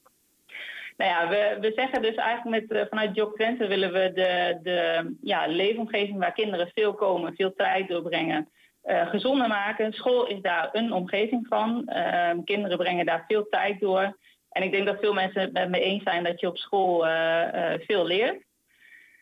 Nou 0.97 1.11
ja, 1.11 1.29
we, 1.29 1.57
we 1.61 1.73
zeggen 1.77 2.03
dus 2.03 2.15
eigenlijk 2.15 2.69
met, 2.69 2.79
eh, 2.79 2.87
vanuit 2.89 3.15
Job 3.15 3.35
Twente 3.35 3.67
willen 3.67 3.93
we 3.93 4.13
de, 4.15 4.59
de 4.63 5.11
ja, 5.23 5.47
leefomgeving 5.47 6.19
waar 6.19 6.33
kinderen 6.33 6.71
veel 6.75 6.95
komen, 6.95 7.35
veel 7.35 7.55
tijd 7.55 7.89
doorbrengen, 7.89 8.49
eh, 8.83 9.07
gezonder 9.07 9.49
maken. 9.49 9.93
School 9.93 10.27
is 10.27 10.41
daar 10.41 10.69
een 10.73 10.93
omgeving 10.93 11.47
van. 11.47 11.89
Ehm, 11.89 12.43
kinderen 12.45 12.79
brengen 12.79 13.07
daar 13.07 13.25
veel 13.29 13.49
tijd 13.49 13.81
door. 13.81 14.17
En 14.51 14.63
ik 14.63 14.71
denk 14.71 14.87
dat 14.87 14.99
veel 15.01 15.13
mensen 15.13 15.41
het 15.41 15.53
met 15.53 15.69
me 15.69 15.81
eens 15.81 16.03
zijn 16.03 16.25
dat 16.25 16.41
je 16.41 16.47
op 16.47 16.57
school 16.57 17.07
eh, 17.07 17.73
veel 17.79 18.07
leert. 18.07 18.45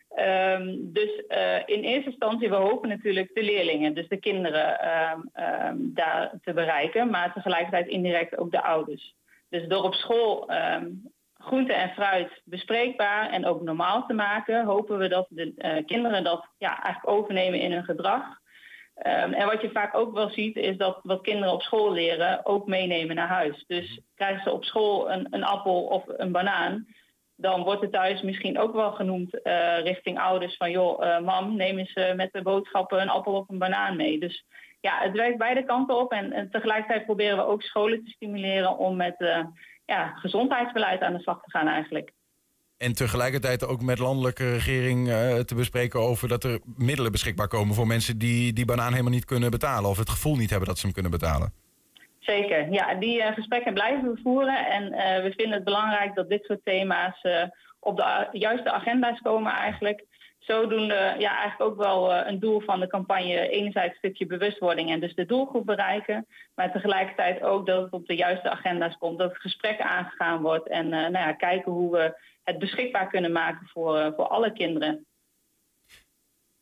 Ehm, 0.09 0.75
dus 0.79 1.23
in 1.65 1.83
eerste 1.83 2.09
instantie, 2.09 2.49
we 2.49 2.55
hopen 2.55 2.89
natuurlijk 2.89 3.29
de 3.33 3.43
leerlingen, 3.43 3.93
dus 3.93 4.07
de 4.07 4.17
kinderen, 4.17 4.79
ehm, 4.79 5.75
daar 5.77 6.31
te 6.43 6.53
bereiken, 6.53 7.09
maar 7.09 7.33
tegelijkertijd 7.33 7.87
indirect 7.87 8.37
ook 8.37 8.51
de 8.51 8.63
ouders. 8.63 9.15
Dus 9.49 9.67
door 9.67 9.83
op 9.83 9.93
school 9.93 10.49
groente 11.45 11.73
en 11.73 11.89
fruit 11.89 12.41
bespreekbaar 12.43 13.29
en 13.29 13.45
ook 13.45 13.61
normaal 13.61 14.05
te 14.05 14.13
maken, 14.13 14.65
hopen 14.65 14.97
we 14.97 15.07
dat 15.07 15.27
de 15.29 15.53
eh, 15.57 15.85
kinderen 15.85 16.23
dat 16.23 16.47
ja, 16.57 16.83
eigenlijk 16.83 17.17
overnemen 17.17 17.59
in 17.59 17.71
hun 17.71 17.83
gedrag. 17.83 18.23
Ehm, 18.95 19.33
en 19.33 19.47
wat 19.47 19.61
je 19.61 19.71
vaak 19.71 19.95
ook 19.95 20.13
wel 20.13 20.29
ziet, 20.29 20.55
is 20.55 20.77
dat 20.77 20.99
wat 21.03 21.21
kinderen 21.21 21.53
op 21.53 21.61
school 21.61 21.91
leren 21.91 22.45
ook 22.45 22.67
meenemen 22.67 23.15
naar 23.15 23.27
huis. 23.27 23.63
Dus 23.67 23.99
krijgen 24.15 24.43
ze 24.43 24.51
op 24.51 24.63
school 24.63 25.11
een, 25.11 25.27
een 25.29 25.43
appel 25.43 25.83
of 25.83 26.03
een 26.07 26.31
banaan, 26.31 26.87
dan 27.35 27.63
wordt 27.63 27.81
het 27.81 27.91
thuis 27.91 28.21
misschien 28.21 28.59
ook 28.59 28.73
wel 28.73 28.91
genoemd 28.91 29.41
eh, 29.41 29.79
richting 29.83 30.19
ouders 30.19 30.57
van 30.57 30.71
joh, 30.71 31.05
eh, 31.05 31.23
mam, 31.23 31.55
neem 31.55 31.77
eens 31.77 31.93
eh, 31.93 32.13
met 32.13 32.31
de 32.31 32.41
boodschappen 32.41 33.01
een 33.01 33.09
appel 33.09 33.33
of 33.33 33.49
een 33.49 33.57
banaan 33.57 33.95
mee. 33.95 34.19
Dus 34.19 34.45
ja, 34.81 34.99
het 34.99 35.11
werkt 35.15 35.37
beide 35.37 35.65
kanten 35.65 35.99
op 35.99 36.11
en, 36.11 36.31
en 36.31 36.49
tegelijkertijd 36.49 37.05
proberen 37.05 37.37
we 37.37 37.45
ook 37.45 37.61
scholen 37.61 38.03
te 38.03 38.11
stimuleren 38.11 38.77
om 38.77 38.95
met 38.95 39.45
ja, 39.85 40.13
gezondheidsbeleid 40.15 41.01
aan 41.01 41.13
de 41.13 41.21
slag 41.21 41.41
te 41.41 41.51
gaan 41.51 41.67
eigenlijk. 41.67 42.11
En 42.77 42.93
tegelijkertijd 42.93 43.67
ook 43.67 43.81
met 43.81 43.99
landelijke 43.99 44.51
regering 44.51 45.09
eh, 45.09 45.39
te 45.39 45.55
bespreken 45.55 45.99
over 45.99 46.27
dat 46.27 46.43
er 46.43 46.59
middelen 46.77 47.11
beschikbaar 47.11 47.47
komen 47.47 47.75
voor 47.75 47.87
mensen 47.87 48.17
die 48.17 48.53
die 48.53 48.65
banaan 48.65 48.91
helemaal 48.91 49.11
niet 49.11 49.25
kunnen 49.25 49.51
betalen. 49.51 49.89
Of 49.89 49.97
het 49.97 50.09
gevoel 50.09 50.35
niet 50.35 50.49
hebben 50.49 50.67
dat 50.67 50.77
ze 50.77 50.85
hem 50.85 50.93
kunnen 50.93 51.11
betalen. 51.11 51.53
Zeker, 52.19 52.71
ja, 52.71 52.93
die 52.93 53.21
eh, 53.23 53.33
gesprekken 53.33 53.73
blijven 53.73 54.13
we 54.13 54.19
voeren. 54.23 54.67
En 54.67 54.91
eh, 54.91 55.23
we 55.23 55.33
vinden 55.35 55.55
het 55.55 55.63
belangrijk 55.63 56.15
dat 56.15 56.29
dit 56.29 56.43
soort 56.43 56.59
thema's 56.63 57.21
op 57.79 57.97
de 57.97 58.27
juiste 58.31 58.71
agenda's 58.71 59.19
komen 59.19 59.51
eigenlijk. 59.51 60.05
Zodoende 60.45 61.15
ja, 61.17 61.37
eigenlijk 61.37 61.71
ook 61.71 61.77
wel 61.77 62.13
eh, 62.13 62.31
een 62.31 62.39
doel 62.39 62.59
van 62.59 62.79
de 62.79 62.87
campagne. 62.87 63.49
Enerzijds 63.49 63.91
een 63.91 63.97
stukje 63.97 64.25
bewustwording 64.25 64.89
en 64.89 64.99
dus 64.99 65.15
de 65.15 65.25
doelgroep 65.25 65.65
bereiken. 65.65 66.27
Maar 66.55 66.71
tegelijkertijd 66.71 67.41
ook 67.41 67.65
dat 67.65 67.83
het 67.83 67.91
op 67.91 68.07
de 68.07 68.15
juiste 68.15 68.49
agenda's 68.49 68.97
komt. 68.97 69.17
Dat 69.17 69.29
het 69.29 69.41
gesprek 69.41 69.79
aangegaan 69.81 70.41
wordt. 70.41 70.67
En 70.67 70.85
eh, 70.85 70.99
nou 70.99 71.11
ja, 71.11 71.33
kijken 71.33 71.71
hoe 71.71 71.91
we 71.91 72.19
het 72.43 72.59
beschikbaar 72.59 73.07
kunnen 73.07 73.31
maken 73.31 73.67
voor, 73.67 73.97
eh, 73.97 74.11
voor 74.15 74.27
alle 74.27 74.51
kinderen. 74.51 75.05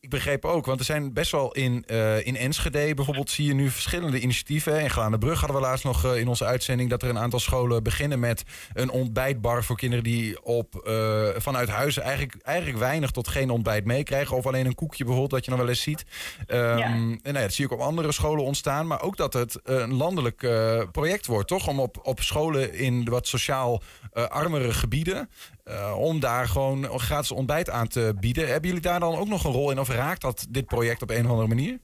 Ik 0.03 0.09
begreep 0.09 0.45
ook, 0.45 0.65
want 0.65 0.79
er 0.79 0.85
zijn 0.85 1.13
best 1.13 1.31
wel 1.31 1.51
in, 1.51 1.83
eh, 1.87 2.25
in 2.25 2.35
Enschede 2.35 2.93
bijvoorbeeld 2.93 3.29
zie 3.29 3.45
je 3.45 3.53
nu 3.53 3.69
verschillende 3.69 4.19
initiatieven. 4.19 4.81
In 4.81 4.89
Glaanenbrug 4.89 5.39
hadden 5.39 5.57
we 5.57 5.65
laatst 5.65 5.83
nog 5.83 6.05
eh, 6.05 6.17
in 6.17 6.27
onze 6.27 6.45
uitzending 6.45 6.89
dat 6.89 7.01
er 7.01 7.09
een 7.09 7.19
aantal 7.19 7.39
scholen 7.39 7.83
beginnen 7.83 8.19
met 8.19 8.43
een 8.73 8.89
ontbijtbar 8.89 9.63
voor 9.63 9.75
kinderen 9.75 10.03
die 10.03 10.43
op, 10.43 10.75
eh, 10.75 11.27
vanuit 11.37 11.69
huis 11.69 11.97
eigenlijk, 11.97 12.35
eigenlijk 12.43 12.79
weinig 12.79 13.11
tot 13.11 13.27
geen 13.27 13.49
ontbijt 13.49 13.85
meekrijgen. 13.85 14.37
Of 14.37 14.45
alleen 14.45 14.65
een 14.65 14.75
koekje 14.75 15.03
bijvoorbeeld, 15.03 15.31
dat 15.33 15.45
je 15.45 15.51
nog 15.51 15.59
wel 15.59 15.69
eens 15.69 15.81
ziet. 15.81 16.05
Ehm, 16.47 16.81
En 16.81 17.19
nou 17.23 17.37
ja, 17.37 17.41
dat 17.41 17.53
zie 17.53 17.65
ik 17.65 17.71
op 17.71 17.79
andere 17.79 18.11
scholen 18.11 18.43
ontstaan. 18.43 18.87
Maar 18.87 19.01
ook 19.01 19.17
dat 19.17 19.33
het 19.33 19.59
een 19.63 19.93
landelijk 19.93 20.47
project 20.91 21.25
wordt, 21.25 21.47
toch? 21.47 21.67
Om 21.67 21.79
op, 21.79 21.99
op 22.03 22.21
scholen 22.21 22.73
in 22.73 23.09
wat 23.09 23.27
sociaal 23.27 23.81
armere 24.13 24.73
gebieden. 24.73 25.29
Eh, 25.63 25.99
om 25.99 26.19
daar 26.19 26.45
gewoon 26.45 26.83
gratis 26.83 27.31
ontbijt 27.31 27.69
aan 27.69 27.87
te 27.87 28.13
bieden. 28.19 28.47
Hebben 28.47 28.67
jullie 28.67 28.83
daar 28.83 28.99
dan 28.99 29.15
ook 29.15 29.27
nog 29.27 29.43
een 29.43 29.51
rol 29.51 29.71
in? 29.71 29.79
Of 29.79 29.89
raakt 29.89 30.21
dat 30.21 30.47
dit 30.49 30.65
project 30.65 31.01
op 31.01 31.09
een 31.09 31.25
of 31.25 31.31
andere 31.31 31.47
manier? 31.47 31.79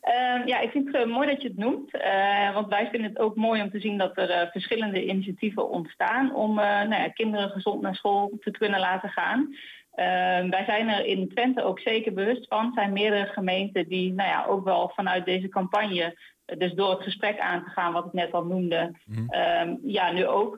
Ehm, 0.00 0.46
ja, 0.46 0.60
ik 0.60 0.70
vind 0.70 0.86
het 0.86 0.96
eh, 0.96 1.06
mooi 1.06 1.28
dat 1.28 1.42
je 1.42 1.48
het 1.48 1.56
noemt. 1.56 1.96
eh, 1.96 2.54
want 2.54 2.68
wij 2.68 2.88
vinden 2.90 3.10
het 3.10 3.18
ook 3.18 3.36
mooi 3.36 3.62
om 3.62 3.70
te 3.70 3.80
zien 3.80 3.98
dat 3.98 4.18
er 4.18 4.48
verschillende 4.52 5.06
initiatieven 5.06 5.70
ontstaan 5.70 6.34
om 6.34 6.54
nou 6.54 6.94
ja, 6.94 7.08
kinderen 7.08 7.50
gezond 7.50 7.82
naar 7.82 7.94
school 7.94 8.32
te 8.40 8.50
kunnen 8.50 8.80
laten 8.80 9.08
gaan. 9.08 9.54
Ehm, 9.94 10.50
wij 10.50 10.64
zijn 10.64 10.88
er 10.88 11.04
in 11.04 11.28
Twente 11.28 11.62
ook 11.62 11.78
zeker 11.80 12.12
bewust 12.12 12.46
van. 12.48 12.66
Er 12.66 12.72
zijn 12.74 12.92
meerdere 12.92 13.26
gemeenten 13.26 13.88
die 13.88 14.12
nou 14.12 14.28
ja, 14.28 14.44
ook 14.48 14.64
wel 14.64 14.92
vanuit 14.94 15.24
deze 15.24 15.48
campagne, 15.48 16.18
dus 16.44 16.72
door 16.72 16.90
het 16.90 17.02
gesprek 17.02 17.38
aan 17.38 17.64
te 17.64 17.70
gaan 17.70 17.92
wat 17.92 18.06
ik 18.06 18.12
net 18.12 18.32
al 18.32 18.44
noemde, 18.44 18.98
ehm, 19.28 19.74
ja, 19.82 20.12
nu 20.12 20.26
ook 20.26 20.56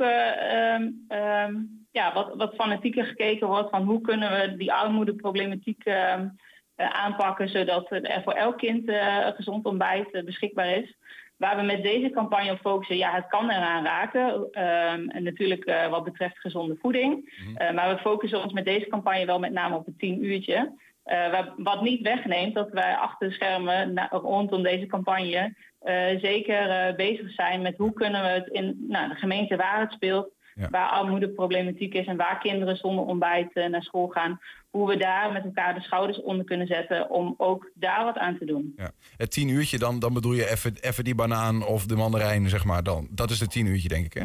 ja, 1.97 2.13
wat, 2.13 2.35
wat 2.35 2.55
fanatieker 2.55 3.05
gekeken 3.05 3.47
wordt 3.47 3.71
van 3.71 3.83
hoe 3.83 4.01
kunnen 4.01 4.31
we 4.31 4.57
die 4.57 4.73
armoedeproblematiek 4.73 5.85
ehm, 5.85 6.29
eh, 6.75 6.91
aanpakken, 6.91 7.49
zodat 7.49 7.91
er 7.91 8.21
voor 8.25 8.33
elk 8.33 8.59
kind 8.59 8.89
eh, 8.89 9.19
een 9.27 9.35
gezond 9.35 9.65
ontbijt 9.65 10.11
eh, 10.11 10.25
beschikbaar 10.25 10.77
is. 10.77 10.95
Waar 11.37 11.57
we 11.57 11.63
met 11.63 11.83
deze 11.83 12.11
campagne 12.11 12.51
op 12.53 12.59
focussen, 12.59 12.97
ja, 12.97 13.11
het 13.13 13.27
kan 13.27 13.51
eraan 13.51 13.85
raken. 13.85 14.49
Ehm, 14.53 15.09
en 15.09 15.23
natuurlijk 15.23 15.65
eh, 15.65 15.89
wat 15.89 16.05
betreft 16.05 16.39
gezonde 16.39 16.77
voeding. 16.81 17.43
Eh, 17.57 17.71
maar 17.75 17.95
we 17.95 18.01
focussen 18.01 18.43
ons 18.43 18.53
met 18.53 18.65
deze 18.65 18.87
campagne 18.89 19.27
wel 19.27 19.39
met 19.39 19.53
name 19.53 19.77
op 19.77 19.87
het 19.87 19.99
tien 19.99 20.25
uurtje. 20.25 20.73
Eh, 21.03 21.31
wa- 21.31 21.55
wat 21.57 21.83
niet 21.83 22.01
wegneemt 22.03 22.55
dat 22.55 22.71
wij 22.71 22.95
achter 22.97 23.29
de 23.29 23.35
schermen 23.35 23.93
na- 23.93 24.09
rondom 24.11 24.63
deze 24.63 24.87
campagne 24.87 25.55
eh, 25.81 26.19
zeker 26.21 26.71
eh, 26.71 26.95
bezig 26.95 27.31
zijn 27.33 27.63
met 27.63 27.77
hoe 27.77 27.93
kunnen 27.93 28.23
we 28.23 28.29
het 28.29 28.47
in 28.49 28.85
nou, 28.89 29.09
de 29.09 29.15
gemeente 29.15 29.57
waar 29.57 29.81
het 29.81 29.93
speelt, 29.93 30.29
waar 30.71 30.89
armoedeproblematiek 30.89 31.95
is 31.95 32.07
en 32.07 32.17
waar 32.17 32.39
kinderen 32.39 32.77
zonder 32.77 33.05
ontbijt 33.05 33.53
eh, 33.53 33.67
naar 33.67 33.83
school 33.83 34.09
gaan, 34.09 34.41
hoe 34.71 34.89
we 34.89 34.97
daar 34.97 35.33
met 35.33 35.45
elkaar 35.45 35.75
de 35.75 35.81
schouders 35.81 36.23
onder 36.23 36.45
kunnen 36.45 36.67
zetten 36.67 37.11
om 37.11 37.35
ook 37.37 37.71
daar 37.75 38.05
wat 38.05 38.19
aan 38.19 38.39
te 38.39 38.45
doen. 38.45 38.73
Ja. 38.77 38.91
Het 39.17 39.31
tien 39.31 39.49
uurtje, 39.49 39.79
dan, 39.79 39.99
dan 39.99 40.13
bedoel 40.13 40.33
je 40.33 40.51
even, 40.51 40.77
even 40.81 41.05
die 41.05 41.15
banaan 41.15 41.67
of 41.67 41.87
de 41.87 41.97
mandarijn, 41.97 42.49
zeg 42.49 42.65
maar. 42.65 42.83
Dan. 42.83 43.09
Dat 43.11 43.31
is 43.31 43.41
het 43.41 43.51
tien 43.51 43.67
uurtje, 43.67 43.89
denk 43.89 44.05
ik, 44.05 44.15
hè? 44.15 44.25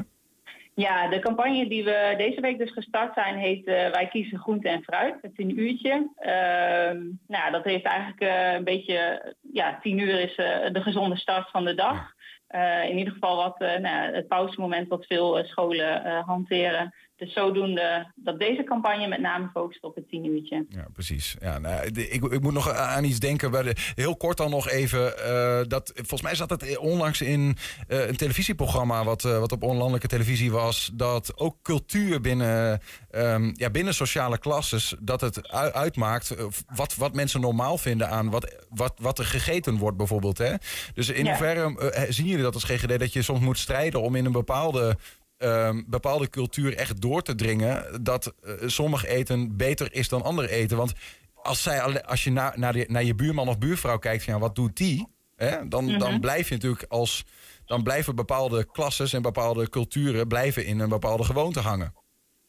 Ja, 0.73 1.07
de 1.07 1.19
campagne 1.19 1.69
die 1.69 1.83
we 1.83 2.13
deze 2.17 2.41
week 2.41 2.57
dus 2.57 2.71
gestart 2.71 3.13
zijn, 3.13 3.37
heet 3.37 3.65
eh, 3.65 3.91
Wij 3.91 4.07
kiezen 4.07 4.39
groente 4.39 4.69
en 4.69 4.83
fruit, 4.83 5.15
het 5.21 5.35
tien 5.35 5.59
uurtje. 5.59 6.09
Ehm, 6.15 6.97
nou, 7.27 7.43
ja, 7.43 7.49
dat 7.49 7.63
heeft 7.63 7.85
eigenlijk 7.85 8.21
eh, 8.21 8.53
een 8.53 8.63
beetje, 8.63 9.33
ja, 9.53 9.79
tien 9.81 9.97
uur 9.97 10.19
is 10.19 10.35
de 10.71 10.81
gezonde 10.81 11.17
start 11.17 11.49
van 11.49 11.65
de 11.65 11.75
dag. 11.75 12.13
Eh, 12.51 12.89
in 12.89 12.97
ieder 12.97 13.13
geval 13.13 13.35
wat, 13.35 13.61
eh, 13.61 13.79
nou, 13.79 14.15
het 14.15 14.27
pauzemoment 14.27 14.87
wat 14.87 15.05
veel 15.05 15.39
eh, 15.39 15.45
scholen 15.45 16.21
hanteren. 16.25 16.93
Dus 17.21 17.33
zodoende 17.33 18.11
dat 18.15 18.39
deze 18.39 18.63
campagne 18.63 19.07
met 19.07 19.19
name 19.19 19.49
focust 19.53 19.83
op 19.83 19.95
het 19.95 20.09
tien 20.09 20.25
uurtje. 20.25 20.65
Ja, 20.69 20.85
precies. 20.93 21.35
Ja, 21.41 21.59
nou, 21.59 21.91
de- 21.91 22.09
ik, 22.09 22.23
ik 22.23 22.41
moet 22.41 22.53
nog 22.53 22.69
aan 22.71 23.03
iets 23.03 23.19
denken. 23.19 23.51
Bij 23.51 23.61
de, 23.63 23.75
heel 23.95 24.15
kort 24.17 24.37
dan 24.37 24.49
nog 24.49 24.69
even. 24.69 25.17
eh, 25.25 25.59
dat, 25.67 25.91
volgens 25.95 26.21
mij 26.21 26.35
zat 26.35 26.49
het 26.49 26.77
onlangs 26.77 27.21
in 27.21 27.57
eh, 27.87 28.07
een 28.07 28.15
televisieprogramma... 28.17 29.03
Wat, 29.03 29.25
eh, 29.25 29.39
wat 29.39 29.51
op 29.51 29.63
onlandelijke 29.63 30.07
televisie 30.07 30.51
was... 30.51 30.91
dat 30.93 31.37
ook 31.37 31.55
cultuur 31.61 32.21
binnen, 32.21 32.79
ehm, 33.11 33.51
ja, 33.53 33.69
binnen 33.69 33.93
sociale 33.93 34.37
klasses... 34.37 34.95
dat 34.99 35.21
het 35.21 35.49
uitmaakt 35.73 36.35
wat, 36.75 36.95
wat 36.95 37.13
mensen 37.13 37.41
normaal 37.41 37.77
vinden 37.77 38.09
aan 38.09 38.29
wat, 38.29 38.65
wat, 38.69 38.93
wat 39.01 39.19
er 39.19 39.25
gegeten 39.25 39.77
wordt 39.77 39.97
bijvoorbeeld. 39.97 40.37
Hè? 40.37 40.53
Dus 40.93 41.09
in 41.09 41.23
Ja. 41.23 41.29
hoeverre 41.29 41.93
zien 42.09 42.25
jullie 42.27 42.43
dat 42.43 42.53
als 42.53 42.63
GGD... 42.63 42.99
dat 42.99 43.13
je 43.13 43.21
soms 43.21 43.39
moet 43.39 43.57
strijden 43.57 44.01
om 44.01 44.15
in 44.15 44.25
een 44.25 44.31
bepaalde... 44.31 44.97
ehm, 45.41 45.81
bepaalde 45.87 46.29
cultuur 46.29 46.75
echt 46.75 47.01
door 47.01 47.21
te 47.21 47.35
dringen 47.35 48.03
dat 48.03 48.33
eh, 48.43 48.53
sommig 48.67 49.05
eten 49.05 49.57
beter 49.57 49.93
is 49.93 50.09
dan 50.09 50.21
ander 50.23 50.49
eten. 50.49 50.77
Want 50.77 50.93
als, 51.35 51.63
zij, 51.63 51.81
als 52.03 52.23
je 52.23 52.31
naar, 52.31 52.53
naar, 52.59 52.73
de- 52.73 52.85
naar 52.89 53.03
je 53.03 53.15
buurman 53.15 53.47
of 53.47 53.57
buurvrouw 53.57 53.97
kijkt, 53.97 54.23
van, 54.23 54.33
ja, 54.33 54.39
wat 54.39 54.55
doet 54.55 54.77
die? 54.77 55.07
Hè? 55.35 55.67
Dan, 55.67 55.85
Mhm. 55.85 55.99
dan 55.99 56.19
blijf 56.19 56.47
je 56.47 56.53
natuurlijk 56.53 56.85
als. 56.89 57.23
Dan 57.65 57.83
blijven 57.83 58.15
bepaalde 58.15 58.65
klasses 58.71 59.13
en 59.13 59.21
bepaalde 59.21 59.69
culturen 59.69 60.27
blijven 60.27 60.65
in 60.65 60.79
een 60.79 60.89
bepaalde 60.89 61.23
gewoonte 61.23 61.59
hangen. 61.59 61.93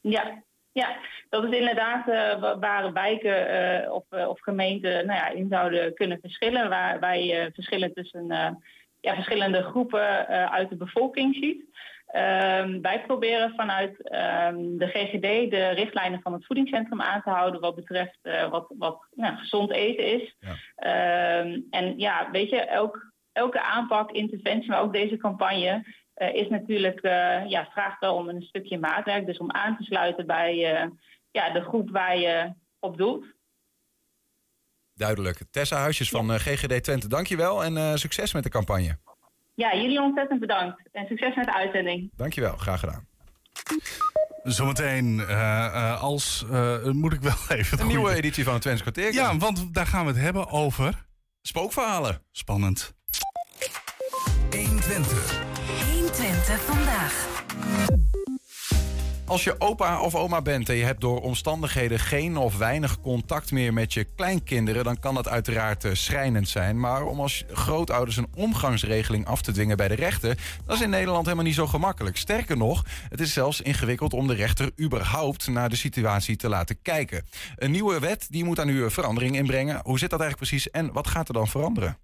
Ja, 0.01 0.43
ja, 0.73 0.97
dat 1.31 1.45
is 1.45 1.59
inderdaad 1.59 2.07
wa- 2.41 2.59
waar 2.59 2.93
wijken 2.93 3.49
eh, 3.49 3.93
of, 3.93 4.05
of 4.29 4.41
gemeenten 4.41 5.07
nou 5.07 5.19
ja, 5.19 5.29
in 5.29 5.47
zouden 5.51 5.95
kunnen 5.95 6.19
verschillen. 6.21 6.69
Waar 6.69 7.01
wij 7.01 7.51
verschillen 7.55 7.95
tussen 7.95 8.27
ja, 9.01 9.15
verschillende 9.15 9.63
groepen 9.63 10.27
uit 10.51 10.69
de 10.69 10.77
bevolking 10.77 11.35
ziet. 11.35 11.63
Ehm, 12.13 12.81
wij 12.81 13.03
proberen 13.03 13.55
vanuit 13.57 14.09
ehm, 14.09 14.77
de 14.77 14.87
GGD 14.87 15.51
de 15.51 15.69
richtlijnen 15.69 16.21
van 16.23 16.33
het 16.33 16.47
voedingscentrum 16.47 17.01
aan 17.01 17.23
te 17.23 17.31
houden 17.31 17.61
wat 17.61 17.75
betreft 17.75 18.19
eh, 18.23 18.51
wat, 18.51 18.75
wat 18.79 19.07
nou, 19.11 19.37
gezond 19.37 19.71
eten 19.71 20.07
is. 20.21 20.37
Ehm, 20.77 21.61
en 21.71 21.99
ja, 21.99 22.31
weet 22.31 22.51
je, 22.51 22.61
elk, 22.61 23.13
elke 23.33 23.63
aanpak, 23.63 24.11
interventie, 24.11 24.71
maar 24.71 24.81
ook 24.81 24.93
deze 24.93 25.17
campagne 25.17 25.87
eh, 26.15 26.35
is 26.35 26.49
natuurlijk, 26.49 27.01
eh, 27.01 27.49
ja, 27.49 27.69
vraagt 27.73 28.01
wel 28.01 28.15
om 28.15 28.29
een 28.29 28.43
stukje 28.43 28.79
maatwerk. 28.79 29.27
Dus 29.27 29.39
om 29.39 29.51
aan 29.51 29.77
te 29.77 29.83
sluiten 29.83 30.27
bij 30.27 30.57
ja, 31.31 31.53
de 31.53 31.61
groep 31.61 31.91
waar 31.91 32.19
je 32.19 32.53
op 32.79 32.97
doelt. 32.97 33.25
Duidelijk. 34.95 35.43
Tessa 35.51 35.77
Huisjes 35.77 36.09
van 36.09 36.31
GGD 36.31 36.85
Twente, 36.85 37.09
dankjewel 37.09 37.65
en 37.65 37.99
succes 37.99 38.33
met 38.33 38.43
de 38.43 38.51
campagne. 38.51 38.99
Ja, 39.55 39.75
jullie 39.75 40.01
ontzettend 40.01 40.41
bedankt. 40.41 40.83
En 40.93 41.07
succes 41.07 41.35
met 41.35 41.45
de 41.45 41.55
uitzending. 41.55 42.11
Dankjewel, 42.17 42.57
graag 42.57 42.81
gedaan. 42.81 43.07
Zometeen, 44.43 45.21
eh, 45.21 45.65
eh, 45.67 46.03
als, 46.03 46.45
eh, 46.51 46.85
moet 46.85 47.13
ik 47.13 47.21
wel 47.21 47.35
even... 47.59 47.81
Een 47.81 47.87
nieuwe 47.87 48.15
editie 48.15 48.45
van 48.45 48.53
het 48.53 48.63
Twents 48.63 48.81
kwartier. 48.81 49.13
Ja, 49.13 49.37
want 49.37 49.75
daar 49.75 49.87
gaan 49.87 50.05
we 50.05 50.13
het 50.13 50.21
hebben 50.21 50.49
over... 50.49 51.11
Spookverhalen. 51.43 52.23
Spannend. 52.31 52.95
120. 54.51 55.41
120 55.91 56.61
vandaag. 56.61 57.27
Als 59.33 59.45
je 59.45 59.55
opa 59.59 60.01
of 60.01 60.15
oma 60.15 60.43
bent 60.43 60.69
en 60.69 60.77
je 60.77 60.85
hebt 60.85 61.01
door 61.01 61.21
omstandigheden 61.21 61.99
geen 61.99 62.37
of 62.37 62.59
weinig 62.59 63.01
contact 63.01 63.53
meer 63.53 63.73
met 63.73 63.93
je 63.95 64.05
kleinkinderen, 64.05 64.85
dan 64.85 64.99
kan 64.99 65.15
dat 65.15 65.29
uiteraard 65.29 65.85
eh, 65.85 65.95
schrijnend 65.95 66.49
zijn. 66.49 66.81
Maar 66.81 67.05
om 67.05 67.21
als 67.21 67.45
grootouders 67.53 68.17
een 68.17 68.29
omgangsregeling 68.35 69.27
af 69.27 69.43
te 69.43 69.53
dwingen 69.53 69.77
bij 69.77 69.89
de 69.89 69.95
rechter, 69.95 70.39
dat 70.67 70.77
is 70.77 70.83
in 70.83 70.91
Nederland 70.91 71.25
helemaal 71.25 71.45
niet 71.45 71.55
zo 71.55 71.67
gemakkelijk. 71.67 72.17
Sterker 72.17 72.57
nog, 72.57 72.85
het 73.09 73.21
is 73.21 73.33
zelfs 73.33 73.61
ingewikkeld 73.61 74.13
om 74.13 74.27
de 74.27 74.35
rechter 74.35 74.71
überhaupt 74.81 75.47
naar 75.47 75.69
de 75.69 75.77
situatie 75.77 76.37
te 76.37 76.49
laten 76.49 76.83
kijken. 76.83 77.27
Een 77.57 77.71
nieuwe 77.71 77.99
wet 77.99 78.27
die 78.31 78.45
moet 78.45 78.61
aan 78.61 78.69
u 78.69 78.91
verandering 78.91 79.37
inbrengen. 79.37 79.81
Hoe 79.83 79.99
zit 79.99 80.11
dat 80.11 80.21
eigenlijk 80.21 80.51
precies 80.51 80.71
en 80.71 80.93
wat 80.93 81.07
gaat 81.07 81.29
er 81.29 81.35
dan 81.35 81.49
veranderen? 81.49 81.99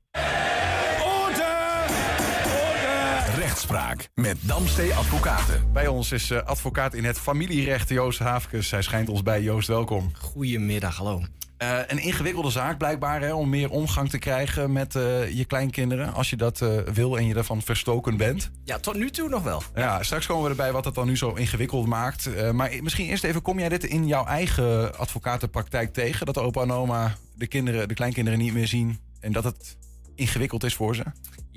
Rechtspraak 3.58 4.08
met 4.14 4.36
Damstee 4.40 4.94
Advocaten. 4.94 5.72
Bij 5.72 5.86
ons 5.86 6.12
is 6.12 6.30
eh, 6.30 6.42
advocaat 6.42 6.94
in 6.94 7.04
het 7.04 7.18
familierecht 7.18 7.88
Joost 7.88 8.18
Haafkes. 8.18 8.70
Hij 8.70 8.82
schijnt 8.82 9.08
ons 9.08 9.22
bij. 9.22 9.42
Joost, 9.42 9.68
welkom. 9.68 10.10
Goedemiddag, 10.14 10.96
hallo. 10.96 11.22
Eh, 11.56 11.78
een 11.86 11.98
ingewikkelde 11.98 12.50
zaak 12.50 12.78
blijkbaar 12.78 13.20
hè, 13.20 13.34
om 13.34 13.48
meer 13.48 13.70
omgang 13.70 14.10
te 14.10 14.18
krijgen 14.18 14.72
met 14.72 14.96
eh, 14.96 15.30
je 15.30 15.44
kleinkinderen. 15.44 16.14
Als 16.14 16.30
je 16.30 16.36
dat 16.36 16.60
eh, 16.60 16.78
wil 16.78 17.18
en 17.18 17.26
je 17.26 17.34
daarvan 17.34 17.62
verstoken 17.62 18.16
bent. 18.16 18.50
Ja, 18.64 18.78
tot 18.78 18.94
nu 18.94 19.10
toe 19.10 19.28
nog 19.28 19.42
wel. 19.42 19.62
Ja, 19.74 20.02
straks 20.02 20.26
komen 20.26 20.44
we 20.44 20.50
erbij 20.50 20.72
wat 20.72 20.84
het 20.84 20.94
dan 20.94 21.06
nu 21.06 21.16
zo 21.16 21.34
ingewikkeld 21.34 21.86
maakt. 21.86 22.34
Eh, 22.34 22.50
maar 22.50 22.72
misschien 22.82 23.06
eerst 23.06 23.24
even, 23.24 23.42
kom 23.42 23.58
jij 23.58 23.68
dit 23.68 23.84
in 23.84 24.06
jouw 24.06 24.24
eigen 24.24 24.98
advocatenpraktijk 24.98 25.92
tegen? 25.92 26.26
Dat 26.26 26.38
opa 26.38 26.62
en 26.62 26.72
oma 26.72 27.16
de, 27.34 27.46
kinderen, 27.46 27.88
de 27.88 27.94
kleinkinderen 27.94 28.38
niet 28.38 28.54
meer 28.54 28.68
zien 28.68 28.98
en 29.20 29.32
dat 29.32 29.44
het 29.44 29.76
ingewikkeld 30.14 30.64
is 30.64 30.74
voor 30.74 30.94
ze? 30.94 31.02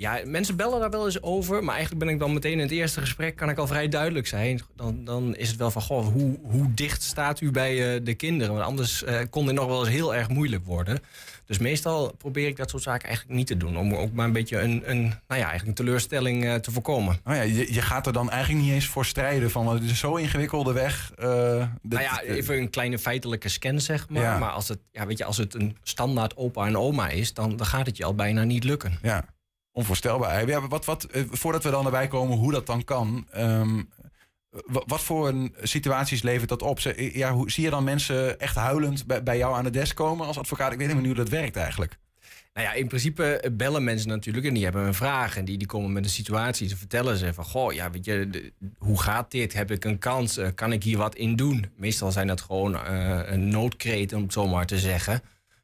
Ja, 0.02 0.22
mensen 0.26 0.56
bellen 0.56 0.80
daar 0.80 0.90
wel 0.90 1.06
eens 1.06 1.22
over. 1.22 1.64
Maar 1.64 1.76
eigenlijk 1.76 2.06
ben 2.06 2.14
ik 2.14 2.20
dan 2.20 2.34
meteen 2.34 2.52
in 2.52 2.60
het 2.60 2.72
eerste 2.72 3.00
gesprek... 3.00 3.36
kan 3.36 3.50
ik 3.50 3.58
al 3.58 3.68
vrij 3.68 3.88
duidelijk 3.88 4.28
zijn. 4.28 4.62
Dan, 4.76 5.04
dan 5.04 5.36
is 5.36 5.48
het 5.48 5.58
wel 5.58 5.72
van, 5.72 5.82
goh, 5.82 6.08
hoe, 6.08 6.40
hoe 6.42 6.74
dicht 6.74 7.04
staat 7.04 7.42
u 7.42 7.52
bij 7.52 7.96
eh, 7.96 8.02
de 8.04 8.14
kinderen? 8.14 8.54
Want 8.54 8.66
anders 8.66 9.04
eh, 9.04 9.20
kon 9.30 9.46
dit 9.46 9.56
nog 9.56 9.66
wel 9.66 9.80
eens 9.80 9.90
heel 9.90 10.16
erg 10.16 10.30
moeilijk 10.30 10.66
worden. 10.66 11.00
Dus 11.46 11.58
meestal 11.58 12.14
probeer 12.18 12.48
ik 12.48 12.56
dat 12.56 12.70
soort 12.70 12.84
zaken 12.84 13.08
eigenlijk 13.08 13.38
niet 13.38 13.48
te 13.48 13.58
doen. 13.58 13.78
Om 13.78 13.96
ook 13.96 14.12
maar 14.12 14.26
een 14.26 14.32
beetje 14.32 14.60
een, 14.60 14.84
een, 14.86 15.02
nou 15.02 15.42
ja, 15.42 15.50
eigenlijk 15.50 15.68
een 15.68 15.86
teleurstelling 15.86 16.46
eh, 16.46 16.56
te 16.56 16.72
voorkomen. 16.72 17.20
Oh 17.26 17.36
ja, 17.36 17.42
je, 17.42 17.74
je 17.74 17.82
gaat 17.82 18.08
er 18.08 18.14
dan 18.14 18.30
eigenlijk 18.30 18.64
niet 18.64 18.74
eens 18.74 18.88
voor 18.88 19.06
strijden 19.06 19.52
van... 19.52 19.66
want 19.66 19.80
het 19.80 19.90
is 19.90 20.00
zo 20.00 20.16
ingewikkelde 20.16 20.74
weg. 20.74 21.12
nou 21.16 21.70
ja, 21.82 22.22
even 22.22 22.58
een 22.58 22.70
kleine 22.70 23.00
feitelijke 23.00 23.50
scan, 23.50 23.80
zeg 23.80 24.10
maar. 24.10 24.22
Ja. 24.22 24.38
Maar 24.38 24.52
als 24.52 24.68
het, 24.68 24.80
ja, 24.92 25.06
weet 25.06 25.18
je, 25.18 25.26
als 25.26 25.38
het 25.38 25.54
een 25.54 25.78
standaard 25.84 26.38
opa 26.38 26.66
en 26.66 26.78
oma 26.78 27.10
is... 27.10 27.34
dan, 27.34 27.56
dan 27.56 27.66
gaat 27.66 27.86
het 27.86 27.98
je 27.98 28.06
al 28.06 28.16
bijna 28.16 28.44
niet 28.44 28.64
lukken. 28.64 28.98
Ja, 29.02 29.26
onvoorstelbaar. 29.82 30.48
Ja, 30.48 30.68
wat, 30.68 30.86
wat, 30.86 31.04
eh, 31.04 31.24
voordat 31.30 31.64
we 31.64 31.70
dan 31.72 31.86
erbij 31.86 32.08
komen 32.08 32.38
hoe 32.38 32.52
dat 32.52 32.66
dan 32.66 32.84
kan... 32.84 33.28
ehm, 33.32 33.82
wa- 34.50 34.84
wat 34.86 35.02
voor 35.02 35.34
situaties 35.62 36.22
levert 36.22 36.50
dat 36.50 36.62
op? 36.62 36.80
Ja, 36.96 37.32
hoe, 37.34 37.52
zie 37.52 37.64
je 37.64 37.70
dan 37.70 37.84
mensen 37.84 38.40
echt 38.40 38.56
huilend 38.56 39.24
bij, 39.24 39.38
jou 39.38 39.56
aan 39.56 39.64
de 39.64 39.70
desk 39.70 39.96
komen 39.96 40.28
als 40.28 40.38
advocaat? 40.40 40.72
Ik 40.72 40.78
weet 40.78 40.88
helemaal 40.88 41.08
niet 41.08 41.16
hoe 41.18 41.26
dat 41.26 41.40
werkt 41.40 41.56
eigenlijk. 41.56 41.98
Nou 42.54 42.68
ja, 42.68 42.74
in 42.74 42.88
principe 42.88 43.52
bellen 43.52 43.84
mensen 43.84 44.10
natuurlijk 44.10 44.46
en 44.46 44.54
die 44.54 44.64
hebben 44.64 44.86
een 44.86 44.94
vraag. 44.94 45.38
En 45.38 45.46
die, 45.46 45.58
die 45.58 45.68
komen 45.68 45.92
met 45.94 46.04
een 46.04 46.10
situatie. 46.10 46.68
Ze 46.70 46.78
vertellen 46.78 47.18
ze 47.18 47.34
van, 47.34 47.46
goh, 47.46 47.74
ja, 47.74 47.92
weet 47.92 48.06
je, 48.06 48.52
hoe 48.78 49.02
gaat 49.02 49.32
dit? 49.32 49.54
Heb 49.54 49.72
ik 49.72 49.86
een 49.86 49.98
kans? 49.98 50.38
Eh, 50.38 50.48
kan 50.56 50.72
ik 50.72 50.84
hier 50.84 50.98
wat 50.98 51.16
in 51.16 51.36
doen? 51.36 51.66
Meestal 51.76 52.12
zijn 52.12 52.28
dat 52.28 52.42
gewoon 52.42 52.76
eh, 52.76 53.20
een 53.26 53.48
noodkreet, 53.50 54.14
om 54.14 54.22
het 54.22 54.34
zo 54.34 54.48
maar 54.48 54.66
te 54.66 54.80
zeggen. 54.80 55.22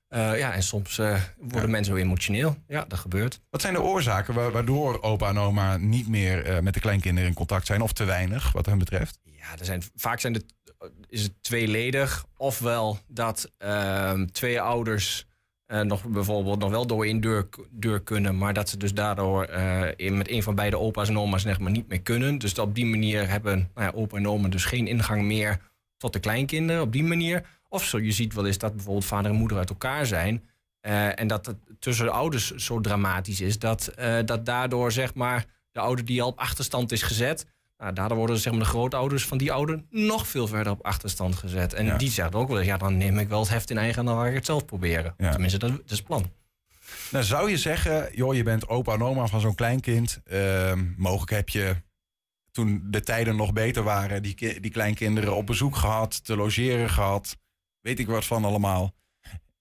Eh, 0.08 0.38
ja, 0.38 0.54
en 0.54 0.64
soms 0.64 0.98
eh, 0.98 1.22
worden 1.38 1.70
mensen 1.70 1.94
zo 1.96 2.00
emotioneel. 2.02 2.56
Ja, 2.68 2.86
dat 2.88 3.00
gebeurt. 3.00 3.40
Wat 3.50 3.62
zijn 3.62 3.74
de 3.74 3.82
oorzaken 3.82 4.34
wa- 4.34 4.52
waardoor 4.52 5.02
opa 5.02 5.30
en 5.30 5.38
oma 5.38 5.78
niet 5.78 6.08
meer 6.08 6.46
eh, 6.46 6.60
met 6.60 6.74
de 6.74 6.80
kleinkinderen 6.80 7.30
in 7.30 7.36
contact 7.36 7.66
zijn? 7.66 7.82
Of 7.82 7.94
te 7.94 8.04
weinig, 8.04 8.52
wat 8.52 8.66
hen 8.66 8.78
betreft? 8.78 9.20
Ja, 9.24 9.58
er 9.60 9.66
zijn, 9.66 9.84
vaak 9.96 10.20
zijn 10.20 10.34
het, 10.34 10.46
is 11.10 11.24
het 11.24 11.34
tweeledig. 11.44 12.26
Ofwel 12.38 13.00
dat 13.08 13.52
ehm, 13.58 14.26
twee 14.26 14.62
ouders 14.62 15.26
nog 15.84 16.06
bijvoorbeeld 16.08 16.60
nog 16.60 16.70
wel 16.70 16.88
door 16.88 17.06
één 17.06 17.22
deur, 17.22 17.48
deur 17.70 18.02
kunnen... 18.02 18.38
maar 18.38 18.54
dat 18.54 18.70
ze 18.70 18.78
dus 18.78 18.94
daardoor 18.94 19.46
in- 19.96 20.18
met 20.18 20.30
een 20.30 20.44
van 20.44 20.56
beide 20.56 20.78
opa's 20.80 21.10
en 21.10 21.18
oma's 21.20 21.42
zeg 21.42 21.60
maar, 21.60 21.72
niet 21.72 21.88
meer 21.88 22.02
kunnen. 22.02 22.38
Dus 22.38 22.60
op 22.60 22.76
die 22.76 22.86
manier 22.86 23.30
hebben 23.30 23.70
nou 23.76 23.86
ja, 23.88 23.98
opa 24.02 24.18
en 24.18 24.28
oma 24.28 24.48
dus 24.48 24.66
geen 24.66 24.88
ingang 24.88 25.22
meer 25.24 25.60
tot 25.98 26.14
de 26.14 26.20
kleinkinderen. 26.20 26.82
Op 26.82 26.92
die 26.92 27.04
manier. 27.04 27.46
Of 27.78 27.84
zo, 27.86 28.00
je 28.00 28.12
ziet 28.12 28.34
wel 28.34 28.46
eens 28.46 28.58
dat 28.58 28.74
bijvoorbeeld 28.76 29.06
vader 29.06 29.32
en 29.32 29.38
moeder 29.38 29.58
uit 29.58 29.70
elkaar 29.70 30.06
zijn... 30.06 30.44
eh, 30.80 31.20
en 31.20 31.28
dat 31.28 31.46
het 31.46 31.58
tussen 31.80 32.06
de 32.06 32.12
ouders 32.12 32.56
zo 32.56 32.82
dramatisch 32.82 33.42
is... 33.42 33.60
dat, 33.60 33.88
eh, 33.88 34.18
dat 34.26 34.46
daardoor 34.46 34.92
zeg 34.92 35.14
maar, 35.14 35.46
de 35.72 35.80
ouder 35.80 36.06
die 36.06 36.22
al 36.22 36.28
op 36.28 36.40
achterstand 36.40 36.92
is 36.92 37.02
gezet... 37.02 37.46
Nou, 37.78 37.94
daardoor 37.94 38.18
worden 38.18 38.38
zeg 38.38 38.54
maar, 38.54 38.62
de 38.62 38.68
grootouders 38.68 39.26
van 39.26 39.38
die 39.38 39.52
ouder 39.52 39.84
nog 39.90 40.28
veel 40.28 40.48
verder 40.48 40.74
op 40.74 40.86
achterstand 40.86 41.36
gezet. 41.36 41.74
En 41.74 41.86
Ja. 41.86 41.98
die 41.98 42.10
zegt 42.10 42.36
ook 42.36 42.48
wel 42.48 42.58
eens, 42.58 42.68
ja, 42.68 42.78
dan 42.78 42.98
neem 42.98 43.20
ik 43.20 43.28
wel 43.30 43.40
het 43.40 43.50
heft 43.50 43.70
in 43.70 43.78
eigen 43.78 44.00
en 44.00 44.06
dan 44.06 44.18
ga 44.18 44.26
ik 44.26 44.34
het 44.36 44.46
zelf 44.46 44.66
proberen. 44.66 45.14
Ja. 45.18 45.32
Tenminste, 45.32 45.60
dat, 45.60 45.70
dat 45.72 45.92
is 45.92 45.98
het 45.98 46.06
plan. 46.08 46.32
Nou, 47.12 47.24
zou 47.26 47.50
je 47.50 47.58
zeggen, 47.58 48.10
joh, 48.16 48.36
je 48.36 48.44
bent 48.44 48.68
opa 48.68 48.94
en 48.94 49.02
oma 49.02 49.28
van 49.28 49.40
zo'n 49.42 49.56
kleinkind. 49.56 50.20
Ehm, 50.26 50.86
mogelijk 50.98 51.32
heb 51.32 51.50
je 51.50 51.76
toen 52.52 52.82
de 52.86 53.02
tijden 53.02 53.36
nog 53.36 53.54
beter 53.54 53.84
waren, 53.84 54.22
die, 54.24 54.60
die 54.60 54.72
kleinkinderen 54.72 55.36
op 55.36 55.46
bezoek 55.46 55.76
gehad, 55.76 56.26
te 56.26 56.36
logeren 56.36 56.90
gehad. 56.90 57.38
Weet 57.88 58.00
ik 58.00 58.08
wat 58.08 58.26
van 58.26 58.46
allemaal. 58.46 58.94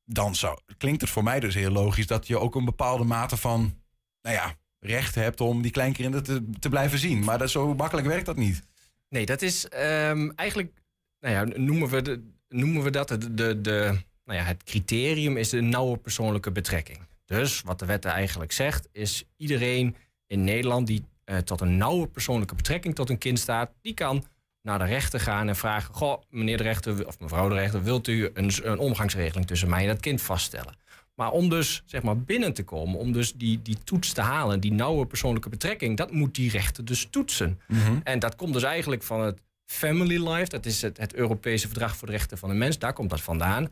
Dan 0.05 0.35
zou, 0.35 0.59
klinkt 0.79 1.01
het 1.01 1.11
voor 1.11 1.23
mij 1.23 1.41
dus 1.41 1.55
heel 1.55 1.71
logisch 1.71 2.07
dat 2.07 2.27
je 2.27 2.39
ook 2.39 2.55
een 2.55 2.65
bepaalde 2.65 3.05
mate 3.05 3.37
van, 3.37 3.81
nou 4.23 4.35
ja, 4.37 4.55
recht 4.79 5.15
hebt 5.15 5.41
om 5.41 5.63
die 5.63 5.71
kleinkinderen 5.71 6.25
te, 6.25 6.51
te 6.59 6.69
blijven 6.69 6.99
zien. 6.99 7.25
Maar 7.25 7.39
dat, 7.39 7.51
zo 7.51 7.75
makkelijk 7.75 8.07
werkt 8.07 8.27
dat 8.27 8.37
niet. 8.37 8.63
Nee, 9.09 9.27
dat 9.27 9.43
is 9.43 9.69
ehm, 9.69 10.31
eigenlijk, 10.35 10.73
nou 11.21 11.35
ja, 11.35 11.59
noemen 11.59 11.89
we, 11.89 12.03
de, 12.03 12.23
noemen 12.49 12.83
we 12.83 12.91
dat 12.91 13.09
de, 13.09 13.35
de, 13.35 13.61
de, 13.61 13.99
nou 14.25 14.39
ja, 14.39 14.45
het 14.45 14.63
criterium 14.63 15.37
is 15.37 15.49
de 15.49 15.61
nauwe 15.61 15.97
persoonlijke 15.97 16.53
betrekking. 16.53 16.99
Dus 17.25 17.63
wat 17.63 17.79
de 17.79 17.87
wet 17.87 18.05
eigenlijk 18.05 18.53
zegt, 18.53 18.89
is 18.93 19.25
iedereen 19.37 19.97
in 20.27 20.45
Nederland 20.45 20.87
die 20.87 21.05
eh, 21.25 21.39
tot 21.39 21.61
een 21.61 21.77
nauwe 21.77 22.07
persoonlijke 22.07 22.55
betrekking 22.55 22.95
tot 22.95 23.11
een 23.11 23.19
kind 23.19 23.39
staat, 23.39 23.73
die 23.81 23.95
kan 23.95 24.25
naar 24.67 24.79
de 24.79 24.85
rechter 24.85 25.21
gaan 25.21 25.49
en 25.49 25.57
vragen: 25.57 25.95
Goh, 25.95 26.23
meneer 26.31 26.57
de 26.57 26.63
rechter 26.63 27.07
of 27.07 27.21
mevrouw 27.21 27.49
de 27.49 27.55
rechter, 27.55 27.83
wilt 27.83 28.09
u 28.09 28.31
een, 28.35 28.51
een 28.63 28.79
omgangsregeling 28.79 29.47
tussen 29.47 29.69
mij 29.69 29.83
en 29.83 29.89
dat 29.89 30.01
kind 30.01 30.23
vaststellen? 30.23 30.77
Maar 31.15 31.31
om 31.31 31.49
dus 31.49 31.83
zeg 31.87 32.03
maar 32.03 32.19
binnen 32.19 32.53
te 32.53 32.65
komen, 32.65 32.99
om 32.99 33.13
dus 33.13 33.33
die, 33.33 33.63
die 33.63 33.77
toets 33.85 34.13
te 34.13 34.21
halen, 34.21 34.61
die 34.61 34.73
nauwe 34.73 35.07
persoonlijke 35.07 35.49
betrekking, 35.49 35.97
dat 35.97 36.13
moet 36.13 36.35
die 36.35 36.51
rechter 36.51 36.85
dus 36.85 37.07
toetsen. 37.11 37.61
En 38.03 38.19
dat 38.19 38.37
komt 38.37 38.53
dus 38.53 38.63
eigenlijk 38.63 39.03
van 39.03 39.21
het 39.21 39.41
Family 39.65 40.29
Life, 40.29 40.49
dat 40.49 40.67
is 40.67 40.83
het, 40.83 40.99
het 40.99 41.15
Europese 41.15 41.67
Verdrag 41.67 41.97
voor 41.97 42.07
de 42.07 42.13
Rechten 42.13 42.39
van 42.39 42.49
de 42.49 42.55
Mens, 42.55 42.79
daar 42.79 42.93
komt 42.93 43.11
dat 43.11 43.21
vandaan. 43.21 43.69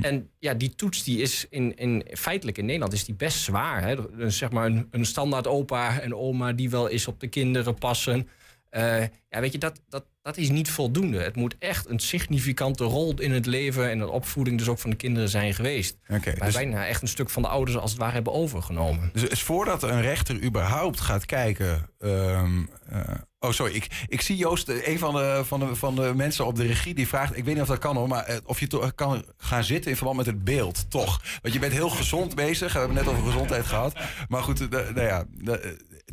En 0.00 0.30
ja, 0.38 0.54
die 0.54 0.74
toets 0.74 1.04
die 1.04 1.20
is 1.20 1.46
in, 1.50 1.76
in, 1.76 2.04
feitelijk 2.12 2.58
in 2.58 2.64
Nederland 2.64 2.92
is 2.92 3.04
die 3.04 3.14
best 3.14 3.38
zwaar. 3.38 3.82
Hè? 3.82 3.96
Zeg 4.30 4.50
maar 4.50 4.66
een, 4.66 4.88
een 4.90 5.06
standaard 5.06 5.46
opa 5.46 6.00
en 6.00 6.14
oma 6.14 6.52
die 6.52 6.70
wel 6.70 6.88
eens 6.88 7.06
op 7.06 7.20
de 7.20 7.28
kinderen 7.28 7.74
passen. 7.74 8.28
Eh, 8.70 9.00
ja, 9.28 9.40
weet 9.40 9.52
je, 9.52 9.58
dat, 9.58 9.80
dat, 9.88 10.04
dat 10.28 10.36
is 10.36 10.48
niet 10.48 10.70
voldoende. 10.70 11.18
Het 11.22 11.36
moet 11.36 11.56
echt 11.58 11.88
een 11.88 11.98
significante 11.98 12.84
rol 12.84 13.14
in 13.20 13.32
het 13.32 13.46
leven 13.46 13.90
en 13.90 13.98
de 13.98 14.08
opvoeding 14.10 14.58
dus 14.58 14.68
ook 14.68 14.78
van 14.78 14.90
de 14.90 14.96
kinderen 14.96 15.28
zijn 15.28 15.54
geweest. 15.54 15.96
Oké, 16.08 16.20
Wij 16.36 16.46
dus- 16.46 16.54
bijna 16.54 16.86
echt 16.86 17.02
een 17.02 17.08
stuk 17.08 17.30
van 17.30 17.42
de 17.42 17.48
ouders 17.48 17.76
als 17.76 17.90
het 17.90 18.00
ware 18.00 18.12
hebben 18.12 18.32
overgenomen. 18.32 19.10
Dus 19.12 19.22
is 19.22 19.42
voordat 19.42 19.82
een 19.82 20.00
rechter 20.00 20.42
überhaupt 20.42 21.00
gaat 21.00 21.26
kijken. 21.26 21.88
ehm, 21.98 22.62
eh, 22.88 23.00
oh, 23.38 23.50
sorry. 23.50 23.74
Ik, 23.74 23.86
ik 24.08 24.20
zie 24.20 24.36
Joost, 24.36 24.68
eh, 24.68 24.86
een 24.88 24.98
van 24.98 25.14
de, 25.14 25.42
van, 25.44 25.60
de, 25.60 25.74
van 25.76 25.94
de 25.94 26.12
mensen 26.14 26.46
op 26.46 26.56
de 26.56 26.66
regie, 26.66 26.94
die 26.94 27.08
vraagt. 27.08 27.36
Ik 27.36 27.44
weet 27.44 27.54
niet 27.54 27.62
of 27.62 27.68
dat 27.68 27.78
kan 27.78 27.96
hoor, 27.96 28.08
maar 28.08 28.24
eh, 28.24 28.36
of 28.44 28.60
je 28.60 28.66
to- 28.66 28.90
kan 28.94 29.24
gaan 29.36 29.64
zitten 29.64 29.90
in 29.90 29.96
verband 29.96 30.16
met 30.16 30.26
het 30.26 30.44
beeld, 30.44 30.90
toch? 30.90 31.22
Want 31.42 31.54
je 31.54 31.60
bent 31.60 31.72
heel 31.72 31.88
gezond 31.90 32.34
bezig. 32.34 32.72
We 32.72 32.78
hebben 32.78 32.96
het 32.96 33.06
net 33.06 33.14
over 33.14 33.26
gezondheid 33.30 33.66
gehad. 33.66 33.98
Maar 34.28 34.42
goed, 34.42 34.70
nou 34.70 35.00
ja, 35.00 35.24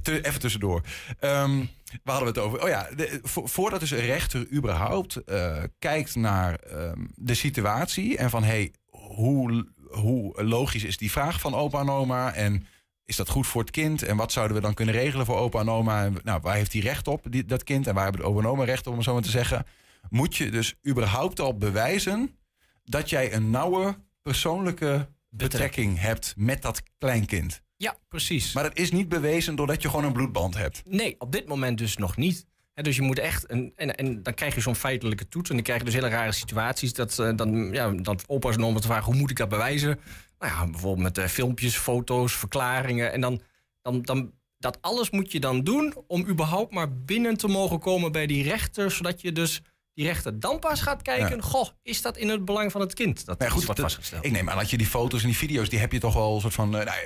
te- 0.02 0.26
even 0.26 0.40
tussendoor. 0.40 0.82
Ehm, 1.20 1.58
waar 2.04 2.16
hadden 2.16 2.34
we 2.34 2.40
het 2.40 2.50
over? 2.50 2.64
Oh 2.64 2.70
ja, 2.70 2.88
de- 2.96 3.20
vo- 3.24 3.46
voordat 3.48 3.80
dus 3.80 3.92
een 3.92 4.00
rechter 4.00 4.52
überhaupt 4.52 5.16
eh, 5.16 5.64
kijkt 5.80 6.16
naar 6.16 6.56
ehm, 6.56 7.06
de 7.16 7.34
situatie 7.34 8.18
en 8.18 8.30
van 8.30 8.44
hey, 8.44 8.74
hoe, 8.90 9.68
hoe 9.90 10.44
logisch 10.44 10.84
is 10.84 10.98
die 10.98 11.12
vraag 11.12 11.40
van 11.40 11.56
opa 11.56 11.80
en 11.80 11.90
oma 11.90 12.34
en 12.34 12.68
is 13.06 13.16
dat 13.16 13.30
goed 13.30 13.48
voor 13.48 13.62
het 13.62 13.72
kind 13.72 14.04
en 14.04 14.18
wat 14.18 14.32
zouden 14.32 14.56
we 14.56 14.62
dan 14.62 14.74
kunnen 14.74 14.96
regelen 14.96 15.26
voor 15.26 15.38
opa 15.38 15.60
en 15.60 15.70
oma 15.70 16.04
en 16.06 16.16
nou, 16.24 16.40
waar 16.42 16.56
heeft 16.56 16.74
hij 16.74 16.82
recht 16.82 17.08
op, 17.08 17.26
die, 17.30 17.46
dat 17.46 17.64
kind 17.64 17.88
en 17.88 17.94
waar 17.94 18.04
hebben 18.04 18.22
de 18.22 18.28
opa 18.28 18.40
en 18.40 18.48
oma 18.48 18.64
recht 18.64 18.86
op, 18.88 18.92
om 18.92 18.96
het 18.96 19.08
zo 19.08 19.14
maar 19.14 19.22
te 19.22 19.30
zeggen, 19.30 19.66
moet 20.10 20.36
je 20.36 20.50
dus 20.52 20.76
überhaupt 20.88 21.40
al 21.40 21.58
bewijzen 21.58 22.36
dat 22.84 23.10
jij 23.10 23.34
een 23.34 23.50
nauwe 23.50 23.98
persoonlijke 24.22 25.08
betrekking 25.30 26.00
hebt 26.00 26.34
met 26.38 26.62
dat 26.62 26.84
kleinkind. 26.98 27.62
Ja, 27.86 27.96
precies. 28.08 28.54
Maar 28.54 28.64
dat 28.64 28.78
is 28.78 28.92
niet 28.92 29.10
bewezen 29.10 29.56
doordat 29.56 29.82
je 29.82 29.90
gewoon 29.90 30.06
een 30.06 30.14
bloedband 30.14 30.58
hebt. 30.58 30.82
Nee, 30.86 31.16
op 31.18 31.32
dit 31.32 31.48
moment 31.48 31.78
dus 31.78 31.98
nog 31.98 32.18
niet. 32.18 32.46
Dus 32.74 32.96
je 32.96 33.02
moet 33.02 33.20
echt. 33.20 33.52
Een, 33.52 33.74
en, 33.76 33.96
en 33.96 34.24
dan 34.24 34.34
krijg 34.34 34.56
je 34.56 34.62
zo'n 34.62 34.76
feitelijke 34.76 35.28
toets. 35.28 35.50
En 35.50 35.56
dan 35.56 35.64
krijg 35.64 35.80
je 35.80 35.86
dus 35.86 35.94
hele 35.94 36.08
rare 36.08 36.32
situaties. 36.32 36.94
Dat, 36.94 37.20
eh, 37.20 37.36
dan, 37.36 37.72
ja, 37.72 37.92
dat 37.92 38.24
opa's 38.28 38.56
en 38.56 38.64
oma's 38.64 38.82
te 38.82 38.88
vragen: 38.88 39.06
hoe 39.06 39.16
moet 39.16 39.30
ik 39.30 39.38
dat 39.38 39.50
bewijzen? 39.50 40.00
Nou 40.40 40.52
ja, 40.54 40.68
bijvoorbeeld 40.70 41.04
met 41.04 41.18
eh, 41.18 41.26
filmpjes, 41.26 41.78
foto's, 41.78 42.34
verklaringen. 42.34 43.12
En 43.12 43.22
dan, 43.22 43.42
dan, 43.82 44.02
dan. 44.02 44.32
Dat 44.58 44.78
alles 44.82 45.10
moet 45.10 45.32
je 45.32 45.40
dan 45.40 45.64
doen 45.64 45.94
om 46.08 46.28
überhaupt 46.28 46.74
maar 46.74 46.94
binnen 46.94 47.38
te 47.38 47.48
mogen 47.48 47.80
komen 47.80 48.12
bij 48.12 48.28
die 48.28 48.44
rechter. 48.44 48.92
Zodat 48.92 49.22
je 49.22 49.32
dus 49.32 49.62
die 49.96 50.06
rechter 50.06 50.40
dan 50.40 50.60
pas 50.60 50.82
gaat 50.82 51.02
kijken. 51.02 51.36
Ja. 51.36 51.42
Goh, 51.42 51.68
is 51.84 52.02
dat 52.02 52.18
in 52.18 52.30
het 52.30 52.46
belang 52.46 52.72
van 52.72 52.82
het 52.82 52.94
kind? 52.94 53.26
Dat 53.26 53.44
iets 53.44 53.52
goed, 53.52 53.66
wordt 53.66 53.82
vastgesteld. 53.82 54.26
ik 54.26 54.32
neem 54.32 54.50
aan 54.50 54.58
dat 54.58 54.70
je 54.70 54.78
die 54.78 54.88
foto's 54.88 55.22
en 55.22 55.28
die 55.28 55.38
video's, 55.38 55.70
die 55.70 55.80
heb 55.80 55.92
je 55.92 56.00
toch 56.00 56.14
wel 56.14 56.36
een 56.36 56.42
soort 56.42 56.54
van 56.54 56.78
eh, 56.78 56.86
nou, 56.86 56.98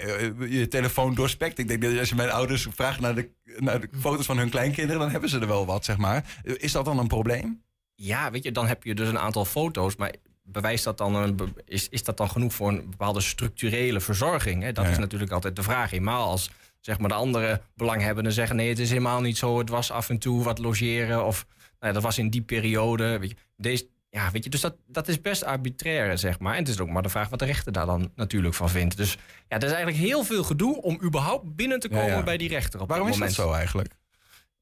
eh, 0.42 0.52
je 0.60 0.68
telefoon 0.68 1.16
doorspekt. 1.16 1.58
Ik 1.60 1.68
denk 1.68 1.82
dat 1.82 1.98
als 1.98 2.10
je 2.10 2.16
mijn 2.16 2.32
ouders 2.32 2.68
vraagt 2.76 3.00
naar 3.00 3.16
de, 3.16 3.30
naar 3.58 3.80
de 3.82 3.90
foto's 4.00 4.26
van 4.26 4.38
hun 4.38 4.50
kleinkinderen, 4.50 5.02
dan 5.02 5.10
hebben 5.10 5.30
ze 5.30 5.40
er 5.40 5.48
wel 5.48 5.66
wat, 5.66 5.86
zeg 5.86 5.98
maar. 5.98 6.40
Eh, 6.44 6.54
Is 6.58 6.72
dat 6.72 6.86
dan 6.86 7.00
een 7.00 7.08
probleem? 7.08 7.62
Ja, 7.96 8.32
weet 8.32 8.44
je, 8.44 8.52
dan 8.52 8.68
heb 8.68 8.84
je 8.84 8.96
dus 8.96 9.08
een 9.08 9.20
aantal 9.20 9.46
foto's, 9.46 9.96
maar 9.96 10.14
bewijst 10.44 10.84
dat 10.84 10.98
dan 10.98 11.16
een, 11.16 11.40
is, 11.66 11.90
is 11.90 12.04
dat 12.04 12.18
dan 12.18 12.30
genoeg 12.30 12.54
voor 12.54 12.68
een 12.70 12.90
bepaalde 12.90 13.22
structurele 13.22 14.00
verzorging? 14.00 14.64
Hè? 14.64 14.72
Dat 14.72 14.86
Ja. 14.86 14.92
is 14.92 14.98
natuurlijk 14.98 15.32
altijd 15.32 15.56
de 15.56 15.64
vraag. 15.64 15.92
Eenmaal 15.92 16.30
als 16.30 16.50
zeg 16.80 17.00
maar, 17.00 17.10
de 17.10 17.16
andere 17.16 17.62
belanghebbenden 17.76 18.34
zeggen: 18.34 18.56
nee, 18.56 18.70
het 18.70 18.80
is 18.80 18.90
helemaal 18.90 19.22
niet 19.22 19.38
zo, 19.38 19.58
het 19.58 19.70
was 19.70 19.92
af 19.92 20.10
en 20.10 20.18
toe 20.18 20.44
wat 20.44 20.58
logeren 20.60 21.26
of 21.26 21.46
nou, 21.80 21.88
ja, 21.88 21.92
dat 21.92 22.04
was 22.04 22.18
in 22.18 22.30
die 22.30 22.42
periode. 22.42 23.20
Weet 23.20 23.30
je, 23.30 23.36
deze, 23.58 23.88
ja, 24.10 24.32
weet 24.32 24.44
je, 24.44 24.50
dus 24.50 24.62
dat, 24.62 24.76
dat 24.88 25.08
is 25.08 25.22
best 25.22 25.44
arbitrair, 25.44 26.18
zeg 26.18 26.40
maar. 26.40 26.54
En 26.54 26.60
het 26.60 26.68
is 26.68 26.80
ook 26.80 26.90
maar 26.90 27.02
de 27.02 27.10
vraag 27.10 27.30
wat 27.30 27.40
de 27.40 27.46
rechter 27.46 27.72
daar 27.72 27.86
dan 27.86 28.12
natuurlijk 28.16 28.56
van 28.56 28.70
vindt. 28.70 28.98
Dus 28.98 29.18
ja, 29.48 29.58
er 29.58 29.64
is 29.64 29.72
eigenlijk 29.72 29.98
heel 29.98 30.24
veel 30.24 30.44
gedoe 30.44 30.82
om 30.82 31.00
überhaupt 31.04 31.56
binnen 31.56 31.80
te 31.80 31.90
komen 31.90 32.06
ja. 32.06 32.24
bij 32.24 32.38
die 32.38 32.50
rechter. 32.50 32.82
Op 32.82 32.90
Waarom 32.90 33.06
dit 33.06 33.16
is 33.16 33.22
dat 33.22 33.32
zo 33.34 33.52
eigenlijk? 33.52 33.94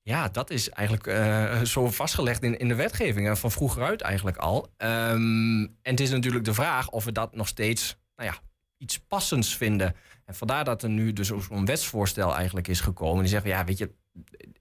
Ja, 0.01 0.30
dat 0.30 0.49
is 0.49 0.70
eigenlijk 0.70 1.07
eh, 1.07 1.61
zo 1.61 1.89
vastgelegd 1.89 2.43
in, 2.43 2.59
in 2.59 2.68
de 2.68 2.76
wetgeving. 2.76 3.28
En 3.28 3.38
van 3.38 3.51
vroeger 3.51 3.84
uit 3.84 4.01
eigenlijk 4.01 4.38
al. 4.38 4.74
Ehm, 4.78 5.61
en 5.61 5.70
het 5.82 5.99
is 5.99 6.09
natuurlijk 6.09 6.45
de 6.45 6.53
vraag 6.53 6.89
of 6.89 7.05
we 7.05 7.11
dat 7.11 7.36
nog 7.36 7.47
steeds 7.47 7.97
nou 8.15 8.30
ja, 8.30 8.38
iets 8.78 8.99
passends 8.99 9.57
vinden. 9.57 9.95
En 10.26 10.36
vandaar 10.36 10.63
dat 10.63 10.84
er 10.84 10.89
nu 10.89 11.13
dus 11.13 11.32
ook 11.32 11.43
zo'n 11.43 11.65
wetsvoorstel 11.65 12.36
eigenlijk 12.36 12.68
is 12.68 12.80
gekomen. 12.80 13.20
Die 13.20 13.32
zeggen, 13.32 13.49
ja, 13.49 13.63
weet 13.63 13.78
je, 13.78 13.91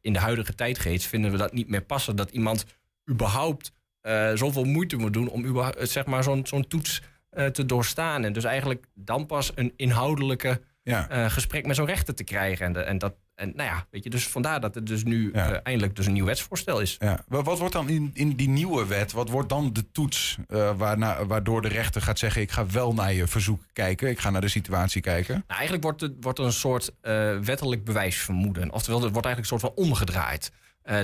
in 0.01 0.13
de 0.13 0.19
huidige 0.19 0.55
tijdgeest 0.55 1.07
vinden 1.07 1.31
we 1.31 1.37
dat 1.37 1.53
niet 1.53 1.69
meer 1.69 1.83
passen. 1.85 2.17
Dat 2.17 2.31
iemand 2.31 2.65
überhaupt 3.11 3.73
eh, 4.01 4.31
zoveel 4.35 4.65
moeite 4.65 4.97
moet 4.97 5.13
doen 5.13 5.29
om 5.29 5.59
eh, 5.59 5.69
zeg 5.81 6.07
maar 6.07 6.23
zo'n 6.23 6.47
zo'n 6.47 6.67
toets 6.69 7.03
eh, 7.31 7.47
te 7.47 7.67
doorstaan. 7.67 8.25
En 8.25 8.33
dus 8.33 8.45
eigenlijk 8.45 8.87
dan 8.95 9.27
pas 9.27 9.53
een 9.55 9.73
inhoudelijke 9.77 10.61
Ja. 10.83 11.29
gesprek 11.29 11.67
met 11.67 11.77
zo'n 11.77 11.87
rechter 11.87 12.15
te 12.15 12.25
krijgen. 12.25 12.67
En, 12.67 12.73
de- 12.73 12.81
en 12.81 12.99
dat, 12.99 13.15
en 13.37 13.53
nou 13.57 13.69
ja, 13.69 13.87
weet 13.91 14.05
je, 14.05 14.11
dus 14.11 14.29
vandaar 14.29 14.61
dat 14.61 14.77
er 14.77 14.85
dus 14.85 15.05
nu 15.05 15.31
eh, 15.33 15.51
eindelijk 15.63 15.97
dus 15.97 16.07
een 16.07 16.13
nieuw 16.13 16.25
wetsvoorstel 16.25 16.81
is. 16.81 16.97
Ja. 16.99 17.25
Wa- 17.29 17.43
Wat 17.43 17.59
wordt 17.59 17.73
dan 17.73 17.89
in, 17.89 18.11
in 18.15 18.37
die 18.37 18.49
nieuwe 18.49 18.87
wet, 18.87 19.13
wat 19.13 19.29
wordt 19.31 19.49
dan 19.49 19.73
de 19.73 19.91
toets 19.93 20.37
eh, 20.49 20.77
waarna, 20.77 21.27
waardoor 21.27 21.63
de 21.63 21.69
rechter 21.69 22.03
gaat 22.03 22.19
zeggen: 22.19 22.43
ik 22.43 22.51
ga 22.51 22.67
wel 22.67 22.95
naar 22.95 23.13
je 23.13 23.27
verzoek 23.27 23.63
kijken, 23.73 24.09
ik 24.09 24.19
ga 24.19 24.31
naar 24.31 24.41
de 24.41 24.49
situatie 24.49 25.01
kijken? 25.01 25.35
Nou, 25.35 25.45
eigenlijk 25.49 25.83
wordt, 25.83 26.01
het, 26.01 26.13
wordt 26.21 26.39
er 26.39 26.45
een 26.45 26.53
soort 26.53 26.91
eh, 27.01 27.39
wettelijk 27.39 27.85
bewijsvermoeden. 27.85 28.73
Oftewel, 28.73 29.03
het 29.03 29.13
wordt 29.13 29.27
eigenlijk 29.27 29.53
een 29.55 29.61
soort 29.61 29.75
van 29.75 29.85
omgedraaid. 29.85 30.53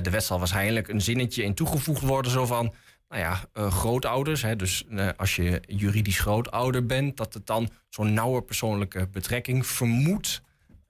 De 0.03 0.09
wet 0.09 0.23
zal 0.23 0.37
waarschijnlijk 0.39 0.87
een 0.87 1.01
zinnetje 1.01 1.43
in 1.43 1.53
toegevoegd 1.53 2.01
worden, 2.01 2.31
zo 2.31 2.45
van. 2.45 2.73
Nou 3.09 3.21
ja, 3.21 3.39
grootouders. 3.69 4.41
Hè, 4.41 4.55
dus 4.55 4.85
als 5.17 5.35
je 5.35 5.61
juridisch 5.67 6.19
grootouder 6.19 6.85
bent, 6.85 7.17
dat 7.17 7.33
het 7.33 7.45
dan 7.47 7.69
zo'n 7.89 8.13
nauwe 8.13 8.41
persoonlijke 8.41 9.07
betrekking 9.11 9.65
vermoedt 9.67 10.41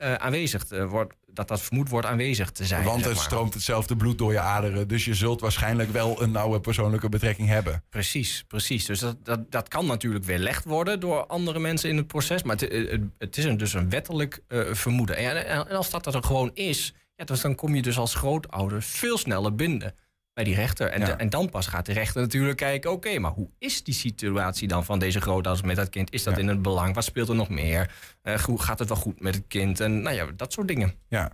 eh, 0.04 0.14
aanwezig 0.14 0.64
te 0.64 0.88
wordt. 0.88 1.14
Dat 1.28 1.48
dat 1.48 1.62
vermoed 1.62 1.90
wordt 1.90 2.08
aanwezig 2.08 2.52
te 2.52 2.66
zijn. 2.66 2.84
Want 2.84 3.00
zeg 3.00 3.10
er 3.10 3.16
maar. 3.16 3.24
stroomt 3.24 3.54
hetzelfde 3.54 3.96
bloed 3.96 4.18
door 4.18 4.32
je 4.32 4.40
aderen, 4.40 4.88
dus 4.88 5.06
je 5.06 5.14
zult 5.14 5.42
waarschijnlijk 5.42 5.92
wel 5.92 6.22
een 6.22 6.32
nauwe 6.32 6.60
persoonlijke 6.60 7.10
betrekking 7.10 7.48
hebben. 7.48 7.84
Precies, 7.90 8.44
precies. 8.48 8.86
Dus 8.86 9.00
dat, 9.00 9.26
dat, 9.26 9.52
dat 9.52 9.68
kan 9.68 9.86
natuurlijk 9.86 10.26
weerlegd 10.26 10.66
worden 10.66 11.00
door 11.00 11.26
andere 11.26 11.60
mensen 11.60 11.90
in 11.90 11.98
het 11.98 12.08
proces. 12.08 12.44
Maar 12.44 12.56
het, 12.56 12.72
het, 12.72 13.02
het 13.18 13.38
is 13.38 13.44
een, 13.44 13.58
dus 13.58 13.74
een 13.74 13.90
wettelijk 13.90 14.44
eh, 14.48 14.62
vermoeden. 14.72 15.16
En, 15.16 15.48
en 15.48 15.68
als 15.68 15.90
dat 15.90 16.16
er 16.16 16.24
gewoon 16.24 16.52
is, 16.54 16.94
ja, 17.16 17.26
dus 17.26 17.42
dan 17.42 17.56
kom 17.56 17.76
je 17.76 17.82
dus 17.82 17.98
als 17.98 18.16
grootouder 18.16 18.82
veel 18.82 19.18
sneller 19.18 19.56
binden 19.56 19.96
bij 20.34 20.44
die 20.44 20.56
rechter. 20.56 20.88
En, 20.90 21.00
Ja. 21.00 21.06
de- 21.06 21.12
en 21.12 21.30
dan 21.30 21.50
pas 21.50 21.68
gaat 21.68 21.86
de 21.86 21.94
rechter 21.94 22.22
natuurlijk 22.22 22.58
kijken... 22.58 22.92
oké, 22.92 23.20
maar 23.20 23.32
hoe 23.32 23.50
is 23.58 23.84
die 23.84 23.94
situatie 23.94 24.68
dan 24.68 24.86
van 24.86 25.00
deze 25.00 25.22
grootouders 25.22 25.62
met 25.68 25.76
dat 25.76 25.90
kind? 25.90 26.12
Is 26.14 26.24
dat 26.24 26.38
in 26.38 26.48
het 26.48 26.62
belang? 26.62 26.96
Wat 26.96 27.04
speelt 27.04 27.30
er 27.30 27.36
nog 27.36 27.50
meer? 27.50 27.96
Eh, 28.22 28.40
hoe 28.40 28.62
gaat 28.62 28.80
het 28.80 28.88
wel 28.88 28.98
goed 28.98 29.20
met 29.22 29.36
het 29.36 29.48
kind? 29.48 29.80
En 29.80 30.02
nou 30.02 30.16
ja, 30.16 30.26
dat 30.36 30.54
soort 30.54 30.68
dingen. 30.68 30.94
Ja. 31.08 31.32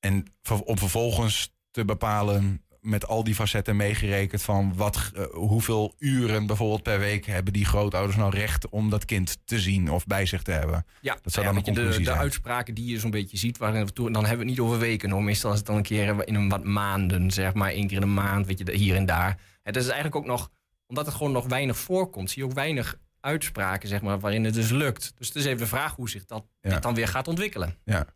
En 0.00 0.24
om 0.64 0.78
vervolgens 0.78 1.54
te 1.70 1.84
bepalen, 1.84 2.63
met 2.84 3.06
al 3.06 3.24
die 3.24 3.34
facetten 3.34 3.76
meegerekend, 3.76 4.42
van 4.42 4.74
wat, 4.76 5.10
eh, 5.14 5.24
hoeveel 5.30 5.94
uren 5.98 6.46
bijvoorbeeld 6.46 6.82
per 6.82 6.98
week 6.98 7.26
hebben 7.26 7.52
die 7.52 7.64
grootouders 7.64 8.16
nou 8.16 8.30
recht 8.30 8.68
om 8.68 8.90
dat 8.90 9.04
kind 9.04 9.38
te 9.44 9.60
zien 9.60 9.90
of 9.90 10.06
bij 10.06 10.26
zich 10.26 10.42
te 10.42 10.50
hebben. 10.50 10.86
Ja, 11.00 11.18
dat 11.22 11.32
zou 11.32 11.46
ja, 11.46 11.52
dan 11.52 11.60
een 11.60 11.66
de, 11.66 11.72
conclusie 11.72 12.04
de 12.04 12.10
zijn. 12.10 12.22
uitspraken 12.22 12.74
die 12.74 12.86
je 12.86 12.98
zo'n 12.98 13.10
beetje 13.10 13.36
ziet, 13.36 13.58
waarin 13.58 13.88
dan 13.94 14.12
hebben 14.12 14.22
we 14.22 14.36
het 14.36 14.44
niet 14.44 14.60
over 14.60 14.78
weken 14.78 15.10
hoor. 15.10 15.22
Meestal 15.22 15.50
is 15.52 15.56
het 15.56 15.66
dan 15.66 15.76
een 15.76 15.82
keer 15.82 16.26
in 16.28 16.34
een 16.34 16.48
wat 16.48 16.64
maanden, 16.64 17.30
zeg 17.30 17.54
maar, 17.54 17.70
één 17.70 17.86
keer 17.86 17.96
in 17.96 18.02
een 18.02 18.14
maand, 18.14 18.46
weet 18.46 18.58
je, 18.58 18.72
hier 18.72 18.96
en 18.96 19.06
daar. 19.06 19.38
Het 19.62 19.76
is 19.76 19.84
eigenlijk 19.84 20.16
ook 20.16 20.26
nog, 20.26 20.50
omdat 20.86 21.06
het 21.06 21.14
gewoon 21.14 21.32
nog 21.32 21.46
weinig 21.46 21.78
voorkomt, 21.78 22.30
zie 22.30 22.42
je 22.42 22.48
ook 22.48 22.54
weinig 22.54 22.98
uitspraken, 23.20 23.88
zeg 23.88 24.02
maar, 24.02 24.20
waarin 24.20 24.44
het 24.44 24.54
dus 24.54 24.70
lukt. 24.70 25.12
Dus 25.18 25.26
het 25.26 25.36
is 25.36 25.44
even 25.44 25.58
de 25.58 25.66
vraag 25.66 25.94
hoe 25.96 26.10
zich 26.10 26.24
dat 26.24 26.44
dit 26.60 26.82
dan 26.82 26.94
weer 26.94 27.08
gaat 27.08 27.28
ontwikkelen. 27.28 27.76
Ja. 27.84 28.06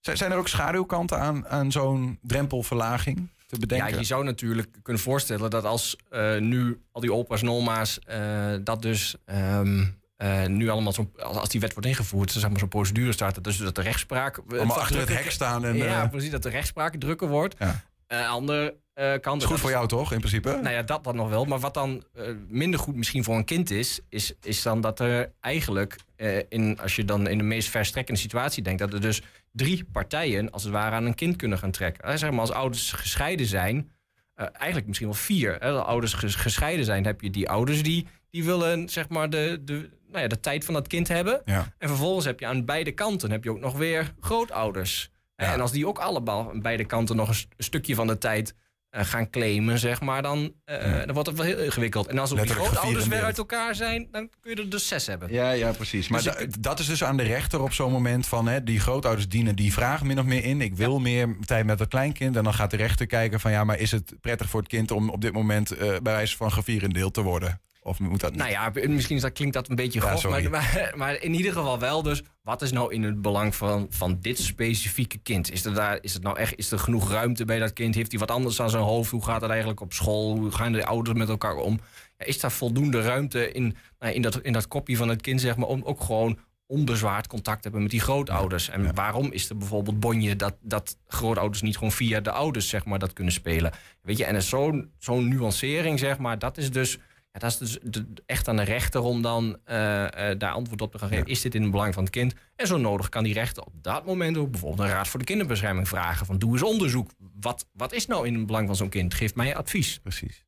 Zijn 0.00 0.16
zijn 0.16 0.32
er 0.32 0.38
ook 0.38 0.48
schaduwkanten 0.48 1.18
aan, 1.18 1.48
aan 1.48 1.72
zo'n 1.72 2.18
drempelverlaging 2.22 3.28
te 3.52 3.66
bedenken? 3.66 3.92
Ja, 3.92 3.98
je 3.98 4.04
zou 4.04 4.24
natuurlijk 4.24 4.68
kunnen 4.82 5.02
voorstellen 5.02 5.50
dat 5.50 5.64
als 5.64 5.96
eh, 6.10 6.36
nu 6.36 6.82
al 6.92 7.00
die 7.00 7.12
opa's 7.12 7.42
en 7.42 7.50
oma's 7.50 7.98
eh, 7.98 8.54
dat 8.64 8.82
dus 8.82 9.16
ehm, 9.24 9.84
eh, 10.16 10.46
nu 10.46 10.68
allemaal 10.68 10.92
zo, 10.92 11.10
als, 11.16 11.36
als 11.36 11.48
die 11.48 11.60
wet 11.60 11.72
wordt 11.72 11.88
ingevoerd, 11.88 12.32
zeg 12.32 12.50
maar 12.50 12.58
zo'n 12.58 12.68
procedure 12.68 13.12
start, 13.12 13.44
dus 13.44 13.56
dat 13.56 13.74
de 13.74 13.82
rechtspraak 13.82 14.40
Allemaal 14.48 14.80
achter 14.80 15.00
het 15.00 15.08
hek 15.08 15.30
staan 15.30 15.64
en, 15.64 15.76
ja, 15.76 16.06
precies 16.06 16.30
dat 16.30 16.42
de 16.42 16.48
rechtspraak 16.48 16.96
drukker 16.96 17.28
wordt. 17.28 17.54
Ja. 17.58 17.82
Eh, 18.12 18.28
andere 18.28 18.76
eh 18.94 19.12
kant. 19.20 19.42
is 19.42 19.48
goed 19.48 19.60
voor 19.60 19.70
jou 19.70 19.88
toch, 19.88 20.12
in 20.12 20.18
principe? 20.18 20.58
Nou 20.62 20.74
ja, 20.74 20.82
dat 20.82 21.04
dan 21.04 21.16
nog 21.16 21.28
wel. 21.28 21.44
Maar 21.44 21.58
wat 21.58 21.74
dan 21.74 22.04
eh, 22.14 22.24
minder 22.48 22.80
goed 22.80 22.96
misschien 22.96 23.24
voor 23.24 23.36
een 23.36 23.44
kind 23.44 23.70
is, 23.70 24.00
is, 24.08 24.32
is 24.42 24.62
dan 24.62 24.80
dat 24.80 25.00
er 25.00 25.32
eigenlijk, 25.40 25.96
eh, 26.16 26.38
in, 26.48 26.78
als 26.80 26.96
je 26.96 27.04
dan 27.04 27.28
in 27.28 27.38
de 27.38 27.44
meest 27.44 27.68
verstrekkende 27.68 28.20
situatie 28.20 28.62
denkt, 28.62 28.78
dat 28.78 28.92
er 28.92 29.00
dus 29.00 29.22
drie 29.52 29.84
partijen 29.92 30.50
als 30.50 30.62
het 30.62 30.72
ware 30.72 30.94
aan 30.96 31.04
een 31.04 31.14
kind 31.14 31.36
kunnen 31.36 31.58
gaan 31.58 31.70
trekken. 31.70 32.04
Eh, 32.04 32.16
zeg 32.16 32.30
maar 32.30 32.40
als 32.40 32.52
ouders 32.52 32.92
gescheiden 32.92 33.46
zijn, 33.46 33.90
eh, 34.34 34.46
eigenlijk 34.52 34.86
misschien 34.86 35.08
wel 35.08 35.16
vier. 35.16 35.56
Hè, 35.58 35.70
als 35.70 35.86
ouders 35.86 36.12
ges- 36.12 36.34
gescheiden 36.34 36.84
zijn, 36.84 37.04
heb 37.04 37.20
je 37.20 37.30
die 37.30 37.48
ouders 37.48 37.82
die, 37.82 38.06
die 38.30 38.44
willen 38.44 38.88
zeg 38.88 39.08
maar 39.08 39.30
de, 39.30 39.60
de, 39.64 39.90
nou 40.08 40.22
ja, 40.22 40.28
de 40.28 40.40
tijd 40.40 40.64
van 40.64 40.74
dat 40.74 40.86
kind 40.86 41.08
hebben. 41.08 41.42
Ja. 41.44 41.72
En 41.78 41.88
vervolgens 41.88 42.24
heb 42.24 42.40
je 42.40 42.46
aan 42.46 42.64
beide 42.64 42.92
kanten 42.92 43.30
heb 43.30 43.44
je 43.44 43.50
ook 43.50 43.60
nog 43.60 43.76
weer 43.76 44.12
grootouders. 44.20 45.10
En 45.50 45.60
als 45.60 45.72
die 45.72 45.86
ook 45.86 45.98
allemaal 45.98 46.50
aan 46.50 46.60
beide 46.62 46.84
kanten 46.84 47.16
nog 47.16 47.28
een, 47.28 47.34
st- 47.34 47.48
een 47.56 47.64
stukje 47.64 47.94
van 47.94 48.06
de 48.06 48.18
tijd 48.18 48.54
eh, 48.90 49.04
gaan 49.04 49.30
claimen, 49.30 49.78
zeg 49.78 50.00
maar, 50.00 50.22
dan, 50.22 50.52
eh, 50.64 50.96
dan 51.04 51.12
wordt 51.12 51.28
het 51.28 51.36
wel 51.36 51.46
heel 51.46 51.58
ingewikkeld. 51.58 52.06
En 52.06 52.18
als 52.18 52.32
ook 52.32 52.40
die 52.42 52.50
grootouders 52.50 53.06
weer 53.06 53.22
uit 53.22 53.38
elkaar 53.38 53.74
zijn, 53.74 54.08
dan 54.10 54.28
kun 54.40 54.50
je 54.56 54.62
er 54.62 54.70
dus 54.70 54.88
zes 54.88 55.06
hebben. 55.06 55.32
Ja, 55.32 55.50
ja, 55.50 55.70
precies. 55.72 56.08
Maar 56.08 56.22
Dus 56.22 56.34
da- 56.36 56.46
dat 56.60 56.78
is 56.78 56.86
dus 56.86 57.04
aan 57.04 57.16
de 57.16 57.22
rechter 57.22 57.62
op 57.62 57.72
zo'n 57.72 57.92
moment 57.92 58.26
van... 58.26 58.46
Hè, 58.48 58.62
die 58.64 58.80
grootouders 58.80 59.28
dienen 59.28 59.56
die 59.56 59.72
vraag 59.72 60.02
min 60.02 60.18
of 60.18 60.24
meer 60.24 60.44
in. 60.44 60.60
Ik 60.60 60.74
wil 60.76 60.98
meer 61.00 61.36
tijd 61.44 61.66
met 61.66 61.78
het 61.78 61.88
kleinkind. 61.88 62.36
En 62.36 62.44
dan 62.44 62.54
gaat 62.54 62.70
de 62.70 62.76
rechter 62.76 63.06
kijken 63.06 63.40
van... 63.40 63.50
ja, 63.50 63.64
maar 63.64 63.78
is 63.78 63.90
het 63.90 64.14
prettig 64.20 64.48
voor 64.48 64.60
het 64.60 64.68
kind 64.68 64.90
om 64.90 65.10
op 65.10 65.20
dit 65.20 65.32
moment... 65.32 65.70
eh, 65.70 65.78
bij 65.88 66.00
wijze 66.12 66.36
van 66.36 66.52
gevierendeeld 66.52 67.14
te 67.14 67.22
worden? 67.22 67.60
Of 67.84 67.98
moet 67.98 68.20
dat 68.20 68.30
niet? 68.30 68.38
Nou 68.38 68.50
ja, 68.50 68.72
misschien 68.88 69.16
is 69.16 69.22
dat, 69.22 69.32
klinkt 69.32 69.54
dat 69.54 69.68
een 69.68 69.76
beetje 69.76 70.00
Ja, 70.00 70.06
grof, 70.06 70.28
maar, 70.28 70.50
maar, 70.50 70.92
maar 70.96 71.22
in 71.22 71.34
ieder 71.34 71.52
geval 71.52 71.78
wel. 71.78 72.02
Dus 72.02 72.22
wat 72.42 72.62
is 72.62 72.72
nou 72.72 72.92
in 72.94 73.02
het 73.02 73.22
belang 73.22 73.54
van, 73.54 73.86
van 73.90 74.18
dit 74.20 74.38
specifieke 74.38 75.18
kind? 75.18 75.52
Is 75.52 75.64
er, 75.64 75.74
daar, 75.74 75.98
is 76.00 76.14
het 76.14 76.22
nou 76.22 76.38
echt 76.38 76.58
is 76.58 76.70
er 76.70 76.78
genoeg 76.78 77.10
ruimte 77.10 77.44
bij 77.44 77.58
dat 77.58 77.72
kind? 77.72 77.94
Heeft 77.94 78.10
hij 78.10 78.20
wat 78.20 78.30
anders 78.30 78.60
aan 78.60 78.70
zijn 78.70 78.82
hoofd? 78.82 79.10
Hoe 79.10 79.24
gaat 79.24 79.40
het 79.40 79.50
eigenlijk 79.50 79.80
op 79.80 79.92
school? 79.92 80.36
Hoe 80.36 80.50
gaan 80.50 80.72
de 80.72 80.86
ouders 80.86 81.18
met 81.18 81.28
elkaar 81.28 81.56
om? 81.56 81.80
Ja, 82.18 82.26
is 82.26 82.40
daar 82.40 82.52
voldoende 82.52 83.00
ruimte 83.00 83.52
in, 83.52 83.76
nou, 83.98 84.12
in, 84.14 84.22
dat, 84.22 84.40
in 84.40 84.52
dat 84.52 84.68
kopje 84.68 84.96
van 84.96 85.08
het 85.08 85.20
kind, 85.20 85.40
zeg 85.40 85.56
maar, 85.56 85.68
om 85.68 85.82
ook 85.82 86.00
gewoon 86.00 86.38
onbezwaard 86.66 87.26
contact 87.26 87.56
te 87.56 87.62
hebben 87.62 87.82
met 87.82 87.90
die 87.90 88.00
grootouders? 88.00 88.68
En 88.68 88.94
waarom 88.94 89.32
is 89.32 89.48
er 89.48 89.56
bijvoorbeeld 89.56 90.00
bonje 90.00 90.36
dat, 90.36 90.54
dat 90.60 90.96
grootouders 91.06 91.62
niet 91.62 91.76
gewoon 91.76 91.92
via 91.92 92.20
de 92.20 92.30
ouders, 92.30 92.68
zeg 92.68 92.84
maar, 92.84 92.98
dat 92.98 93.12
kunnen 93.12 93.32
spelen? 93.32 93.72
Weet 94.02 94.18
je, 94.18 94.24
en 94.24 94.42
zo'n 94.42 94.90
zo'n 94.98 95.28
nuancering, 95.28 95.98
zeg 95.98 96.18
maar, 96.18 96.38
dat 96.38 96.58
is 96.58 96.70
dus. 96.70 96.98
Ja, 97.32 97.38
dat 97.38 97.50
is 97.50 97.58
dus 97.58 97.78
echt 98.26 98.48
aan 98.48 98.56
de 98.56 98.62
rechter 98.62 99.00
om 99.00 99.22
dan 99.22 99.58
eh, 99.64 100.30
eh, 100.30 100.38
daar 100.38 100.52
antwoord 100.52 100.80
op 100.80 100.92
te 100.92 100.98
gaan 100.98 101.08
geven. 101.08 101.26
Is 101.26 101.40
dit 101.40 101.54
in 101.54 101.62
het 101.62 101.70
belang 101.70 101.94
van 101.94 102.02
het 102.02 102.12
kind? 102.12 102.34
En 102.56 102.66
zo 102.66 102.76
nodig 102.76 103.08
kan 103.08 103.24
die 103.24 103.32
rechter 103.32 103.62
op 103.62 103.72
dat 103.82 104.06
moment 104.06 104.36
ook 104.36 104.50
bijvoorbeeld 104.50 104.88
een 104.88 104.94
raad 104.94 105.08
voor 105.08 105.18
de 105.18 105.26
kinderbescherming 105.26 105.88
vragen. 105.88 106.26
Van 106.26 106.38
doe 106.38 106.52
eens 106.52 106.62
onderzoek. 106.62 107.10
Wat, 107.40 107.68
wat 107.72 107.92
is 107.92 108.06
nou 108.06 108.26
in 108.26 108.34
het 108.34 108.46
belang 108.46 108.66
van 108.66 108.76
zo'n 108.76 108.88
kind? 108.88 109.14
Geef 109.14 109.34
mij 109.34 109.56
advies. 109.56 109.98
Precies. 109.98 110.44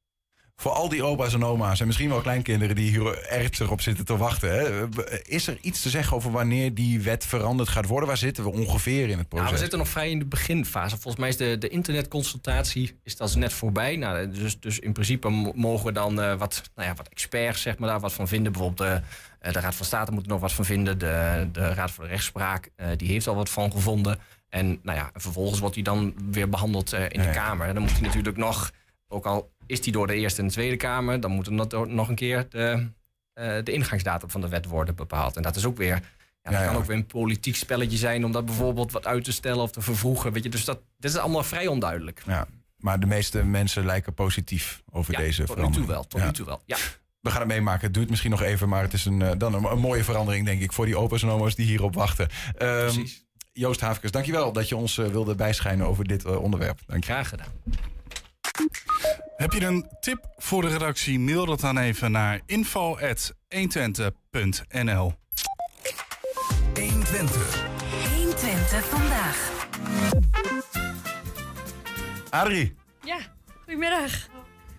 Voor 0.57 0.73
al 0.73 0.89
die 0.89 1.03
opa's 1.03 1.35
en 1.35 1.45
oma's 1.45 1.81
en 1.81 1.87
misschien 1.87 2.09
wel 2.09 2.21
kleinkinderen 2.21 2.77
die 2.77 2.91
hier 2.91 3.23
ernstig 3.29 3.71
op 3.71 3.81
zitten 3.81 4.05
te 4.05 4.17
wachten. 4.17 4.51
Hè, 4.51 4.89
is 5.23 5.47
er 5.47 5.59
iets 5.61 5.83
te 5.83 5.89
zeggen 5.91 6.17
over 6.17 6.31
wanneer 6.31 6.75
die 6.75 7.01
wet 7.01 7.27
veranderd 7.27 7.69
gaat 7.69 7.87
worden? 7.87 8.09
Waar 8.09 8.17
zitten 8.17 8.45
we 8.45 8.51
ongeveer 8.51 9.09
in 9.09 9.19
het 9.19 9.29
proces? 9.29 9.45
Nou, 9.47 9.55
we 9.57 9.61
zitten 9.63 9.79
nog 9.79 9.89
vrij 9.89 10.11
in 10.11 10.19
de 10.19 10.25
beginfase. 10.25 10.95
Volgens 10.95 11.17
mij 11.17 11.29
is 11.29 11.37
de, 11.37 11.59
de 11.59 11.69
internetconsultatie 11.69 12.99
is 13.03 13.17
dat 13.17 13.35
net 13.37 13.53
voorbij. 13.53 13.97
Nou, 13.97 14.31
dus, 14.31 14.61
dus 14.61 14.79
in 14.79 14.93
principe 14.93 15.29
mo- 15.29 15.53
mogen 15.55 15.87
we 15.87 15.93
dan 15.93 16.21
eh, 16.21 16.35
wat, 16.35 16.63
nou 16.75 16.89
ja, 16.89 16.95
wat 16.95 17.09
experts 17.09 17.63
zeg 17.63 17.79
maar, 17.79 17.89
daar 17.89 18.01
wat 18.01 18.13
van 18.13 18.29
vinden. 18.29 18.53
Bijvoorbeeld 18.53 18.89
de, 18.91 19.01
eh, 19.41 19.53
de 19.53 19.61
Raad 19.61 19.75
van 19.75 19.87
State 19.87 20.13
moet 20.13 20.23
er 20.23 20.29
nog 20.29 20.41
wat 20.41 20.53
van 20.53 20.65
vinden. 20.65 20.99
De, 20.99 21.49
de 21.53 21.75
Raad 21.75 21.91
voor 21.91 22.05
de 22.05 22.11
Rechtspraak 22.11 22.71
eh, 22.77 22.87
die 22.97 23.09
heeft 23.09 23.27
al 23.27 23.35
wat 23.35 23.51
van 23.51 23.73
gevonden. 23.73 24.19
En 24.49 24.79
nou 24.83 24.99
ja, 24.99 25.11
vervolgens 25.15 25.61
wordt 25.61 25.75
die 25.75 25.85
dan 25.85 26.15
weer 26.31 26.49
behandeld 26.49 26.93
eh, 26.93 27.03
in 27.09 27.21
de 27.21 27.31
Kamer. 27.31 27.67
En 27.67 27.75
dan 27.75 27.83
moet 27.83 27.93
hij 27.93 28.01
natuurlijk 28.01 28.37
nog, 28.37 28.71
ook 29.15 29.27
al 29.27 29.53
is 29.67 29.81
die 29.81 29.93
door 29.93 30.07
de 30.07 30.15
Eerste 30.15 30.41
en 30.41 30.47
de 30.47 30.53
Tweede 30.53 30.77
Kamer... 30.77 31.21
dan 31.21 31.31
moet 31.31 31.47
er 31.47 31.53
nog- 31.53 31.87
nog 31.87 32.09
een 32.09 32.15
keer 32.15 32.47
de, 32.49 32.89
eh, 33.33 33.57
de 33.65 33.73
ingangsdatum 33.73 34.31
van 34.31 34.41
de 34.41 34.49
wet 34.49 34.67
worden 34.67 34.95
bepaald. 34.95 35.37
En 35.37 35.43
dat 35.43 35.57
is 35.57 35.65
ook 35.65 35.77
weer... 35.77 35.89
Ja, 36.43 36.51
dat 36.51 36.53
Ja, 36.53 36.65
kan 36.65 36.73
ja. 36.75 36.79
ook 36.81 36.85
weer 36.87 36.97
een 36.97 37.07
politiek 37.07 37.57
spelletje 37.57 37.97
zijn 37.97 38.25
om 38.25 38.33
dat 38.33 38.45
bijvoorbeeld 38.47 38.93
wat 38.93 39.07
uit 39.07 39.25
te 39.25 39.33
stellen 39.33 39.63
of 39.63 39.71
te 39.71 39.81
vervroegen. 39.81 40.33
Weet 40.33 40.43
je, 40.43 40.49
dus 40.49 40.65
dat, 40.65 40.81
dit 40.99 41.11
is 41.11 41.17
allemaal 41.17 41.43
vrij 41.43 41.67
onduidelijk. 41.67 42.23
Ja, 42.27 42.47
maar 42.77 43.01
de 43.01 43.07
meeste 43.07 43.45
mensen 43.45 43.85
lijken 43.85 44.15
positief 44.15 44.83
over 44.91 45.13
Ja, 45.13 45.19
deze 45.19 45.41
tot 45.45 45.49
nu 45.49 45.55
verandering. 45.55 45.87
toe 45.87 45.95
wel, 45.95 46.07
tot 46.07 46.23
nu 46.25 46.33
toe 46.33 46.47
wel. 46.47 46.63
Ja. 46.67 46.77
We 47.21 47.31
gaan 47.31 47.39
het 47.41 47.49
meemaken. 47.49 47.85
Het 47.85 47.95
duurt 47.95 48.11
misschien 48.11 48.31
nog 48.31 48.43
even, 48.43 48.69
maar 48.69 48.83
het 48.83 48.93
is 48.93 49.05
een, 49.05 49.23
eh, 49.23 49.31
dan 49.39 49.55
een, 49.55 49.65
een 49.65 49.79
mooie 49.79 50.05
verandering, 50.05 50.47
denk 50.47 50.61
ik, 50.63 50.73
voor 50.73 50.85
die 50.87 50.99
opa's 50.99 51.23
en 51.23 51.29
oma's 51.29 51.55
die 51.55 51.67
hierop 51.67 51.95
wachten. 51.95 52.29
Ehm, 52.59 53.05
Joost 53.53 53.81
Haafkes, 53.81 54.11
dankjewel 54.11 54.53
dat 54.53 54.69
je 54.69 54.77
ons 54.77 54.99
eh, 54.99 55.07
wilde 55.07 55.35
bijschijnen 55.35 55.87
over 55.87 56.05
dit 56.05 56.25
onderwerp. 56.25 56.79
Dank 56.87 57.05
je. 57.05 57.13
Graag 57.13 57.29
gedaan. 57.29 57.49
Heb 59.37 59.53
je 59.53 59.65
een 59.67 59.89
tip 60.01 60.27
voor 60.37 60.63
de 60.63 60.69
redactie? 60.69 61.19
Mail 61.19 61.47
dat 61.47 61.61
dan 61.61 61.79
even 61.79 62.11
naar 62.11 62.41
info.120.nl 62.47 65.13
120. 66.75 67.67
120 68.15 68.85
vandaag. 68.89 69.53
Adrie, 72.31 72.75
Ja, 73.05 73.19
goedemiddag. 73.57 74.13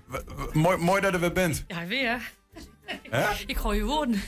w- 0.05 0.15
w- 0.35 0.53
mooi, 0.53 0.77
mooi 0.77 1.01
dat 1.01 1.09
je 1.09 1.15
er 1.15 1.21
weer 1.21 1.31
bent. 1.33 1.63
Ja, 1.67 1.85
weer. 1.85 2.31
Hè? 3.09 3.23
Ik 3.45 3.57
gooi 3.57 3.77
je 3.77 3.83
woorden. 3.83 4.21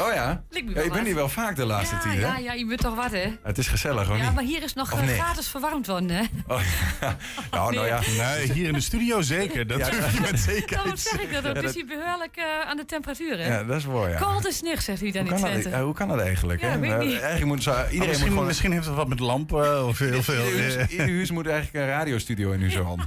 Oh 0.00 0.12
ja? 0.14 0.42
Bent 0.74 0.88
wat. 0.88 0.98
hier 1.04 1.14
wel 1.14 1.28
vaak 1.28 1.56
de 1.56 1.64
laatste 1.64 1.94
ja, 1.94 2.00
tijd, 2.00 2.14
hè? 2.14 2.20
ja, 2.20 2.38
ja, 2.38 2.52
je 2.52 2.66
bent 2.66 2.80
toch 2.80 2.94
wat, 2.94 3.10
hè? 3.10 3.32
Het 3.42 3.58
is 3.58 3.68
gezellig, 3.68 4.06
hoor 4.06 4.16
Ja, 4.16 4.30
maar 4.30 4.44
hier 4.44 4.62
is 4.62 4.72
nog 4.74 4.92
eh, 4.92 5.00
nee? 5.02 5.14
gratis 5.18 5.48
verwarmd 5.48 5.86
worden, 5.86 6.10
hè? 6.10 6.22
Oh, 6.54 6.60
ja. 7.00 7.16
Nou, 7.50 7.74
nou 7.74 7.86
ja. 7.86 8.00
Nee, 8.18 8.52
hier 8.52 8.66
in 8.66 8.72
de 8.72 8.80
studio 8.80 9.20
zeker. 9.22 9.66
Dat 9.66 9.78
Ja, 9.78 9.90
durf 9.90 10.14
je 10.14 10.20
met 10.20 10.28
Dan 10.30 10.38
zekerheid. 10.38 11.00
zeg 11.00 11.20
ik 11.20 11.32
dat 11.32 11.38
ook. 11.38 11.42
Ja, 11.44 11.48
Het 11.48 11.56
is 11.56 11.62
dat- 11.62 11.74
hier 11.74 11.86
behoorlijk 11.86 12.36
eh, 12.36 12.44
aan 12.68 12.76
de 12.76 12.84
temperatuur, 12.84 13.38
hè? 13.38 13.46
Ja, 13.56 13.64
dat 13.64 13.76
is 13.76 13.86
mooi, 13.86 14.10
ja. 14.10 14.18
Koud 14.18 14.46
en 14.46 14.52
snig, 14.52 14.82
zegt 14.82 15.00
hij 15.00 15.10
dan 15.10 15.22
Hoe 15.22 15.30
in 15.34 15.40
kan, 15.40 15.50
dat, 15.50 15.60
Twente. 15.60 15.78
ja, 15.78 15.84
hoe 15.84 15.94
kan 15.94 16.08
dat 16.08 16.20
eigenlijk? 16.20 16.60
Ja, 16.60 16.68
hè? 16.68 16.78
weet 16.78 16.90
ik 16.90 16.96
Eh, 16.98 17.04
niet. 17.06 17.12
Eigenlijk 17.20 17.44
moet 17.44 17.62
zo, 17.62 17.70
iedereen 17.70 17.92
Oh, 17.92 17.98
misschien, 18.06 18.18
moet 18.20 18.28
gewoon... 18.28 18.46
misschien 18.46 18.72
heeft 18.72 18.86
het 18.86 18.94
wat 18.94 19.08
met 19.08 19.20
lampen 19.20 19.86
of 19.86 19.98
heel 19.98 20.22
veel. 20.22 20.46
Ieder 20.46 20.76
huis, 20.98 21.28
eh, 21.28 21.34
moet 21.34 21.46
eigenlijk 21.46 21.84
een 21.84 21.90
radiostudio 21.90 22.50
in 22.52 22.60
uw 22.60 22.82
hand. 22.82 23.02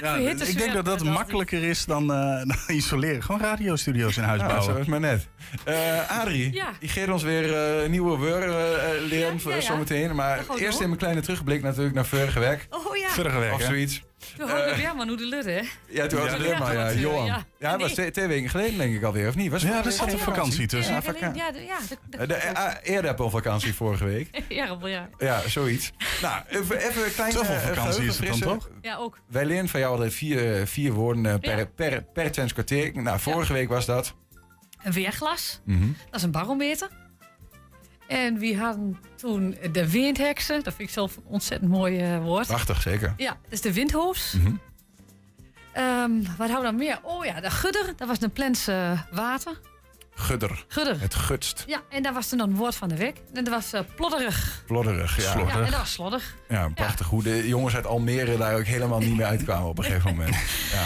Ja, 0.00 0.14
ik 0.16 0.58
denk 0.58 0.72
dat 0.72 0.84
dat 0.84 1.04
makkelijker 1.04 1.62
is 1.62 1.84
dan, 1.84 2.02
eh, 2.12 2.18
dan 2.18 2.56
isoleren. 2.66 3.22
Gewoon 3.22 3.40
radiostudio's 3.40 4.16
in 4.16 4.22
huis 4.22 4.40
bouwen. 4.40 4.63
Zo 4.64 4.76
is 4.76 4.86
maar 4.86 5.00
net. 5.00 5.26
Eh 5.64 6.20
Adrie, 6.20 6.52
Ja. 6.54 6.72
die 6.80 6.88
geeft 6.88 7.08
ons 7.08 7.22
weer 7.22 7.54
eh, 7.82 7.88
nieuwe 7.88 8.16
woorden 8.16 8.48
eh, 8.48 9.00
leren 9.08 9.32
Ja, 9.32 9.38
voor 9.38 9.50
ja, 9.50 9.56
ja. 9.56 9.62
zometeen. 9.62 10.14
Maar 10.14 10.36
eerst 10.38 10.48
door. 10.48 10.58
even 10.68 10.90
een 10.90 10.96
kleine 10.96 11.20
terugblik 11.20 11.62
natuurlijk 11.62 11.94
naar 11.94 12.04
vorige 12.06 12.38
week. 12.40 12.66
Oh 12.70 12.96
ja, 12.96 13.08
Vorige 13.08 13.38
week, 13.38 13.52
Of 13.52 13.62
zoiets. 13.62 14.02
toen 14.36 14.48
hoorde 14.50 14.70
ik 14.70 14.76
weer 14.76 14.96
maar 14.96 15.06
hoe 15.06 15.16
de 15.16 15.26
lut, 15.26 15.44
hè? 15.44 15.60
Ja, 15.88 16.06
toen 16.06 16.18
was 16.20 16.30
Ja. 16.30 16.36
het 16.38 16.50
er 16.50 16.58
maar, 16.58 16.74
ja. 16.74 16.92
Johan. 16.92 17.24
ja. 17.26 17.44
Was 17.58 17.94
Nee. 17.94 18.10
twee, 18.10 18.26
weken 18.26 18.50
geleden 18.50 18.78
denk 18.78 18.94
ik 18.94 19.02
alweer, 19.02 19.28
of 19.28 19.34
niet? 19.34 19.50
Was 19.50 19.62
Ja, 19.62 19.84
er 19.84 19.92
zat 19.92 20.12
een 20.12 20.18
vakantie 20.18 20.66
tussen. 20.66 20.94
Ja, 20.94 21.00
Ja, 21.34 21.50
de- 21.52 21.64
ja, 21.64 21.78
je 22.16 22.26
vakantie 23.30 23.74
vorige 23.74 24.04
week. 24.04 24.42
ja, 24.48 24.76
ja. 24.90 25.08
Ja, 25.18 25.40
zoiets. 25.48 25.92
Nou, 26.22 26.42
even, 26.48 26.76
even 26.88 27.04
een 27.04 27.14
kleine 27.14 27.38
Zoveel 27.38 27.58
vakantie 27.58 28.04
is 28.04 28.18
het 28.18 28.28
dan 28.28 28.40
toch? 28.40 28.68
Ja, 28.82 28.96
ook. 28.96 29.18
Wij 29.30 29.44
leren 29.44 29.68
van 29.68 29.80
jou 29.80 29.92
altijd 29.92 30.14
vier, 30.14 30.66
vier 30.66 30.92
woorden 30.92 31.40
per, 31.40 31.66
per. 31.66 32.04
Nou, 32.94 33.20
vorige 33.20 33.52
week 33.52 33.68
was 33.68 33.86
dat. 33.86 34.14
Een 34.84 34.92
weerglas. 34.92 35.60
Mhm. 35.64 35.86
Dat 36.04 36.14
is 36.14 36.22
een 36.22 36.30
barometer. 36.30 36.88
En 38.06 38.38
we 38.38 38.56
hadden 38.56 38.98
toen 39.16 39.56
de 39.72 39.90
windheksen. 39.90 40.62
Dat 40.62 40.74
vind 40.74 40.88
ik 40.88 40.94
zelf 40.94 41.16
een 41.16 41.22
ontzettend 41.26 41.70
mooi 41.70 41.98
eh, 42.00 42.22
woord. 42.22 42.46
Prachtig, 42.46 42.82
zeker. 42.82 43.14
Ja, 43.16 43.30
dat 43.42 43.52
is 43.52 43.60
de 43.60 43.72
windhoofs. 43.72 44.36
Ehm, 45.72 46.10
wat 46.36 46.50
hadden 46.50 46.56
we 46.56 46.62
dan 46.62 46.76
meer? 46.76 46.98
Oh 47.02 47.24
ja, 47.24 47.40
de 47.40 47.50
gudder. 47.50 47.92
Dat 47.96 48.08
was 48.08 48.20
een 48.20 48.32
plens 48.32 48.66
eh, 48.66 49.00
water. 49.10 49.60
Gudder. 50.14 50.64
Gudder. 50.68 51.00
Het 51.00 51.14
gutst. 51.14 51.64
Ja, 51.66 51.82
en 51.90 52.02
daar 52.02 52.12
was 52.12 52.28
toen 52.28 52.40
een 52.40 52.54
woord 52.54 52.74
van 52.74 52.88
de 52.88 52.96
week. 52.96 53.16
En 53.32 53.44
dat 53.44 53.54
was 53.54 53.72
eh, 53.72 53.80
plodderig. 53.96 54.62
Plodderig, 54.66 55.22
ja. 55.22 55.38
Ja, 55.38 55.48
en 55.48 55.70
dat 55.70 55.78
was 55.78 55.92
sloddig. 55.92 56.34
Ja, 56.48 56.68
prachtig. 56.68 57.06
Hoe 57.06 57.22
de 57.22 57.48
jongens 57.48 57.74
uit 57.74 57.86
Almere 57.86 58.36
daar 58.36 58.54
ook 58.54 58.64
helemaal 58.64 58.98
niet 58.98 59.16
meer 59.16 59.26
uitkwamen 59.26 59.68
op 59.68 59.78
een 59.78 59.84
gegeven 59.84 60.10
moment. 60.10 60.36
Ja. 60.72 60.84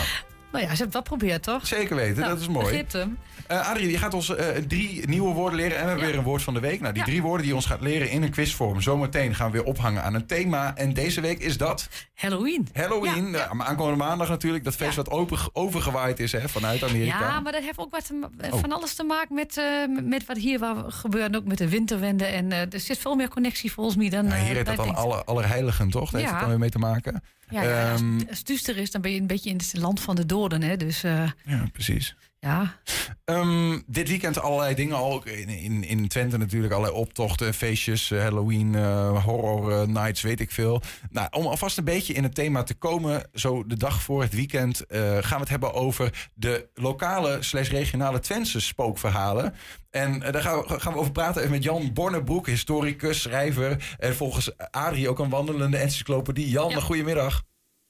Nou 0.53 0.65
ja, 0.65 0.71
ze 0.71 0.77
hebben 0.77 0.91
dat 0.91 1.09
geprobeerd, 1.09 1.43
toch? 1.43 1.67
Zeker 1.67 1.97
weten, 1.97 2.17
Nou, 2.21 2.29
dat 2.33 2.41
is 2.41 2.49
mooi. 2.49 2.85
hem. 2.91 3.19
Eh 3.47 3.69
Adrie, 3.71 3.91
je 3.91 3.99
gaat 3.99 4.15
ons 4.15 4.35
eh, 4.37 4.47
drie 4.69 5.09
nieuwe 5.09 5.35
woorden 5.35 5.59
leren 5.59 5.77
en 5.77 5.83
we 5.83 5.89
hebben 5.89 6.05
Ja. 6.07 6.11
weer 6.11 6.19
een 6.21 6.27
woord 6.27 6.43
van 6.43 6.55
de 6.55 6.61
week. 6.61 6.81
Nou, 6.81 6.93
die 6.93 7.03
Ja. 7.03 7.09
drie 7.09 7.23
woorden 7.23 7.47
die 7.47 7.55
ons 7.55 7.67
gaat 7.67 7.81
leren 7.81 8.11
in 8.11 8.23
een 8.23 8.31
quizvorm. 8.31 8.81
Zometeen 8.81 9.35
gaan 9.35 9.51
we 9.51 9.59
weer 9.59 9.67
ophangen 9.67 10.03
aan 10.03 10.15
een 10.15 10.27
thema. 10.27 10.77
En 10.77 10.93
deze 10.93 11.21
week 11.21 11.39
is 11.39 11.57
dat 11.57 11.89
Halloween. 12.15 12.69
Halloween. 12.73 13.31
Ja, 13.31 13.49
aankomende 13.59 13.99
maandag 13.99 14.29
natuurlijk. 14.29 14.65
Dat 14.65 14.75
feest 14.75 14.97
wat 14.97 15.11
open, 15.11 15.39
overgewaaid 15.53 16.21
is 16.21 16.33
hè, 16.33 16.49
vanuit 16.49 16.83
Amerika. 16.85 17.19
Ja, 17.21 17.41
maar 17.41 17.53
dat 17.53 17.63
heeft 17.63 17.79
ook 17.79 17.91
wat 17.91 18.07
te 18.07 18.13
ma- 18.15 18.29
Oh. 18.51 18.61
van 18.61 18.73
alles 18.73 18.95
te 18.95 19.03
maken 19.05 19.35
met, 19.35 19.57
eh, 19.57 19.65
met 20.03 20.27
wat 20.27 20.37
hier 20.37 20.59
waar 20.59 20.77
gebeurt. 20.93 21.37
Ook 21.37 21.45
met 21.45 21.59
de 21.59 21.69
winterwende. 21.69 22.25
En 22.25 22.53
eh, 22.53 22.61
er 22.73 22.81
zit 22.81 22.99
veel 22.99 23.15
meer 23.15 23.29
connectie 23.29 23.73
volgens 23.73 23.97
mij 23.97 24.09
dan. 24.09 24.25
Nou, 24.25 24.37
eh, 24.39 24.45
hier 24.47 24.55
heet 24.57 24.67
dat 24.67 24.77
dan 24.77 24.95
alle, 24.95 25.25
Allerheiligen, 25.25 25.91
toch? 25.91 26.11
Dat 26.11 26.21
heeft 26.21 26.33
het 26.33 26.41
dan 26.41 26.49
weer 26.49 26.59
mee 26.59 26.71
te 26.71 26.79
maken. 26.79 27.23
Ja, 27.51 27.91
als, 27.93 28.01
Ehm, 28.01 28.15
als 28.29 28.39
het 28.39 28.47
duister 28.47 28.77
is, 28.77 28.91
dan 28.91 29.01
ben 29.01 29.13
je 29.13 29.21
een 29.21 29.27
beetje 29.27 29.51
in 29.51 29.57
het 29.57 29.73
land 29.77 30.01
van 30.01 30.17
de 30.17 30.27
Hè? 30.47 30.77
Dus 30.77 31.03
eh, 31.05 31.31
ja, 31.45 31.65
precies. 31.73 32.17
ja. 32.41 32.77
Ehm, 33.25 33.79
dit 33.87 34.09
weekend 34.09 34.39
allerlei 34.41 34.75
dingen 34.75 34.97
al. 34.97 35.13
Ook 35.13 35.27
In, 35.27 35.49
in, 35.49 35.85
in 35.85 36.09
Twente 36.09 36.39
natuurlijk 36.39 36.73
allerlei 36.73 36.99
optochten, 37.01 37.55
feestjes, 37.55 38.11
eh, 38.11 38.21
Halloween, 38.21 38.75
eh, 38.75 39.25
horror 39.25 39.89
nights, 39.89 40.23
weet 40.23 40.41
ik 40.41 40.51
veel. 40.51 40.83
Nou, 41.11 41.29
om 41.31 41.47
alvast 41.47 41.79
een 41.79 41.85
beetje 41.85 42.13
in 42.13 42.23
het 42.23 42.35
thema 42.35 42.63
te 42.63 42.75
komen, 42.75 43.29
zo 43.33 43.67
de 43.67 43.77
dag 43.77 44.03
voor 44.03 44.23
het 44.23 44.35
weekend, 44.35 44.87
eh, 44.87 45.01
gaan 45.01 45.35
we 45.37 45.41
het 45.41 45.49
hebben 45.49 45.73
over 45.75 46.29
de 46.35 46.69
lokale 46.75 47.43
slash 47.43 47.71
regionale 47.71 48.21
Twentse 48.21 48.61
spookverhalen. 48.61 49.55
En 49.91 50.19
daar 50.21 50.43
gaan 50.43 50.59
we, 50.59 50.81
gaan 50.81 50.93
we 50.93 50.99
over 50.99 51.13
praten 51.13 51.41
even 51.41 51.53
met 51.55 51.63
Jan 51.65 51.93
Bornebroek, 51.93 52.47
historicus, 52.47 53.23
schrijver. 53.23 53.97
En 53.99 54.15
volgens 54.15 54.59
Adrie 54.71 55.09
ook 55.09 55.19
een 55.19 55.31
wandelende 55.31 55.77
encyclopedie. 55.77 56.49
Jan, 56.51 56.71
Ja. 56.71 56.81
goedemiddag. 56.81 57.43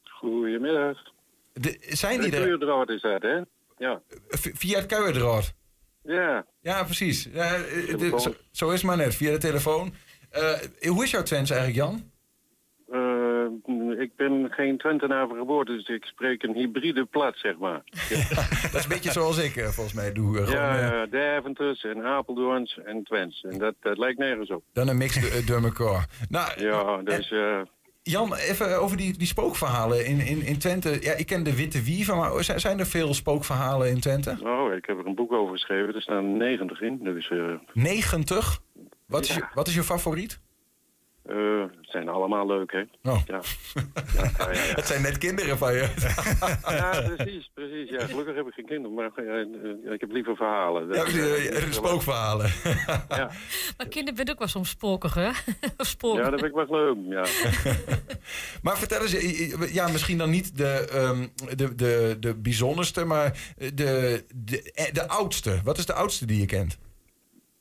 Goedemiddag. 0.02 0.96
De, 1.60 1.76
zijn 1.88 2.20
die 2.20 2.30
De 2.30 2.36
er 2.36 2.42
kleurdraad 2.42 2.88
is 2.90 3.00
dat, 3.00 3.22
hè? 3.22 3.40
Ja. 3.78 4.00
via 4.28 4.78
het 4.78 4.86
kuierdraad? 4.86 5.54
Ja. 6.02 6.46
Ja, 6.60 6.84
precies. 6.84 7.28
Ja, 7.32 7.54
eh, 7.54 7.98
de- 7.98 8.20
zo, 8.20 8.34
zo 8.50 8.66
is 8.68 8.74
het 8.74 8.82
maar 8.82 8.96
net, 8.96 9.14
via 9.14 9.30
de 9.30 9.38
telefoon. 9.38 9.94
Eh, 10.30 10.52
hoe 10.88 11.04
is 11.04 11.10
jouw 11.10 11.22
Twents 11.22 11.50
eigenlijk, 11.50 11.80
Jan? 11.80 12.10
Eh, 12.92 14.00
ik 14.00 14.16
ben 14.16 14.46
geen 14.50 14.78
Twentenaar 14.78 15.28
geboorte, 15.28 15.72
dus 15.72 15.88
ik 15.88 16.04
spreek 16.04 16.42
een 16.42 16.54
hybride 16.54 17.04
plat, 17.04 17.36
zeg 17.36 17.58
maar. 17.58 17.82
Dat 18.62 18.74
is 18.74 18.82
een 18.82 18.88
beetje 18.88 19.10
zoals 19.12 19.38
ik 19.38 19.52
volgens 19.52 19.92
mij 19.94 20.12
doe. 20.12 20.34
gewoon, 20.36 20.50
ja, 20.50 20.76
ja, 20.80 21.06
Deventers 21.06 21.84
en 21.84 22.02
Apeldoorns 22.04 22.78
en 22.84 23.02
Twents. 23.04 23.42
En 23.50 23.58
dat, 23.58 23.74
dat 23.80 23.98
lijkt 23.98 24.18
nergens 24.18 24.50
op. 24.50 24.62
dan 24.72 24.88
een 24.88 24.96
mix 24.98 25.44
door 25.46 25.62
elkaar. 25.62 26.06
Nou, 26.28 26.64
Ja, 26.64 26.96
dus... 27.02 27.32
Jan, 28.10 28.34
even 28.34 28.80
over 28.80 28.96
die, 28.96 29.18
die 29.18 29.26
spookverhalen 29.26 30.06
in, 30.06 30.20
in, 30.20 30.42
in 30.42 30.58
Twente. 30.58 30.98
Ja, 31.00 31.12
ik 31.12 31.26
ken 31.26 31.42
de 31.42 31.56
Witte 31.56 31.82
Wieven, 31.82 32.16
maar 32.16 32.44
zijn, 32.44 32.60
zijn 32.60 32.78
er 32.78 32.86
veel 32.86 33.14
spookverhalen 33.14 33.88
in 33.88 34.00
Twente? 34.00 34.38
oh, 34.42 34.72
ik 34.74 34.86
heb 34.86 34.98
er 34.98 35.06
een 35.06 35.14
boek 35.14 35.32
over 35.32 35.52
geschreven. 35.52 35.94
Er 35.94 36.02
staan 36.02 36.36
90 36.36 36.80
in. 36.80 36.98
Dus 37.02 37.30
eh 37.30 37.54
90? 37.72 38.60
Wat 39.06 39.24
is, 39.24 39.34
je, 39.34 39.44
wat 39.54 39.68
is 39.68 39.74
je 39.74 39.82
favoriet? 39.82 40.40
Eh, 41.28 41.60
het 41.60 41.90
zijn 41.90 42.08
allemaal 42.08 42.46
leuk, 42.46 42.72
hè? 42.72 43.10
Oh. 43.10 43.20
Ja. 43.26 43.40
Ja, 43.74 43.82
ja, 44.14 44.30
ja, 44.38 44.52
ja. 44.52 44.74
Het 44.80 44.86
zijn 44.86 45.02
net 45.02 45.18
kinderen 45.18 45.58
van 45.58 45.72
je. 45.72 45.88
Ja, 46.68 47.12
precies, 47.16 47.50
precies. 47.54 47.90
Ja, 47.90 48.06
gelukkig 48.06 48.34
heb 48.34 48.46
ik 48.46 48.52
geen 48.52 48.66
kinderen, 48.66 48.94
maar 48.94 49.10
eh, 49.14 49.40
eh, 49.40 49.92
ik 49.92 50.00
heb 50.00 50.12
liever 50.12 50.36
verhalen. 50.36 50.94
Ja, 50.94 51.02
precies, 51.02 51.74
spookverhalen. 51.74 52.50
Ja. 53.08 53.30
Maar 53.76 53.88
kinderen 53.88 54.14
bent 54.14 54.30
ook 54.30 54.38
wel 54.38 54.48
soms 54.48 54.68
spokig, 54.68 55.14
hè? 55.14 55.28
of 55.76 55.86
spook. 55.86 56.16
ja, 56.16 56.30
dat 56.30 56.40
vind 56.40 56.56
ik 56.56 56.66
wel 56.68 56.94
leuk, 56.94 56.96
ja. 57.08 57.26
Maar 58.62 58.78
vertel 58.78 59.00
eens, 59.00 59.72
ja, 59.72 59.88
misschien 59.88 60.18
dan 60.18 60.30
niet 60.30 60.56
de, 60.56 60.88
ehm, 60.92 61.26
de, 61.56 61.74
de, 61.74 62.16
de 62.20 62.34
bijzonderste, 62.34 63.04
maar 63.04 63.54
de, 63.74 64.24
de, 64.34 64.90
de 64.92 65.08
oudste. 65.08 65.60
Wat 65.64 65.78
is 65.78 65.86
de 65.86 65.92
oudste 65.92 66.26
die 66.26 66.40
je 66.40 66.46
kent? 66.46 66.78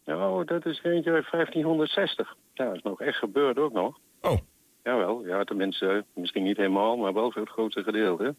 Nou, 0.08 0.46
dat 0.46 0.66
is 0.66 0.80
eentje 0.84 1.12
uit 1.12 1.32
1560. 1.32 2.36
Ja, 2.54 2.66
dat 2.66 2.76
is 2.76 2.82
nog 2.82 3.02
echt 3.02 3.18
gebeurd 3.18 3.58
ook 3.58 3.74
nog. 3.74 4.00
Oh. 4.22 4.38
Jawel, 4.84 5.26
ja, 5.26 5.44
tenminste, 5.44 6.06
misschien 6.14 6.44
niet 6.44 6.58
helemaal, 6.58 6.98
maar 6.98 7.14
wel 7.14 7.32
voor 7.32 7.42
het 7.42 7.52
grootste 7.52 7.84
gedeelte. 7.84 8.36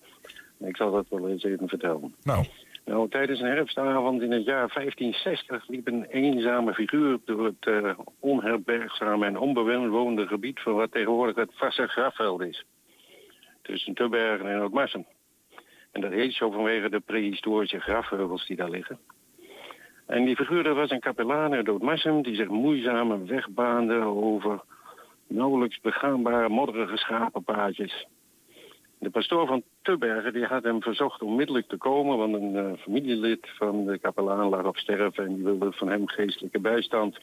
Ik 0.58 0.76
zal 0.76 0.90
dat 0.90 1.06
wel 1.08 1.28
eens 1.28 1.44
even 1.44 1.68
vertellen. 1.68 2.14
Nou. 2.22 2.44
Nou, 2.84 3.08
tijdens 3.08 3.40
een 3.40 3.46
herfstavond 3.46 4.22
in 4.22 4.32
het 4.32 4.44
jaar 4.44 4.70
1560 4.74 5.68
liep 5.68 5.86
een 5.86 6.04
eenzame 6.04 6.74
figuur 6.74 7.18
door 7.24 7.44
het 7.44 7.66
eh, 7.84 7.98
onherbergzame 8.18 9.26
en 9.26 9.38
onbewoonde 9.38 10.26
gebied 10.26 10.60
van 10.60 10.74
wat 10.74 10.92
tegenwoordig 10.92 11.36
het 11.36 11.50
Vasse 11.54 11.86
Grafveld 11.86 12.40
is. 12.40 12.64
Tussen 13.62 13.94
Tubbergen 13.94 14.50
en 14.50 14.60
Oudmarsum. 14.60 15.06
En 15.92 16.00
dat 16.00 16.12
heet 16.12 16.32
zo 16.32 16.50
vanwege 16.50 16.90
de 16.90 17.00
prehistorische 17.00 17.80
grafheuvels 17.80 18.46
die 18.46 18.56
daar 18.56 18.70
liggen. 18.70 18.98
En 20.08 20.24
die 20.24 20.36
figuur 20.36 20.74
was 20.74 20.90
een 20.90 21.00
kapelaan 21.00 21.52
uit 21.52 21.68
Oudmarsum 21.68 22.22
die 22.22 22.34
zich 22.34 22.48
moeizaam 22.48 23.10
een 23.10 23.26
weg 23.26 23.48
baande 23.50 23.94
over 24.00 24.60
nauwelijks 25.26 25.80
begaanbare 25.80 26.48
modderige 26.48 26.96
schapenpaadjes. 26.96 28.06
De 28.98 29.10
pastoor 29.10 29.46
van 29.46 29.62
Tubbergen 29.82 30.32
die 30.32 30.44
had 30.44 30.62
hem 30.62 30.82
verzocht 30.82 31.22
onmiddellijk 31.22 31.68
te 31.68 31.76
komen, 31.76 32.18
want 32.18 32.34
een 32.34 32.56
eh, 32.56 32.78
familielid 32.78 33.48
van 33.56 33.86
de 33.86 33.98
kapelaan 33.98 34.48
lag 34.48 34.64
op 34.64 34.76
sterven 34.76 35.24
en 35.24 35.34
die 35.34 35.44
wilde 35.44 35.72
van 35.72 35.88
hem 35.88 36.08
geestelijke 36.08 36.60
bijstand. 36.60 37.18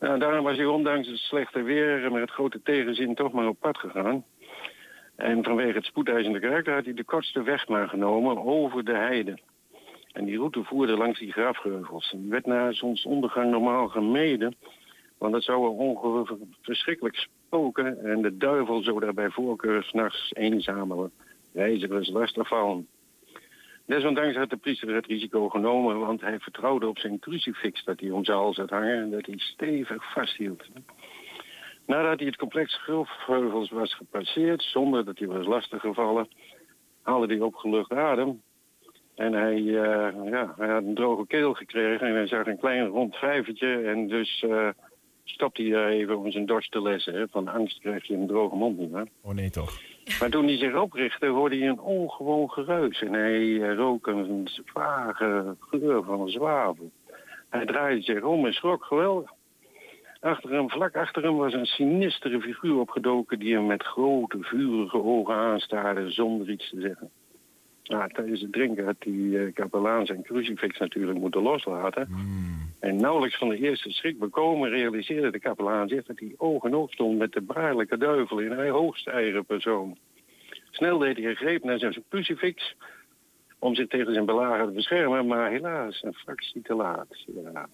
Nou, 0.00 0.18
daarom 0.18 0.44
was 0.44 0.56
hij 0.56 0.66
ondanks 0.66 1.08
het 1.08 1.18
slechte 1.18 1.62
weer 1.62 2.12
met 2.12 2.20
het 2.20 2.30
grote 2.30 2.62
tegenzin 2.62 3.14
toch 3.14 3.32
maar 3.32 3.48
op 3.48 3.60
pad 3.60 3.78
gegaan. 3.78 4.24
En 5.16 5.44
vanwege 5.44 5.76
het 5.76 5.84
spoedeisende 5.84 6.40
karakter 6.40 6.74
had 6.74 6.84
hij 6.84 6.94
de 6.94 7.04
kortste 7.04 7.42
weg 7.42 7.68
maar 7.68 7.88
genomen 7.88 8.44
over 8.44 8.84
de 8.84 8.96
heide. 8.96 9.38
En 10.12 10.24
die 10.24 10.36
route 10.36 10.64
voerde 10.64 10.96
langs 10.96 11.18
die 11.18 11.32
grafgeuvels. 11.32 12.10
Die 12.10 12.30
werd 12.30 12.46
na 12.46 12.72
zonsondergang 12.72 13.50
normaal 13.50 13.88
gemeden, 13.88 14.54
want 15.18 15.34
het 15.34 15.42
zou 15.42 15.64
er 15.64 15.70
ongeveer 15.70 16.36
verschrikkelijk 16.62 17.16
spoken 17.16 18.04
en 18.04 18.22
de 18.22 18.36
duivel 18.36 18.82
zou 18.82 19.00
daar 19.00 19.14
bij 19.14 19.30
voorkeur 19.30 19.82
s'nachts 19.82 20.32
eenzame 20.34 21.10
reizigers 21.52 22.08
lastig 22.08 22.48
vallen. 22.48 22.88
Desondanks 23.86 24.36
had 24.36 24.50
de 24.50 24.56
priester 24.56 24.94
het 24.94 25.06
risico 25.06 25.48
genomen, 25.48 25.98
want 25.98 26.20
hij 26.20 26.38
vertrouwde 26.38 26.88
op 26.88 26.98
zijn 26.98 27.18
crucifix 27.18 27.84
dat 27.84 28.00
hij 28.00 28.10
om 28.10 28.24
zijn 28.24 28.36
hals 28.38 28.56
hangen 28.56 29.00
en 29.02 29.10
dat 29.10 29.26
hij 29.26 29.38
stevig 29.38 30.12
vasthield. 30.12 30.64
Nadat 31.86 32.18
hij 32.18 32.26
het 32.26 32.36
complex 32.36 32.74
grafheuvels 32.74 33.70
was 33.70 33.94
gepasseerd, 33.94 34.62
zonder 34.62 35.04
dat 35.04 35.18
hij 35.18 35.28
was 35.28 35.46
lastiggevallen, 35.46 36.28
haalde 37.02 37.26
hij 37.26 37.40
opgelucht 37.40 37.92
adem 37.92 38.40
En 39.20 39.32
hij, 39.32 39.56
eh, 39.56 40.30
ja, 40.30 40.54
hij 40.56 40.68
had 40.68 40.82
een 40.82 40.94
droge 40.94 41.26
keel 41.26 41.54
gekregen 41.54 42.06
en 42.06 42.14
hij 42.14 42.26
zag 42.26 42.46
een 42.46 42.58
klein 42.58 42.86
rond 42.86 43.16
vijvertje. 43.16 43.82
En 43.82 44.08
dus 44.08 44.44
eh 44.48 44.68
stopte 45.24 45.62
hij 45.62 45.70
daar 45.70 45.88
even 45.88 46.18
om 46.18 46.30
zijn 46.30 46.46
dorst 46.46 46.70
te 46.70 46.82
lessen. 46.82 47.14
Hè. 47.14 47.28
Van 47.28 47.48
angst 47.48 47.80
kreeg 47.80 48.06
je 48.06 48.14
een 48.14 48.26
droge 48.26 48.56
mond 48.56 48.78
niet 48.78 48.90
meer. 48.90 49.08
Oh 49.22 49.34
nee, 49.34 49.50
toch? 49.50 49.80
Maar 50.20 50.30
toen 50.30 50.44
hij 50.44 50.56
zich 50.56 50.74
oprichtte, 50.74 51.26
hoorde 51.26 51.58
hij 51.58 51.68
een 51.68 51.80
ongewoon 51.80 52.50
geruis. 52.50 53.02
En 53.02 53.12
hij 53.12 53.62
eh, 53.62 53.74
rook 53.74 54.06
een 54.06 54.48
vage 54.64 55.56
geur 55.60 56.04
van 56.04 56.20
een 56.20 56.28
zwavel. 56.28 56.90
Hij 57.48 57.66
draaide 57.66 58.02
zich 58.02 58.22
om 58.22 58.46
en 58.46 58.52
schrok 58.52 58.84
geweldig. 58.84 59.30
Achter 60.20 60.50
hem, 60.50 60.70
vlak 60.70 60.96
achter 60.96 61.22
hem 61.22 61.36
was 61.36 61.52
een 61.52 61.66
sinistere 61.66 62.40
figuur 62.40 62.78
opgedoken... 62.78 63.38
die 63.38 63.54
hem 63.54 63.66
met 63.66 63.82
grote, 63.82 64.38
vurige 64.40 65.02
ogen 65.02 65.34
aanstaarde 65.34 66.10
zonder 66.10 66.50
iets 66.50 66.70
te 66.70 66.80
zeggen. 66.80 67.10
Nou, 67.90 68.12
tijdens 68.12 68.40
het 68.40 68.52
drinken 68.52 68.84
had 68.84 68.96
die 68.98 69.38
eh, 69.38 69.52
kapelaan 69.54 70.06
zijn 70.06 70.22
crucifix 70.22 70.78
natuurlijk 70.78 71.18
moeten 71.18 71.42
loslaten. 71.42 72.08
En 72.80 72.96
nauwelijks 72.96 73.38
van 73.38 73.48
de 73.48 73.56
eerste 73.56 73.90
schrik 73.90 74.18
bekomen 74.18 74.70
realiseerde 74.70 75.30
de 75.30 75.38
kapelaan 75.38 75.88
zich... 75.88 76.06
dat 76.06 76.18
hij 76.18 76.34
oog 76.36 76.64
in 76.64 76.74
oog 76.74 76.92
stond 76.92 77.18
met 77.18 77.32
de 77.32 77.40
baarlijke 77.40 77.98
duivel 77.98 78.38
in 78.38 78.50
hij 78.50 78.70
hoogste 78.70 79.10
eigen 79.10 79.44
persoon. 79.44 79.98
Snel 80.70 80.98
deed 80.98 81.16
hij 81.16 81.26
een 81.26 81.36
greep 81.36 81.64
naar 81.64 81.78
zijn 81.78 82.04
crucifix 82.08 82.74
om 83.58 83.74
zich 83.74 83.88
tegen 83.88 84.12
zijn 84.12 84.26
belager 84.26 84.66
te 84.66 84.72
beschermen, 84.72 85.26
maar 85.26 85.50
helaas 85.50 86.02
een 86.02 86.14
fractie 86.14 86.62
te 86.62 86.74
laat. 86.74 87.24
Ja. 87.26 87.68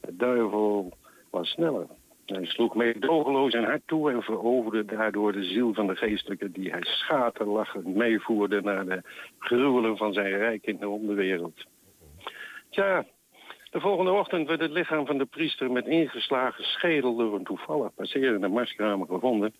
De 0.00 0.16
duivel 0.16 0.96
was 1.30 1.48
sneller. 1.48 1.86
Hij 2.26 2.44
sloeg 2.44 2.74
meedogenloos 2.74 3.52
en 3.52 3.64
hard 3.64 3.82
toe 3.86 4.10
en 4.10 4.22
veroverde 4.22 4.84
daardoor 4.84 5.32
de 5.32 5.44
ziel 5.44 5.74
van 5.74 5.86
de 5.86 5.96
geestelijke 5.96 6.50
die 6.50 6.70
hij 6.70 6.82
schaterlachend 6.82 7.94
meevoerde 7.94 8.60
naar 8.60 8.86
de 8.86 9.02
gruwelen 9.38 9.96
van 9.96 10.12
zijn 10.12 10.36
rijk 10.36 10.66
in 10.66 10.76
de 10.76 10.88
onderwereld. 10.88 11.64
Tja, 12.70 13.04
de 13.70 13.80
volgende 13.80 14.12
ochtend 14.12 14.48
werd 14.48 14.60
het 14.60 14.70
lichaam 14.70 15.06
van 15.06 15.18
de 15.18 15.24
priester 15.24 15.70
met 15.70 15.86
ingeslagen 15.86 16.64
schedel 16.64 17.16
door 17.16 17.34
een 17.34 17.44
toevallig 17.44 17.94
passerende 17.94 18.48
marskramer 18.48 19.06
gevonden. 19.06 19.54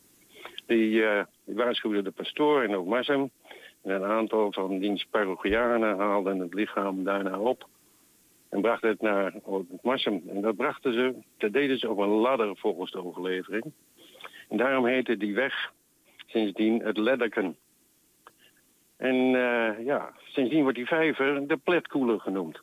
Die, 0.66 1.04
eh, 1.04 1.24
waarschuwde 1.44 2.02
de 2.02 2.10
pastoor 2.10 2.62
en 2.62 2.76
ook 2.76 2.86
Marsem. 2.86 3.30
En 3.82 3.90
een 3.90 4.04
aantal 4.04 4.52
van 4.52 4.78
diens 4.78 5.06
parochianen 5.10 5.98
haalden 5.98 6.38
het 6.38 6.54
lichaam 6.54 7.04
daarna 7.04 7.38
op 7.38 7.66
en 8.49 8.61
brachten 8.61 8.88
het 8.88 9.01
naar 9.01 9.32
het 9.32 9.82
Marsum. 9.82 10.22
En 10.28 10.40
dat 10.40 10.57
brachten 10.57 10.92
ze, 10.92 11.14
dat 11.38 11.53
deden 11.53 11.78
ze 11.78 11.90
op 11.90 11.99
een 11.99 12.09
ladder 12.09 12.57
volgens 12.57 12.90
de 12.90 13.05
overlevering. 13.05 13.72
En 14.49 14.57
daarom 14.57 14.86
heette 14.86 15.16
die 15.16 15.34
weg 15.34 15.72
sindsdien 16.26 16.82
het 16.82 16.97
Ledderken. 16.97 17.57
En 18.97 19.14
eh, 19.14 19.84
ja, 19.84 20.12
sindsdien 20.24 20.62
wordt 20.62 20.76
die 20.76 20.86
vijver 20.86 21.47
de 21.47 21.57
pletkoeler 21.57 22.20
genoemd. 22.20 22.61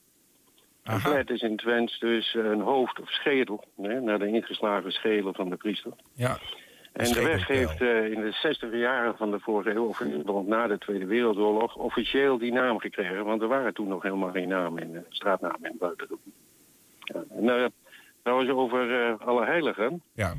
Een 0.84 1.02
plet 1.02 1.30
is 1.30 1.42
in 1.42 1.58
Twents 1.58 2.00
dus 2.00 2.34
een 2.34 2.62
hoofd 2.62 3.00
of 3.00 3.10
schedel, 3.10 3.64
hè, 3.82 4.02
naar 4.02 4.20
de 4.20 4.28
ingeslagen 4.28 4.92
schedel 4.92 5.34
van 5.34 5.50
de 5.50 5.56
priester. 5.56 5.92
Ja. 6.14 6.38
En 6.94 7.12
de 7.12 7.24
weg 7.24 7.48
heeft 7.48 7.82
eh, 7.82 8.12
in 8.12 8.22
de 8.22 8.32
60 8.32 8.72
jaren 8.74 9.18
van 9.18 9.32
de 9.32 9.40
vorige 9.40 9.72
eeuw, 9.72 9.86
of 10.26 10.46
na 10.46 10.68
de 10.68 10.78
Tweede 10.78 11.06
Wereldoorlog, 11.06 11.76
officieel 11.76 12.38
die 12.38 12.52
naam 12.52 12.80
gekregen. 12.80 13.26
Want 13.26 13.42
er 13.42 13.48
waren 13.48 13.74
toen 13.74 13.88
nog 13.88 14.04
helemaal 14.04 14.32
geen 14.32 14.48
namen 14.48 14.84
in, 14.84 14.94
uh, 14.94 15.00
straatnamen 15.10 15.72
in 15.72 15.78
Buitenhoek. 15.80 16.20
Ja, 17.00 17.24
en 17.30 17.44
uh, 17.44 17.66
trouwens 18.22 18.50
over 18.50 19.10
uh, 19.10 19.28
alle 19.28 19.46
heiligen. 19.46 20.02
Ja. 20.14 20.34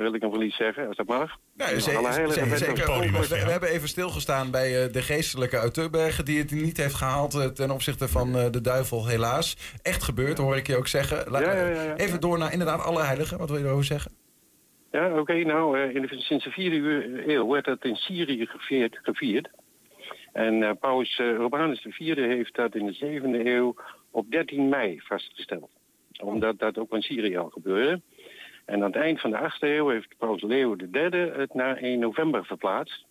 Wil 0.00 0.14
ik 0.14 0.22
nog 0.22 0.32
wel 0.32 0.42
iets 0.42 0.56
zeggen, 0.56 0.86
als 0.86 0.96
dat 0.96 1.06
mag. 1.06 1.38
Alle 1.56 2.08
heiligen 2.08 2.48
We, 2.48 3.28
we 3.28 3.50
hebben 3.50 3.68
even 3.68 3.88
stilgestaan 3.88 4.50
bij 4.50 4.84
eh, 4.84 4.92
de 4.92 5.02
geestelijke 5.02 5.58
uit 5.58 5.74
Tubbergen... 5.74 6.24
die 6.24 6.38
het 6.38 6.50
niet 6.50 6.76
heeft 6.76 6.94
gehaald 6.94 7.34
eh, 7.34 7.46
ten 7.46 7.70
opzichte 7.70 8.08
van 8.08 8.36
eh, 8.36 8.50
de 8.50 8.60
duivel, 8.60 9.06
helaas. 9.06 9.56
Echt 9.82 10.02
gebeurd, 10.02 10.38
hoor 10.38 10.56
ik 10.56 10.66
je 10.66 10.76
ook 10.76 10.86
zeggen. 10.86 11.32
Ja, 11.32 11.40
ja. 11.40 11.96
Even 11.96 12.20
door 12.20 12.38
naar 12.38 12.52
inderdaad 12.52 12.82
alle 12.82 13.02
heiligen. 13.02 13.38
Wat 13.38 13.50
wil 13.50 13.58
je 13.58 13.64
erover 13.64 13.84
zeggen? 13.84 14.12
Ja, 14.90 15.18
oké. 15.18 15.34
nou, 15.34 15.78
eh, 15.78 15.94
in 15.94 16.02
de, 16.02 16.20
sinds 16.20 16.44
de 16.44 16.50
vierde 16.50 16.76
uur- 16.76 17.28
eeuw 17.28 17.48
werd 17.48 17.64
dat 17.64 17.84
in 17.84 17.96
Syrië 17.96 18.46
gevierd. 18.46 18.98
gevierd. 19.02 19.48
En 20.32 20.62
eh, 20.62 20.70
paus 20.80 21.18
eh, 21.18 21.26
Urbanus 21.26 21.84
IV 21.84 22.14
heeft 22.14 22.54
dat 22.54 22.74
in 22.74 22.86
de 22.86 22.92
zevende 22.92 23.46
eeuw 23.54 23.74
op 24.10 24.30
13 24.30 24.68
mei 24.68 25.00
vastgesteld. 25.00 25.70
Omdat 26.22 26.58
dat 26.58 26.78
ook 26.78 26.92
in 26.92 27.02
Syrië 27.02 27.36
al 27.36 27.48
gebeurde. 27.48 28.00
En 28.66 28.74
aan 28.74 28.92
het 28.92 29.02
eind 29.02 29.20
van 29.20 29.30
de 29.30 29.38
achtste 29.38 29.74
eeuw 29.74 29.88
heeft 29.88 30.14
paus 30.18 30.42
Leo 30.42 30.76
III 30.76 31.30
het 31.30 31.54
naar 31.54 31.76
1 31.76 31.98
november 31.98 32.44
verplaatst. 32.44 33.04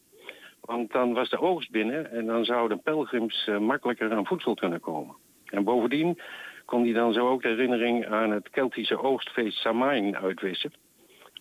Want 0.61 0.91
dan 0.91 1.13
was 1.13 1.29
de 1.29 1.39
oogst 1.39 1.71
binnen 1.71 2.11
en 2.11 2.25
dan 2.25 2.45
zouden 2.45 2.81
pelgrims 2.81 3.47
eh, 3.47 3.57
makkelijker 3.57 4.13
aan 4.13 4.25
voedsel 4.25 4.53
kunnen 4.53 4.79
komen. 4.79 5.15
En 5.45 5.63
bovendien 5.63 6.19
kon 6.65 6.83
hij 6.83 6.93
dan 6.93 7.13
zo 7.13 7.29
ook 7.29 7.41
de 7.41 7.47
herinnering 7.47 8.07
aan 8.07 8.31
het 8.31 8.49
Keltische 8.49 9.01
oogstfeest 9.01 9.57
Samain 9.57 10.17
uitwissen 10.17 10.71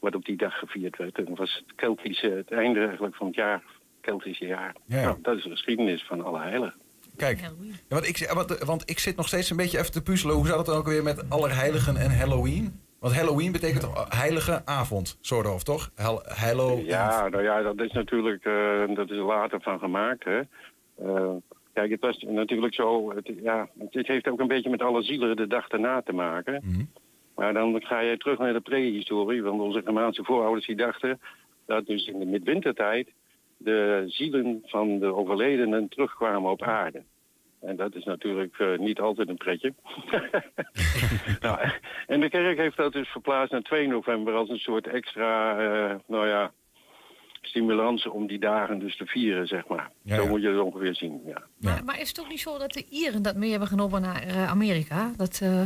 wat 0.00 0.14
op 0.14 0.24
die 0.24 0.36
dag 0.36 0.58
gevierd 0.58 0.96
werd. 0.96 1.18
En 1.18 1.24
dat 1.24 1.38
was 1.38 1.62
het 1.66 1.74
Keltische, 1.76 2.30
het 2.30 2.50
einde 2.50 2.84
eigenlijk 2.86 3.14
van 3.16 3.26
het 3.26 3.36
jaar, 3.36 3.62
Keltische 4.00 4.46
jaar. 4.46 4.74
Ja. 4.86 5.02
Nou, 5.02 5.18
dat 5.22 5.36
is 5.36 5.42
de 5.42 5.50
geschiedenis 5.50 6.02
van 6.06 6.24
alle 6.24 6.40
heiligen. 6.40 6.80
Kijk, 7.16 7.50
want, 7.88 8.08
ik, 8.08 8.30
want, 8.34 8.58
want 8.58 8.90
ik 8.90 8.98
zit 8.98 9.16
nog 9.16 9.26
steeds 9.26 9.50
een 9.50 9.56
beetje 9.56 9.78
even 9.78 9.92
te 9.92 10.02
puzzelen. 10.02 10.34
Hoe 10.36 10.46
zat 10.46 10.56
het 10.56 10.66
dan 10.66 10.76
ook 10.76 10.86
weer 10.86 11.02
met 11.02 11.30
Allerheiligen 11.30 11.96
en 11.96 12.10
Halloween? 12.18 12.80
Want 12.98 13.14
Halloween 13.14 13.52
betekent 13.52 13.80
toch 13.80 14.06
heilige 14.18 14.62
avond, 14.66 15.18
soort 15.20 15.46
of, 15.46 15.62
toch? 15.62 15.90
Hel- 15.94 16.22
Ja, 16.84 17.28
nou 17.28 17.42
ja, 17.42 17.62
dat 17.62 17.80
is 17.80 17.92
natuurlijk, 17.92 18.44
eh, 18.44 18.94
dat 18.94 19.10
is 19.10 19.16
er 19.16 19.22
later 19.24 19.60
van 19.60 19.78
gemaakt, 19.78 20.24
hè. 20.24 20.40
Eh, 21.04 21.30
kijk, 21.72 21.90
het 21.90 22.00
was 22.00 22.18
natuurlijk 22.18 22.74
zo, 22.74 23.14
het, 23.14 23.30
ja, 23.42 23.68
het 23.78 24.06
heeft 24.06 24.28
ook 24.28 24.40
een 24.40 24.48
beetje 24.48 24.70
met 24.70 24.82
alle 24.82 25.02
zielen 25.02 25.36
de 25.36 25.46
dag 25.46 25.68
erna 25.68 26.02
te 26.02 26.12
maken. 26.12 26.62
Mhm. 26.64 26.84
Maar 27.38 27.52
dan 27.52 27.82
ga 27.82 28.00
je 28.00 28.16
terug 28.16 28.38
naar 28.38 28.52
de 28.52 28.60
prehistorie, 28.60 29.42
want 29.42 29.60
onze 29.60 29.82
Germaanse 29.84 30.24
voorouders 30.24 30.66
die 30.66 30.76
dachten 30.76 31.20
dat 31.66 31.86
dus 31.86 32.06
in 32.06 32.18
de 32.18 32.24
midwintertijd 32.24 33.08
de 33.56 34.04
zielen 34.06 34.62
van 34.64 34.98
de 34.98 35.14
overledenen 35.14 35.88
terugkwamen 35.88 36.50
op 36.50 36.62
aarde. 36.62 37.02
En 37.60 37.76
dat 37.76 37.94
is 37.94 38.04
natuurlijk 38.04 38.58
eh, 38.58 38.78
niet 38.78 39.00
altijd 39.00 39.28
een 39.28 39.36
pretje. 39.36 39.74
nou, 41.40 41.58
en 42.06 42.20
de 42.20 42.28
kerk 42.28 42.58
heeft 42.58 42.76
dat 42.76 42.92
dus 42.92 43.08
verplaatst 43.08 43.52
naar 43.52 43.62
2 43.62 43.86
november 43.86 44.34
als 44.34 44.48
een 44.48 44.58
soort 44.58 44.86
extra, 44.86 45.58
eh, 45.58 45.94
nou 46.06 46.28
ja, 46.28 46.52
stimulans 47.40 48.06
om 48.06 48.26
die 48.26 48.38
dagen 48.38 48.78
dus 48.78 48.96
te 48.96 49.06
vieren, 49.06 49.46
zeg 49.46 49.66
maar. 49.66 49.90
Ja, 50.02 50.16
Zo 50.16 50.22
ja. 50.22 50.28
moet 50.28 50.42
je 50.42 50.48
het 50.48 50.60
ongeveer 50.60 50.94
zien, 50.94 51.20
ja. 51.26 51.42
Maar, 51.58 51.84
maar 51.84 52.00
is 52.00 52.08
het 52.08 52.20
ook 52.20 52.28
niet 52.28 52.40
zo 52.40 52.58
dat 52.58 52.72
de 52.72 52.86
Ieren 52.90 53.22
dat 53.22 53.36
mee 53.36 53.50
hebben 53.50 53.68
genomen 53.68 54.00
naar 54.00 54.22
eh, 54.22 54.50
Amerika? 54.50 55.12
Dat, 55.16 55.40
eh, 55.42 55.62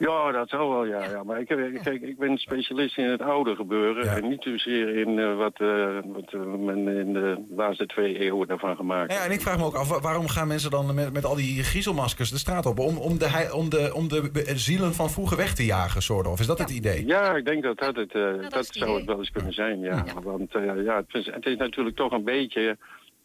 Ja, 0.00 0.32
dat 0.32 0.48
zal 0.48 0.68
wel, 0.70 0.84
ja. 0.84 1.04
ja. 1.04 1.22
Maar 1.24 1.40
ik, 1.40 1.48
heb, 1.48 1.58
kijk, 1.82 2.02
ik 2.02 2.18
ben 2.18 2.38
specialist 2.38 2.98
in 2.98 3.04
het 3.10 3.20
oude 3.22 3.54
gebeuren 3.54 4.08
en 4.08 4.28
niet 4.28 4.42
zozeer 4.42 4.96
in 4.96 5.18
eh, 5.18 5.36
wat, 5.36 5.52
eh, 5.60 5.98
wat 6.06 6.32
eh, 6.32 6.40
men 6.40 6.88
in 6.88 7.12
de 7.12 7.44
laatste 7.56 7.86
twee 7.86 8.18
eeuwen 8.18 8.48
daarvan 8.48 8.76
gemaakt 8.76 9.12
Ja, 9.12 9.24
en 9.24 9.30
ik 9.30 9.40
vraag 9.40 9.58
me 9.58 9.64
ook 9.64 9.74
af, 9.74 9.88
wa- 9.88 10.00
waarom 10.00 10.28
gaan 10.28 10.48
mensen 10.48 10.70
dan 10.70 10.94
met, 10.94 11.12
met 11.12 11.24
al 11.24 11.34
die 11.36 11.62
griezelmaskers 11.62 12.30
de 12.30 12.38
straat 12.38 12.66
op? 12.66 12.78
Om, 12.78 12.96
om, 12.98 13.18
de, 13.18 13.50
om, 13.54 13.68
de, 13.70 13.90
om 13.94 14.08
de 14.08 14.30
zielen 14.54 14.94
van 14.94 15.10
vroeger 15.10 15.36
weg 15.36 15.54
te 15.54 15.64
jagen, 15.64 16.02
soort 16.02 16.26
of? 16.26 16.40
Is 16.40 16.46
dat 16.46 16.58
het 16.58 16.70
idee? 16.70 17.06
Ja, 17.06 17.36
ik 17.36 17.44
denk 17.44 17.62
dat 17.62 17.78
dat 17.78 17.96
het, 17.96 18.12
eh, 18.14 18.48
dat, 18.48 18.66
zou 18.66 18.96
het 18.96 19.04
wel 19.06 19.18
eens 19.18 19.30
kunnen 19.30 19.52
zijn, 19.52 19.80
ja. 19.80 20.04
Want 20.22 20.54
eh, 20.54 20.84
ja, 20.84 20.96
het, 20.96 21.14
is, 21.14 21.26
het 21.26 21.46
is 21.46 21.56
natuurlijk 21.56 21.96
toch 21.96 22.12
een 22.12 22.24
beetje... 22.24 22.76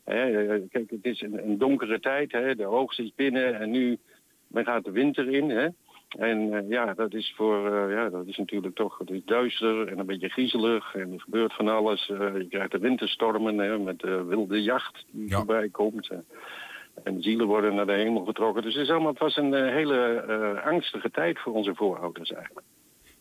Hè, 0.06 0.48
eh, 0.54 0.62
kijk, 0.72 0.90
het 0.90 1.06
is 1.06 1.22
een, 1.22 1.40
een 1.48 1.58
donkere 1.58 2.00
tijd, 2.00 2.32
hè, 2.32 2.56
de 2.56 2.66
oogst 2.66 3.00
is 3.00 3.12
binnen 3.16 3.60
en 3.60 3.72
nu 3.72 3.98
men 4.48 4.64
gaat 4.66 4.84
de 4.84 4.92
winter 4.92 5.34
in, 5.34 5.50
hè. 5.50 5.68
En 6.18 6.54
eh, 6.54 6.70
ja, 6.70 6.94
dat 6.94 7.14
is 7.14 7.34
voor, 7.36 7.74
eh, 7.74 7.92
ja, 7.94 8.10
dat 8.10 8.28
is 8.28 8.38
natuurlijk 8.38 8.76
toch, 8.76 8.98
het 8.98 9.10
is 9.10 9.22
duister 9.26 9.88
en 9.88 10.00
een 10.00 10.06
beetje 10.06 10.30
griezelig 10.30 10.96
en 10.96 11.14
er 11.14 11.22
gebeurt 11.22 11.54
van 11.54 11.68
alles. 11.68 12.10
Eh, 12.10 12.38
je 12.38 12.48
krijgt 12.50 12.72
de 12.72 12.80
winterstormen 12.80 13.58
hè, 13.58 13.78
met 13.78 14.00
de 14.00 14.24
wilde 14.24 14.64
jacht 14.64 15.06
die 15.12 15.34
voorbij 15.34 15.70
komt. 15.70 16.10
en 17.04 17.22
zielen 17.22 17.48
worden 17.48 17.76
naar 17.76 17.86
de 17.86 17.92
hemel 17.92 18.26
getrokken. 18.26 18.64
Dus 18.64 18.74
het, 18.74 18.84
is 18.84 18.90
allemaal, 18.90 19.12
het 19.12 19.20
was 19.20 19.38
een 19.38 19.54
hele 19.54 19.98
eh, 19.98 20.66
angstige 20.66 21.12
tijd 21.12 21.40
voor 21.40 21.54
onze 21.54 21.76
voorouders 21.76 22.32
eigenlijk. 22.32 22.66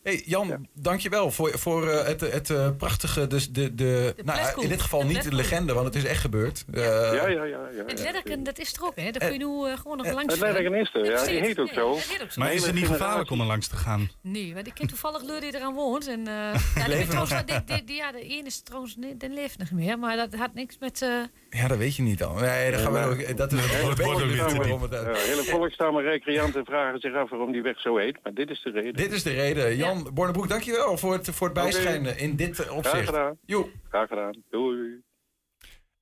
Hey 0.04 0.22
Jan, 0.24 0.68
dankjewel 0.74 1.30
voor, 1.30 1.58
voor 1.58 1.88
eh, 1.88 2.06
het, 2.06 2.20
het 2.20 2.50
eh, 2.50 2.68
prachtige, 2.78 3.26
dus 3.26 3.50
de, 3.50 3.74
de, 3.74 4.14
nou, 4.24 4.62
in 4.62 4.68
dit 4.68 4.82
geval 4.82 5.00
De 5.00 5.06
niet 5.06 5.22
de 5.22 5.34
legende, 5.34 5.72
want 5.72 5.86
het 5.86 5.94
is 5.94 6.04
echt 6.04 6.20
gebeurd. 6.20 6.64
Eh, 6.72 6.82
ja, 6.82 7.12
ja, 7.12 7.28
ja. 7.28 7.44
ja, 7.44 7.84
het 7.86 7.98
ja. 7.98 8.04
Ledderken, 8.04 8.42
dat 8.42 8.58
is 8.58 8.76
er 8.76 8.84
ook, 8.84 8.92
hè? 8.96 9.10
Daar 9.10 9.28
kun 9.30 9.38
je 9.38 9.46
nu 9.66 9.76
gewoon 9.76 9.96
nog 9.96 10.12
langs 10.12 10.34
Het 10.34 10.42
Ledderken 10.42 10.74
is 10.74 10.94
er, 10.94 11.04
ja. 11.04 11.24
Die 11.24 11.40
heet 11.40 11.58
ook 11.58 11.72
zo. 11.72 11.98
Maar 12.36 12.52
is 12.52 12.66
het 12.66 12.74
niet 12.74 12.86
gevaarlijk 12.86 13.30
om 13.30 13.40
er 13.40 13.46
langs 13.46 13.66
te 13.68 13.76
gaan? 13.76 14.10
Nee, 14.20 14.54
want 14.54 14.66
ik 14.66 14.74
ken 14.74 14.86
toevallig 14.86 15.22
Leur 15.22 15.40
die 15.40 15.54
eraan 15.56 15.74
woont. 15.74 16.08
En, 16.08 16.26
eh 16.26 16.34
ja, 16.74 16.86
die, 16.86 17.06
trouwens, 17.06 17.30
nog? 17.30 17.44
die, 17.44 17.64
die, 17.64 17.84
die- 17.84 17.96
ja, 17.96 18.12
de 18.12 18.20
ene 18.20 18.46
is 18.46 18.60
trouwens, 18.62 18.94
die 18.94 19.28
leeft 19.28 19.58
nog 19.58 19.70
meer. 19.70 19.98
Maar 19.98 20.16
dat 20.16 20.34
had 20.34 20.54
niks 20.54 20.76
met... 20.80 21.02
eh, 21.02 21.08
ja, 21.50 21.68
dat 21.68 21.78
weet 21.78 21.96
je 21.96 22.02
niet 22.02 22.18
dan. 22.18 22.40
Nee, 22.40 22.70
dan 22.70 22.80
gaan 22.80 22.92
we 22.92 22.98
ook, 22.98 23.36
dat 23.36 23.52
is 23.52 23.60
Hele 23.60 23.94
dat 23.94 23.98
het, 23.98 24.92
eh, 24.92 25.02
ja, 25.02 25.14
hele 25.14 25.42
volkstammen 25.44 26.02
recreanten 26.02 26.64
vragen 26.64 27.00
zich 27.00 27.14
af 27.14 27.30
waarom 27.30 27.52
die 27.52 27.62
weg 27.62 27.80
zo 27.80 27.96
heet. 27.96 28.18
Maar 28.22 28.34
dit 28.34 28.50
is 28.50 28.62
de 28.62 28.70
reden. 28.70 28.94
Dit 28.94 29.12
is 29.12 29.22
de 29.22 29.32
reden. 29.32 29.76
Jan 29.76 29.93
Bornebroek, 30.14 30.48
dankjewel 30.48 30.98
voor 30.98 31.12
het, 31.12 31.28
voor 31.32 31.46
het 31.46 31.56
bijschijnen 31.56 32.18
in 32.18 32.36
dit 32.36 32.50
eh, 32.60 32.66
Graag 32.66 32.76
opzicht. 32.76 33.04
gedaan. 33.06 33.36
Jo. 33.46 33.70
Graag 33.88 34.08
gedaan. 34.08 34.42
Doei. 34.50 35.02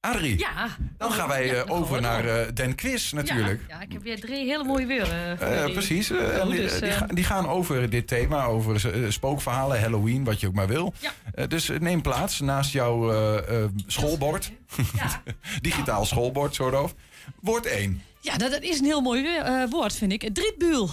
Adrie, 0.00 0.38
Ja. 0.38 0.76
dan 0.98 1.12
gaan 1.12 1.28
wij 1.28 1.46
Ja, 1.46 1.52
eh, 1.52 1.66
dan 1.66 1.76
over 1.78 2.00
naar 2.00 2.24
eh, 2.24 2.46
Den 2.54 2.74
Quiz 2.74 3.12
natuurlijk. 3.12 3.60
Ja, 3.68 3.76
ja, 3.76 3.82
ik 3.82 3.92
heb 3.92 4.02
weer 4.02 4.20
drie 4.20 4.36
hele 4.44 4.64
mooie 4.64 4.86
Eh, 4.86 5.58
jullie. 5.58 5.72
precies. 5.72 6.10
en 6.10 6.48
die, 6.48 6.60
dus, 6.60 6.80
die, 6.80 6.90
ga- 6.90 7.06
die 7.06 7.24
gaan 7.24 7.48
over 7.48 7.90
dit 7.90 8.06
thema, 8.08 8.44
over 8.44 8.80
spookverhalen, 9.12 9.80
Halloween, 9.80 10.24
wat 10.24 10.40
je 10.40 10.46
ook 10.46 10.54
maar 10.54 10.66
wil. 10.68 10.94
Ja. 11.34 11.46
Dus 11.46 11.68
neem 11.68 12.02
plaats 12.02 12.40
naast 12.40 12.72
jouw 12.72 13.10
eh, 13.12 13.62
eh, 13.62 13.68
schoolbord. 13.86 14.52
Digitaal 15.60 16.04
schoolbord, 16.04 16.54
soort 16.54 16.74
of. 16.74 16.94
Woord 17.40 17.66
1. 17.66 18.02
Ja, 18.20 18.36
dat, 18.36 18.50
dat 18.50 18.62
is 18.62 18.78
een 18.78 18.84
heel 18.84 19.00
mooi 19.00 19.26
woord, 19.70 19.94
vind 19.96 20.12
ik. 20.12 20.30
Drietbuul. 20.34 20.90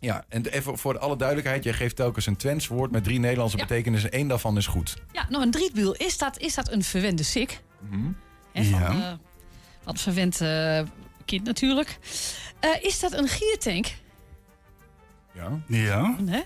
Ja, 0.00 0.24
en 0.28 0.46
even 0.46 0.78
voor 0.78 0.98
alle 0.98 1.16
duidelijkheid, 1.16 1.64
jij 1.64 1.72
geeft 1.72 1.96
telkens 1.96 2.26
een 2.26 2.36
Twents 2.36 2.66
woord 2.66 2.90
met 2.90 3.04
drie 3.04 3.18
Nederlandse 3.18 3.56
betekenissen. 3.56 4.18
Eén 4.18 4.28
daarvan 4.28 4.56
is 4.56 4.66
goed. 4.66 4.96
Ja, 5.12 5.26
nou 5.28 5.42
een 5.42 5.50
drietbuul. 5.50 5.94
Is 5.94 6.18
dat, 6.18 6.38
is 6.38 6.54
dat 6.54 6.70
een 6.72 6.82
verwende 6.82 7.22
sik? 7.22 7.60
Van, 7.90 8.16
Ja. 8.52 8.88
eh, 8.90 9.12
wat 9.82 10.00
verwend 10.00 10.40
eh, 10.40 10.80
kind 11.24 11.44
natuurlijk. 11.44 11.98
Eh, 12.60 12.70
is 12.82 13.00
dat 13.00 13.12
een 13.12 13.28
giertank? 13.28 13.86
Ja. 15.34 15.60
Ja. 15.66 16.16
Hè? 16.26 16.40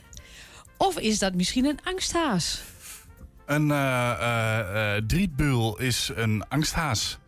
Of 0.76 0.98
is 0.98 1.18
dat 1.18 1.34
misschien 1.34 1.64
een 1.64 1.78
angsthaas? 1.84 2.62
Een 3.46 3.70
eh 3.70 4.10
eh, 4.10 4.96
eh, 4.96 5.02
drietbeul 5.06 5.78
is 5.78 6.10
een 6.14 6.48
angsthaas. 6.48 7.18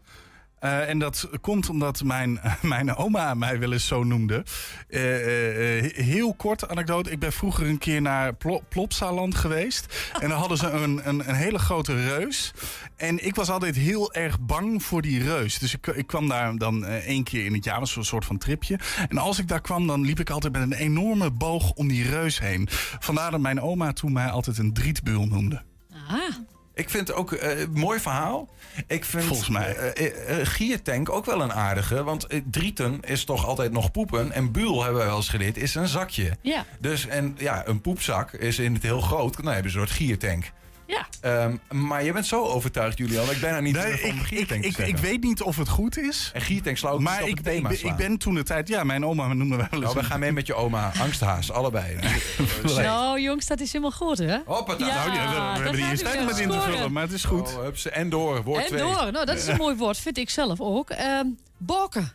Eh, 0.65 0.89
en 0.89 0.99
dat 0.99 1.29
komt 1.41 1.69
omdat 1.69 2.03
mijn, 2.03 2.41
mijn 2.63 2.97
oma 2.97 3.35
mij 3.35 3.59
wel 3.59 3.73
eens 3.73 3.87
zo 3.87 4.05
noemde. 4.05 4.45
Eh, 4.89 5.15
eh, 5.15 5.85
eh, 5.85 5.93
heel 5.97 6.35
kort 6.35 6.69
anekdote. 6.69 7.11
Ik 7.11 7.19
ben 7.19 7.33
vroeger 7.33 7.67
een 7.67 7.79
keer 7.79 8.03
naar 8.03 8.35
Plo 8.35 8.63
Plopsaland 8.69 9.35
geweest. 9.35 9.87
En 10.23 10.29
dan 10.29 10.39
hadden 10.39 10.59
ze 10.59 10.71
een, 10.71 11.09
een, 11.09 11.29
een 11.29 11.35
hele 11.35 11.59
grote 11.59 12.07
reus. 12.07 12.53
En 12.97 13.27
ik 13.27 13.35
was 13.35 13.51
altijd 13.51 13.77
heel 13.77 14.13
erg 14.13 14.41
bang 14.41 14.83
voor 14.83 15.03
die 15.03 15.23
reus. 15.23 15.59
Dus 15.59 15.75
ik, 15.75 15.87
ik 15.87 16.07
kwam 16.07 16.29
daar 16.29 16.57
dan 16.57 16.85
eh, 16.85 16.95
één 16.95 17.25
keer 17.25 17.45
in 17.45 17.55
het 17.55 17.65
jaar. 17.65 17.79
was 17.81 17.97
een 17.97 18.05
soort 18.05 18.25
van 18.25 18.39
tripje. 18.39 18.79
En 19.09 19.19
als 19.19 19.39
ik 19.39 19.49
daar 19.49 19.61
kwam, 19.61 19.87
dan 19.87 20.05
liep 20.05 20.21
ik 20.21 20.31
altijd 20.31 20.53
met 20.53 20.63
een 20.63 20.73
enorme 20.73 21.31
boog 21.31 21.73
om 21.73 21.89
die 21.89 22.09
reus 22.09 22.41
heen. 22.41 22.69
Vandaar 22.99 23.31
dat 23.31 23.41
mijn 23.41 23.61
oma 23.61 23.93
toen 23.93 24.13
mij 24.13 24.31
altijd 24.31 24.59
een 24.59 24.73
drietbeul 24.73 25.27
noemde. 25.27 25.63
Ah. 26.09 26.54
Ik 26.75 26.91
vind 26.91 27.09
het 27.09 27.17
ook 27.17 27.31
een 27.33 27.59
uh, 27.59 27.67
mooi 27.73 28.01
verhaal. 28.01 28.49
Ik 28.87 29.05
vind 29.05 29.25
Volgens 29.25 29.49
mij. 29.49 29.77
eh, 29.77 30.07
eh, 30.07 30.41
eh, 30.41 30.47
giertank 30.47 31.09
ook 31.11 31.25
wel 31.25 31.41
een 31.43 31.53
aardige. 31.53 32.03
Want 32.05 32.27
eh, 32.27 32.41
drieten 32.51 33.01
is 33.07 33.25
toch 33.25 33.47
altijd 33.47 33.73
nog 33.73 33.91
poepen. 33.91 34.33
En 34.33 34.53
buul, 34.53 34.83
hebben 34.83 35.01
we 35.01 35.07
wel 35.07 35.17
eens 35.17 35.29
geleerd, 35.29 35.57
is 35.57 35.75
een 35.75 35.89
zakje. 35.89 36.37
Ja. 36.41 36.65
Dus 36.81 37.07
en 37.07 37.35
ja, 37.39 37.67
een 37.67 37.81
poepzak 37.81 38.33
is 38.33 38.59
in 38.59 38.75
het 38.75 38.83
heel 38.83 39.01
groot. 39.01 39.37
Dan 39.37 39.47
heb 39.47 39.59
je 39.59 39.65
een 39.65 39.71
soort 39.71 39.91
giertank. 39.91 40.53
Ja. 40.87 41.07
Ehm, 41.21 41.57
maar 41.71 42.05
je 42.05 42.13
bent 42.13 42.27
zo 42.27 42.45
overtuigd, 42.45 42.99
Julian. 42.99 43.25
dat 43.27 43.35
Ik 43.35 43.41
bijna 43.41 43.61
niet 43.61 43.75
Nee, 43.75 43.83
van 43.99 44.09
ik, 44.11 44.15
ik, 44.17 44.23
giertank 44.23 44.63
te 44.63 44.69
ik, 44.69 44.75
zeggen. 44.75 44.95
ik 44.97 45.01
weet 45.03 45.23
niet 45.23 45.43
of 45.43 45.57
het 45.57 45.69
goed 45.69 45.99
is. 45.99 46.31
En 46.35 46.41
giertank 46.41 46.79
ook 46.85 47.01
Maar 47.01 47.23
op 47.23 47.29
ik, 47.29 47.37
het 47.39 47.47
ik, 47.47 47.53
thema 47.53 47.69
ben- 47.69 47.79
slaan. 47.79 47.91
ik 47.93 47.97
ben 47.97 48.19
toen 48.19 48.35
de 48.35 48.43
tijd... 48.43 48.69
Ja, 48.69 48.85
mijn 48.85 49.05
oma 49.07 49.33
noemde 49.33 49.57
wel 49.57 49.67
eens... 49.71 49.81
Nou, 49.81 49.93
we 49.95 49.99
een- 49.99 50.05
gaan 50.05 50.21
mee 50.21 50.33
met 50.33 50.47
je 50.47 50.55
oma. 50.55 50.93
Angsthaas, 51.01 51.53
allebei. 51.53 51.99
Nou, 52.65 53.21
jongens, 53.21 53.47
dat 53.47 53.61
is 53.61 53.73
helemaal 53.73 53.97
goed, 53.97 54.19
hè? 54.19 54.39
Hoppata. 54.47 54.87
Nou, 54.87 55.13
ja, 55.13 55.29
we- 55.29 55.59
we 55.59 55.63
hebben 55.65 55.81
hier 55.81 55.91
eens 55.91 56.03
tijd 56.03 56.25
met 56.25 56.39
in 56.39 56.51
te 56.51 56.61
vullen, 56.61 56.93
maar 56.93 57.03
het 57.03 57.13
is 57.13 57.25
goed. 57.25 57.57
Oh, 57.57 57.63
hupse, 57.63 57.91
en 57.91 58.09
door, 58.09 58.43
woord 58.43 58.63
En 58.63 58.67
2. 58.69 58.81
door. 58.81 59.13
Nou, 59.13 59.25
dat 59.25 59.37
is 59.37 59.47
een 59.47 59.57
mooi 59.57 59.77
woord, 59.77 59.99
vind 59.99 60.19
ik 60.19 60.31
zelf 60.31 60.61
ook. 60.61 60.91
Ehm 60.91 61.27
bokken. 61.57 62.13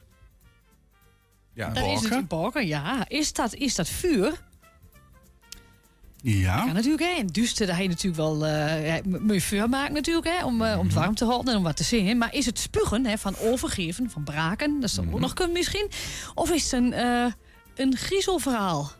Ja, 1.53 1.69
Dat 1.69 1.85
is 1.85 2.09
het, 2.09 2.27
bokken, 2.27 2.67
ja. 2.67 3.05
Is 3.07 3.33
dat, 3.33 3.53
is 3.53 3.75
dat 3.75 3.89
vuur? 3.89 4.33
Ja. 6.21 6.65
Ja, 6.65 6.71
natuurlijk. 6.71 7.03
Hè. 7.03 7.15
In 7.19 7.27
duister, 7.31 7.65
daar 7.67 7.75
heb 7.75 7.83
je 7.83 7.89
natuurlijk 7.89 8.21
wel 8.21 8.45
eh 8.45 8.87
ja, 8.87 9.01
moet 9.05 9.33
je 9.33 9.41
vuur 9.41 9.69
maken 9.69 9.93
natuurlijk, 9.93 10.27
hè, 10.27 10.45
om, 10.45 10.61
eh, 10.61 10.79
om 10.79 10.85
het 10.85 10.95
warm 10.95 11.15
te 11.15 11.25
houden 11.25 11.51
en 11.53 11.57
om 11.57 11.63
wat 11.63 11.77
te 11.77 11.83
zingen. 11.83 12.17
Maar 12.17 12.33
is 12.33 12.45
het 12.45 12.59
spugen 12.59 13.05
hè, 13.05 13.17
van 13.17 13.35
overgeven, 13.37 14.09
van 14.09 14.23
braken, 14.23 14.79
dat 14.79 14.89
zou 14.89 15.13
ook 15.13 15.19
nog 15.19 15.33
kunnen 15.33 15.53
misschien? 15.53 15.89
Of 16.35 16.51
is 16.51 16.63
het 16.63 16.71
een, 16.71 16.93
eh, 16.93 17.25
een 17.75 17.95
griezelverhaal? 17.97 18.91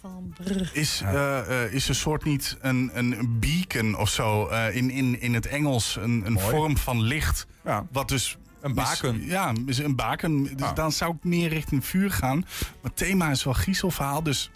Van. 0.00 0.34
Is, 0.72 1.00
eh, 1.04 1.64
eh, 1.64 1.72
is 1.72 1.88
een 1.88 1.94
soort 1.94 2.24
niet 2.24 2.56
een, 2.60 2.90
een 2.94 3.36
beacon 3.40 3.96
of 3.98 4.10
zo 4.10 4.46
in, 4.72 4.90
in, 4.90 5.20
in 5.20 5.34
het 5.34 5.46
Engels 5.46 5.96
een, 6.00 6.22
een 6.26 6.32
Mooi. 6.32 6.46
vorm 6.50 6.76
van 6.76 7.02
licht? 7.02 7.46
Wat 7.92 8.08
dus. 8.08 8.36
Een 8.60 8.74
baken. 8.74 9.20
Is, 9.20 9.30
ja, 9.30 9.52
is 9.66 9.78
een 9.78 9.96
baken. 9.96 10.42
Dus 10.42 10.66
Ah. 10.66 10.74
dan 10.74 10.92
zou 10.92 11.14
ik 11.14 11.24
meer 11.24 11.48
richting 11.48 11.86
vuur 11.86 12.10
gaan. 12.10 12.36
Maar 12.38 12.90
het 12.90 12.96
thema 12.96 13.30
is 13.30 13.44
wel 13.44 13.52
griezelverhaal, 13.52 14.22
dus 14.22 14.50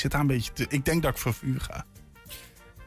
zit 0.00 0.10
daar 0.10 0.20
een 0.20 0.26
beetje 0.26 0.52
te. 0.52 0.66
Ik 0.68 0.84
denk 0.84 1.02
dat 1.02 1.12
ik 1.12 1.18
voor 1.18 1.34
vuur 1.34 1.60
ga. 1.60 1.84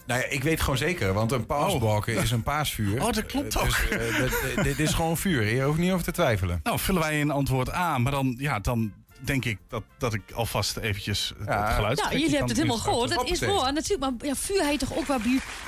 Nou 0.05 0.19
ja, 0.21 0.27
ik 0.27 0.43
weet 0.43 0.61
gewoon 0.61 0.77
zeker, 0.77 1.13
want 1.13 1.31
een 1.31 1.45
paasbalken 1.45 2.15
is 2.17 2.31
een 2.31 2.43
paasvuur. 2.43 3.01
Oh, 3.01 3.11
dat 3.11 3.25
klopt 3.25 3.55
Eh, 3.55 3.61
ook. 3.61 3.67
Dus, 3.89 4.41
eh, 4.55 4.63
dit- 4.63 4.79
is 4.79 4.93
gewoon 4.93 5.17
vuur. 5.17 5.55
Je 5.55 5.61
hoeft 5.63 5.77
niet 5.79 5.91
over 5.91 6.03
te 6.05 6.11
twijfelen. 6.11 6.59
Nou, 6.63 6.79
vullen 6.79 7.01
wij 7.01 7.21
een 7.21 7.31
antwoord 7.31 7.73
A, 7.73 7.97
maar 7.97 8.11
dan, 8.11 8.35
ja, 8.37 8.59
dan 8.59 8.93
denk 9.19 9.45
ik 9.45 9.57
dat, 9.67 9.83
dat 9.97 10.13
ik 10.13 10.21
alvast 10.33 10.77
eventjes 10.77 11.33
het 11.37 11.47
Ja. 11.47 11.71
geluid 11.71 11.97
Nou, 11.99 12.11
jullie 12.11 12.29
hebben 12.29 12.47
het 12.47 12.57
helemaal 12.57 12.77
gehoord. 12.77 13.09
Dat 13.09 13.29
is 13.29 13.39
waar. 13.39 13.73
Natuurlijk, 13.73 13.99
maar 13.99 14.27
ja, 14.27 14.35
vuur 14.35 14.63
heet 14.65 14.79
toch 14.79 14.97
ook 14.97 15.05
wel 15.07 15.19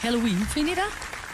Halloween, 0.02 0.46
vind 0.50 0.70
je 0.70 0.76
dat? 0.76 0.90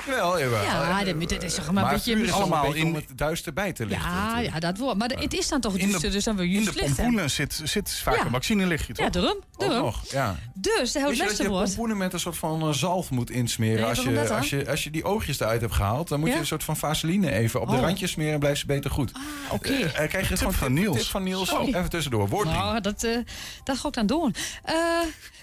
Jawel. 0.06 0.38
Ja, 0.64 1.04
dat, 1.04 1.30
dat 1.30 1.44
is 1.44 1.54
toch 1.56 1.72
maar 1.72 1.84
een 1.84 1.90
beetje... 1.90 2.22
is 2.22 2.32
allemaal 2.32 2.66
in 2.74 2.76
in- 2.76 2.86
om 2.88 2.96
het 2.96 3.06
duister 3.16 3.54
bij 3.54 3.74
te 3.74 3.86
lichten. 3.86 4.10
Ja, 4.12 4.40
ja, 4.40 4.60
dat 4.60 4.78
wordt. 4.78 4.98
Maar 5.00 5.08
de- 5.08 5.20
het 5.20 5.34
is 5.34 5.48
dan 5.48 5.62
toch 5.62 5.72
In 5.74 5.80
de- 5.80 5.86
duister, 5.88 6.12
dus 6.12 6.24
dan 6.24 6.36
wil 6.36 6.46
je 6.46 6.58
In 6.58 6.64
de 6.64 6.72
hebben. 6.76 6.96
pompoenen 6.96 7.30
zit, 7.32 7.62
zit 7.64 7.92
vaak 7.92 8.16
Ja. 8.16 8.26
een 8.26 8.32
vaccinelichtje, 8.32 8.94
toch? 8.94 9.06
Ja, 9.06 9.12
daarom. 9.12 9.38
Daarom. 9.58 9.78
nog, 9.82 10.02
ja. 10.12 10.36
Dus, 10.54 10.74
daar 10.74 10.80
Wist 10.82 10.94
houdt 10.96 11.16
je 11.16 11.18
dat 11.18 11.28
beste 11.28 11.44
je 11.44 11.50
pompoenen 11.50 11.98
met 11.98 12.14
een 12.14 12.20
soort 12.20 12.38
van 12.38 12.62
eh, 12.62 12.70
zalf 12.74 13.10
moet 13.10 13.30
insmeren? 13.30 13.76
Nee, 13.76 13.86
als, 13.90 14.02
je, 14.04 14.30
als, 14.36 14.50
je, 14.50 14.70
als 14.70 14.84
je 14.84 14.90
die 14.90 15.04
oogjes 15.04 15.40
eruit 15.40 15.62
hebt 15.62 15.74
gehaald, 15.74 16.08
dan 16.08 16.20
moet 16.20 16.28
Ja? 16.30 16.34
je 16.34 16.40
een 16.40 16.46
soort 16.48 16.64
van 16.64 16.78
vaseline 16.78 17.32
even 17.32 17.62
op 17.62 17.70
de 17.70 17.76
Oh. 17.76 17.82
randjes 17.82 18.12
smeren 18.12 18.34
en 18.34 18.40
blijft 18.40 18.60
ze 18.60 18.66
beter 18.66 18.92
goed. 18.92 19.12
Ah, 19.14 19.22
oké. 19.54 19.70
Eh, 19.74 20.08
krijg 20.10 20.30
je 20.30 20.38
gewoon 20.38 20.54
van 20.54 20.74
Niels. 20.74 21.10
van 21.10 21.24
Niels. 21.24 21.52
Even 21.52 21.90
tussendoor. 21.90 22.28
Woord 22.30 22.48
drie. 22.48 22.60
Nou, 22.60 22.82
dat, 22.82 23.04
eh, 23.04 23.18
dat 23.64 23.78
ga 23.78 23.88
ik 23.88 23.94
dan 23.94 24.06
doen. 24.06 24.36
Eh 24.64 24.76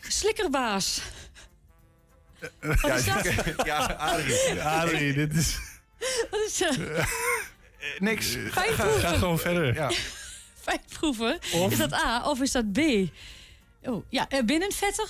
slikkerbaas. 0.08 1.00
Wat 2.60 2.98
is 2.98 3.04
dat? 3.04 3.34
ja, 3.66 3.76
Adrie. 3.98 4.62
Adrie, 4.62 5.12
dit 5.12 5.34
is... 5.34 5.58
Wat 6.30 6.40
is 6.46 6.58
dat? 6.58 6.76
Eh, 6.76 7.04
niks. 7.98 8.36
Vijf 8.50 8.74
Ga 8.74 8.82
proeven. 8.86 9.18
gewoon 9.18 9.38
verder. 9.38 9.74
Ja. 9.74 9.90
Vijf 10.60 10.80
proeven. 10.98 11.38
Of- 11.52 11.72
Is 11.72 11.78
dat 11.78 11.92
A 11.92 12.22
of 12.30 12.40
is 12.40 12.52
dat 12.52 12.72
B? 12.72 12.78
Oh, 13.82 14.04
ja, 14.08 14.28
eh, 14.28 14.42
binnenvetter. 14.44 15.08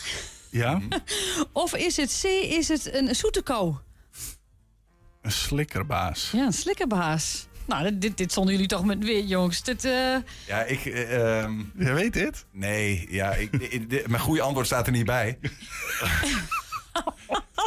Ja? 0.50 0.80
Of 1.52 1.74
is 1.74 1.96
het 1.96 2.18
C, 2.22 2.24
is 2.26 2.68
het 2.68 2.94
een 2.94 3.14
zoete 3.14 3.42
kou? 3.42 3.74
Een 5.22 5.32
slikkerbaas. 5.32 6.30
Ja, 6.32 6.44
een 6.46 6.52
slikkerbaas. 6.52 7.46
Nou, 7.66 7.82
dit- 7.84 8.00
dit, 8.00 8.16
dit 8.16 8.32
zonden 8.32 8.52
jullie 8.54 8.68
toch 8.68 8.84
met 8.84 9.04
weer, 9.04 9.24
jongens. 9.24 9.62
Dit, 9.62 9.84
eh, 9.84 10.16
Ja, 10.46 10.62
ik... 10.64 10.84
eh, 10.86 11.38
ehm, 11.42 11.60
Jij 11.78 11.94
weet 11.94 12.12
dit? 12.12 12.44
nee, 12.52 13.06
ja, 13.10 13.32
ik, 13.34 13.88
dit- 13.90 14.06
mijn 14.06 14.22
goede 14.22 14.42
antwoord 14.42 14.66
staat 14.66 14.86
er 14.86 14.92
niet 14.92 15.06
bij. 15.06 15.38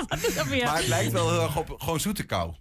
wat 0.08 0.28
is 0.28 0.36
dat 0.36 0.48
weer? 0.48 0.64
Maar 0.66 0.78
het 0.78 0.88
lijkt 0.88 1.12
wel 1.12 1.30
heel 1.32 1.42
erg 1.42 1.58
op 1.58 1.76
gewoon 1.78 2.00
zoete 2.00 2.24
kou. 2.24 2.54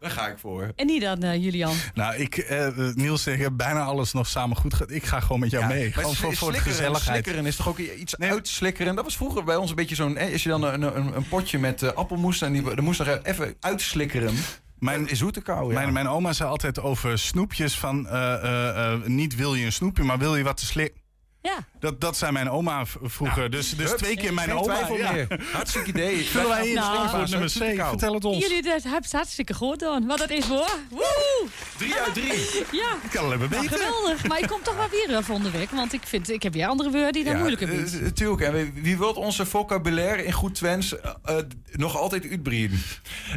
Daar 0.00 0.10
ga 0.10 0.26
ik 0.28 0.38
voor. 0.38 0.72
En 0.76 0.86
niet 0.86 1.02
dan, 1.02 1.22
eh, 1.22 1.42
Julian. 1.42 1.74
Nou, 1.94 2.14
ik, 2.14 2.36
eh, 2.36 2.68
Niels, 2.94 3.26
ik 3.26 3.38
heb 3.40 3.52
bijna 3.56 3.82
alles 3.84 4.12
nog 4.12 4.26
samen 4.26 4.56
goed 4.56 4.74
gehad. 4.74 4.90
Ik 4.90 5.04
ga 5.04 5.20
gewoon 5.20 5.40
met 5.40 5.50
jou 5.50 5.62
Ja, 5.62 5.68
mee. 5.68 5.84
maar 5.84 5.92
Gewoon 5.92 6.14
voor, 6.14 6.36
voor 6.36 6.52
de 6.52 6.58
gezelligheid. 6.58 7.02
Slikkeren 7.24 7.46
is 7.46 7.56
toch 7.56 7.68
ook 7.68 7.78
iets 7.78 8.18
uitslikkeren? 8.18 8.94
Dat 8.94 9.04
was 9.04 9.16
vroeger 9.16 9.44
bij 9.44 9.56
ons 9.56 9.70
een 9.70 9.76
beetje 9.76 9.94
zo'n... 9.94 10.16
eh, 10.16 10.32
Als 10.32 10.42
je 10.42 10.48
dan 10.48 10.62
een, 10.62 10.82
een, 10.82 11.16
een 11.16 11.28
potje 11.28 11.58
met 11.58 11.94
appelmoes... 11.94 12.40
en 12.42 12.52
die, 12.52 12.62
dan 12.74 12.84
moest 12.84 12.98
nog 12.98 13.18
even 13.22 13.56
uitslikkeren. 13.60 14.34
Mijn, 14.78 15.08
is 15.08 15.18
zoete 15.18 15.40
kou, 15.40 15.68
ja. 15.72 15.78
Mijn, 15.80 15.92
mijn 15.92 16.08
oma 16.08 16.32
zei 16.32 16.48
altijd 16.50 16.80
over 16.80 17.18
snoepjes 17.18 17.78
van... 17.78 18.08
eh, 18.08 18.34
eh, 18.34 18.92
eh, 18.92 19.02
niet 19.04 19.34
wil 19.34 19.54
je 19.54 19.64
een 19.64 19.72
snoepje, 19.72 20.02
maar 20.02 20.18
wil 20.18 20.36
je 20.36 20.44
wat 20.44 20.56
te 20.56 20.66
slikken. 20.66 21.00
Ja. 21.46 21.66
Dat, 21.80 22.00
dat 22.00 22.16
zei 22.16 22.32
mijn 22.32 22.50
oma 22.50 22.84
vroeger. 23.02 23.50
dus 23.50 23.70
dus 23.76 23.88
Hup, 23.88 23.98
twee 23.98 24.16
keer 24.16 24.34
mijn 24.34 24.48
geen 24.48 24.58
oma. 24.58 24.88
ja. 24.96 25.26
Hartstikke 25.52 25.88
idee. 25.88 26.24
Vullen 26.24 26.48
wij 26.48 26.68
in 26.68 26.74
Nou, 26.74 27.28
nummer 27.28 27.48
C? 27.48 27.86
Vertel 27.88 28.14
het 28.14 28.24
ons. 28.24 28.46
Jullie 28.46 28.62
dat 28.62 28.82
hebben 28.82 29.02
het 29.02 29.12
hartstikke 29.12 29.54
goed 29.54 29.82
gedaan. 29.82 30.06
Wat 30.06 30.18
dat 30.18 30.30
is 30.30 30.44
hoor. 30.44 30.70
Woe! 30.90 31.46
Drie 31.78 31.94
uit 31.94 32.14
drie. 32.14 32.48
Ja. 32.72 32.92
Ik 33.02 33.10
kan 33.10 33.24
alleen 33.24 33.38
maar 33.38 33.48
Nou, 33.48 33.62
beter. 33.62 33.78
geweldig. 33.78 34.26
Maar 34.26 34.38
ik 34.40 34.48
kom 34.48 34.62
toch 34.62 34.76
wel 34.76 34.88
weer 34.88 35.10
uh, 35.10 35.18
volgende 35.22 35.50
week. 35.50 35.70
Want 35.70 35.92
ik, 35.92 36.00
vind, 36.04 36.30
ik 36.30 36.42
heb 36.42 36.52
weer 36.52 36.66
andere 36.66 36.90
woorden 36.90 37.12
die 37.12 37.24
dan 37.24 37.36
moeilijker 37.38 37.68
eh, 37.78 37.84
zijn. 37.86 38.02
Natuurlijk. 38.02 38.40
En 38.40 38.52
wie- 38.52 38.82
wie 38.82 38.98
wil 38.98 39.12
onze 39.12 39.46
vocabulaire 39.46 40.24
in 40.24 40.32
goed 40.32 40.54
Twents 40.54 41.00
eh, 41.00 41.10
eh, 41.24 41.36
nog 41.72 41.96
altijd 41.96 42.28
uitbreiden? 42.30 42.82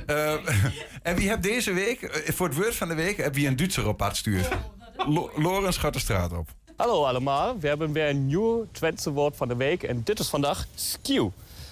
Eh, 0.05 0.33
en 1.09 1.15
wie 1.15 1.29
hebt 1.29 1.43
deze 1.43 1.73
week, 1.73 2.01
eh, 2.01 2.33
voor 2.33 2.47
het 2.47 2.55
woord 2.57 2.75
van 2.75 2.87
de 2.87 2.95
week, 2.95 3.17
heb 3.17 3.33
wie 3.33 3.47
een 3.47 3.55
Duitser 3.55 3.87
op 3.87 3.97
pad 3.97 4.17
stuurt? 4.17 4.47
Lo 5.07 5.31
Lorenz 5.35 5.79
gaat 5.79 5.93
de 5.93 5.99
straat 5.99 6.31
op. 6.33 6.47
Hallo 6.79 7.05
allemaal, 7.05 7.59
we 7.59 7.67
hebben 7.67 7.91
weer 7.91 8.09
een 8.09 8.25
nieuw 8.25 8.65
Twentse 8.71 9.11
woord 9.11 9.35
van 9.35 9.47
de 9.47 9.55
week 9.55 9.83
en 9.83 10.01
dit 10.03 10.19
is 10.19 10.27
vandaag 10.27 10.65
skew. 10.75 11.27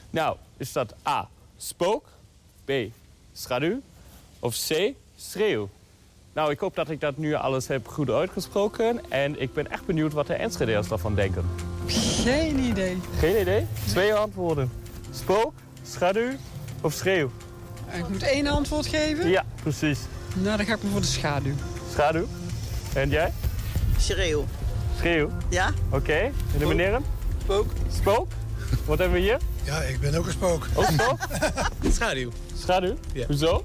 Nou, 0.09 0.37
is 0.57 0.71
dat 0.71 0.93
A, 1.07 1.27
spook, 1.57 2.05
B, 2.65 2.71
schaduw 3.33 3.79
of 4.39 4.55
C, 4.67 4.91
schreeuw? 5.15 5.69
Nou, 6.33 6.51
ik 6.51 6.59
hoop 6.59 6.75
dat 6.75 6.89
ik 6.89 7.01
dat 7.01 7.17
nu 7.17 7.33
alles 7.33 7.67
heb 7.67 7.87
goed 7.87 8.09
uitgesproken 8.09 9.11
en 9.11 9.41
ik 9.41 9.53
ben 9.53 9.71
echt 9.71 9.85
benieuwd 9.85 10.13
wat 10.13 10.27
de 10.27 10.33
Enschedeers 10.33 10.87
daarvan 10.87 11.15
denken. 11.15 11.45
Geen 11.87 12.59
idee. 12.59 12.97
Geen 13.17 13.41
idee? 13.41 13.65
Twee 13.87 14.13
antwoorden. 14.13 14.71
Spook, 15.11 15.53
schaduw 15.83 16.31
of 16.81 16.93
schreeuw? 16.93 17.31
Ik 17.93 18.09
moet 18.09 18.23
één 18.23 18.47
antwoord 18.47 18.87
geven. 18.87 19.29
Ja, 19.29 19.45
precies. 19.61 19.99
Nou, 20.35 20.57
dan 20.57 20.65
ga 20.65 20.73
ik 20.73 20.83
maar 20.83 20.91
voor 20.91 21.01
de 21.01 21.07
schaduw. 21.07 21.53
Schaduw. 21.91 22.25
En 22.93 23.09
jij? 23.09 23.33
Schreeuw. 23.97 24.45
Schreeuw. 24.97 25.29
Ja? 25.49 25.71
Oké. 25.89 26.13
En 26.13 26.33
de 26.59 26.65
meneer? 26.65 26.99
Spook. 27.43 27.71
Spook? 27.99 28.27
Wat 28.85 28.97
hebben 28.97 29.17
we 29.17 29.23
hier? 29.23 29.37
Ja, 29.63 29.81
ik 29.81 29.99
ben 29.99 30.15
ook 30.15 30.25
een 30.25 30.31
spook. 30.31 30.67
Ook 30.73 30.85
spook? 30.85 31.17
Schaduw. 31.95 32.31
Schaduw? 32.57 32.95
Ja. 33.13 33.25
Hoezo? 33.25 33.63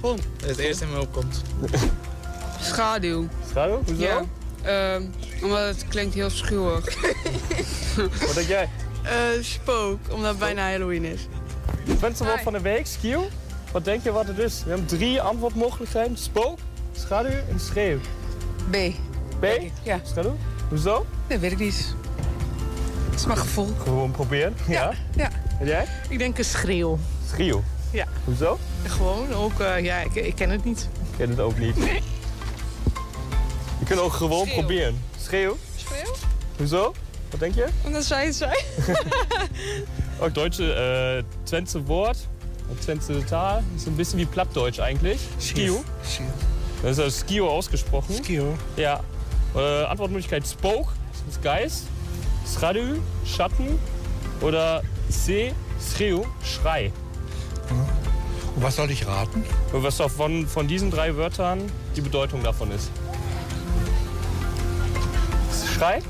Gewoon, 0.00 0.18
het 0.46 0.58
eerste 0.58 0.84
in 0.84 0.92
me 0.92 1.00
opkomt. 1.00 1.42
Schaduw. 2.60 3.28
Schaduw? 3.50 3.82
Hoezo? 3.86 4.02
Ja. 4.02 4.22
Ehm, 4.62 5.02
omdat 5.42 5.66
het 5.66 5.88
klinkt 5.88 6.14
heel 6.14 6.30
schuwig. 6.30 6.84
Wat 8.26 8.34
denk 8.34 8.48
jij? 8.48 8.68
Eh, 9.02 9.42
spook, 9.42 9.98
omdat 10.10 10.30
het 10.30 10.38
bijna 10.38 10.70
Halloween 10.70 11.04
is. 11.04 11.26
Twentse 11.96 12.24
woord 12.24 12.40
van 12.42 12.52
de 12.52 12.60
week, 12.60 12.86
skill. 12.86 13.20
Wat 13.72 13.84
denk 13.84 14.02
je 14.02 14.12
wat 14.12 14.26
het 14.26 14.38
is? 14.38 14.62
We 14.64 14.68
hebben 14.68 14.86
drie 14.86 15.20
antwoordmogelijkheden. 15.20 16.16
Spook, 16.16 16.58
schaduw 16.92 17.30
en 17.30 17.60
schreeuw. 17.60 17.98
B. 18.70 18.76
B? 19.40 19.44
Ja. 19.82 20.00
Schaduw? 20.04 20.36
Hoezo? 20.70 21.06
Dat 21.26 21.40
weet 21.40 21.52
ik 21.52 21.58
niet. 21.58 21.94
Het 23.10 23.20
is 23.20 23.26
mijn 23.26 23.38
gevoel. 23.38 23.68
Gewoon 23.82 24.10
proberen. 24.10 24.54
Ja. 24.68 24.92
Ja. 25.16 25.30
En 25.60 25.66
jij? 25.66 25.86
Ik 26.08 26.18
denk 26.18 26.38
een 26.38 26.44
schreeuw. 26.44 26.98
Schreeuw. 27.28 27.62
Ja. 27.90 28.06
Hoezo? 28.24 28.58
Gewoon, 28.86 29.32
ook, 29.34 29.60
eh, 29.60 29.84
ja, 29.84 29.98
ik, 29.98 30.14
ik 30.14 30.34
ken 30.34 30.50
het 30.50 30.64
niet. 30.64 30.88
Ik 31.10 31.16
ken 31.16 31.28
het 31.30 31.40
ook 31.40 31.58
niet. 31.58 31.76
Je 33.78 33.84
kunt 33.86 34.00
ook 34.00 34.12
gewoon 34.12 34.46
Schreeuw. 34.46 34.58
proberen. 34.58 35.02
Schreeuw? 35.22 35.56
Schreeuw? 35.76 36.14
Hoezo? 36.56 36.94
Wat 37.30 37.40
denk 37.40 37.54
je? 37.54 37.66
Omdat 37.84 38.04
zij 38.04 38.24
het 38.24 38.34
zei. 38.34 38.52
Auch 40.20 40.32
deutsche, 40.32 40.72
äh, 40.74 41.22
Twente 41.42 41.86
Wort, 41.86 42.16
Twente 42.78 43.24
Tal, 43.24 43.62
ist 43.76 43.86
ein 43.86 43.96
bisschen 43.96 44.18
wie 44.18 44.26
Plattdeutsch 44.26 44.80
eigentlich. 44.80 45.20
Skio. 45.38 45.82
Das 46.82 46.90
ist 46.90 46.98
also 46.98 47.24
Skio 47.26 47.48
ausgesprochen. 47.48 48.14
Skio. 48.14 48.56
Ja. 48.76 49.00
Äh, 49.54 49.84
Antwortmöglichkeit 49.84 50.46
Spoke, 50.46 50.92
das 51.12 51.34
ist 51.34 51.42
Geist. 51.42 51.86
Schradü, 52.46 53.00
Schatten. 53.24 53.78
Oder 54.40 54.82
C, 55.10 55.52
Schreeuw, 55.80 56.24
Schrei. 56.42 56.92
Und 58.56 58.62
was 58.62 58.76
soll 58.76 58.90
ich 58.90 59.06
raten? 59.06 59.44
Und 59.72 59.82
was 59.82 59.96
von, 59.96 60.46
von 60.46 60.66
diesen 60.66 60.90
drei 60.90 61.16
Wörtern 61.16 61.60
die 61.94 62.00
Bedeutung 62.00 62.42
davon 62.42 62.70
ist. 62.70 62.90
Schrei? 65.74 66.02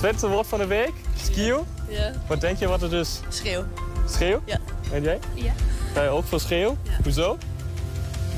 Twente 0.00 0.30
Wort 0.30 0.46
van 0.46 0.58
de 0.60 0.66
week, 0.66 0.92
Skio. 1.16 1.66
Ja. 1.88 2.12
Wat 2.28 2.40
denk 2.40 2.58
je 2.58 2.68
wat 2.68 2.80
het 2.80 2.92
is? 2.92 3.20
Schreeuw. 3.30 3.64
Schreeuw? 4.08 4.40
Ja. 4.44 4.58
En 4.92 5.02
jij? 5.02 5.18
Ja. 5.34 5.52
Ga 5.94 6.02
je 6.02 6.08
ook 6.08 6.24
voor 6.24 6.40
schreeuw? 6.40 6.76
Hoezo? 7.02 7.38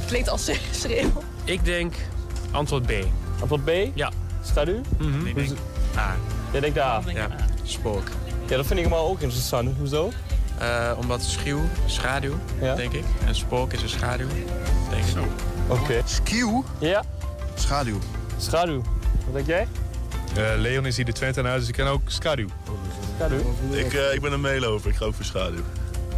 Klinkt 0.07 0.29
als 0.29 0.51
schreeuw. 0.71 1.11
Ik 1.45 1.65
denk 1.65 1.95
antwoord 2.51 2.87
B. 2.87 2.93
Antwoord 3.43 3.65
B? 3.65 3.71
Ja. 3.95 4.11
Schaduw? 4.43 4.81
Ik 5.25 5.35
denk 5.35 5.51
A. 5.97 6.17
Jij 6.53 6.61
denkt 6.61 6.79
A? 6.79 7.03
Ja. 7.07 7.29
Spook. 7.63 8.03
Ja, 8.49 8.57
dat 8.57 8.67
vind 8.67 8.81
ik 8.81 8.89
maar 8.89 8.99
ook 8.99 9.21
interessant. 9.21 9.71
Hoezo? 9.79 10.11
Eh, 10.59 10.91
omdat 10.99 11.23
schuw, 11.23 11.61
schaduw, 11.87 12.35
Ja. 12.61 12.75
denk 12.75 12.93
ik. 12.93 13.05
En 13.27 13.35
spook 13.35 13.73
is 13.73 13.83
een 13.83 13.89
schaduw, 13.89 14.27
denk 14.91 15.05
ik. 15.05 15.17
Oké. 15.69 16.03
Skieuw? 16.05 16.65
Ja. 16.79 17.03
Schaduw. 17.55 17.99
Schaduw. 18.37 18.83
Wat 19.31 19.35
denk 19.35 19.47
jij? 19.47 19.67
Leon 20.59 20.87
is 20.87 20.97
hier 20.97 21.05
de 21.05 21.13
Twente 21.13 21.43
uit, 21.43 21.59
dus 21.59 21.69
ik 21.69 21.75
ken 21.75 21.87
ook 21.87 22.01
schaduw. 22.07 22.47
Schaduw? 23.17 23.55
Ik, 23.71 23.93
eh, 23.95 24.15
ik 24.15 24.21
ben 24.21 24.33
een 24.33 24.41
meeloper, 24.41 24.91
ik 24.91 24.97
ga 24.97 25.05
ook 25.05 25.15
voor 25.15 25.25
schaduw. 25.25 25.63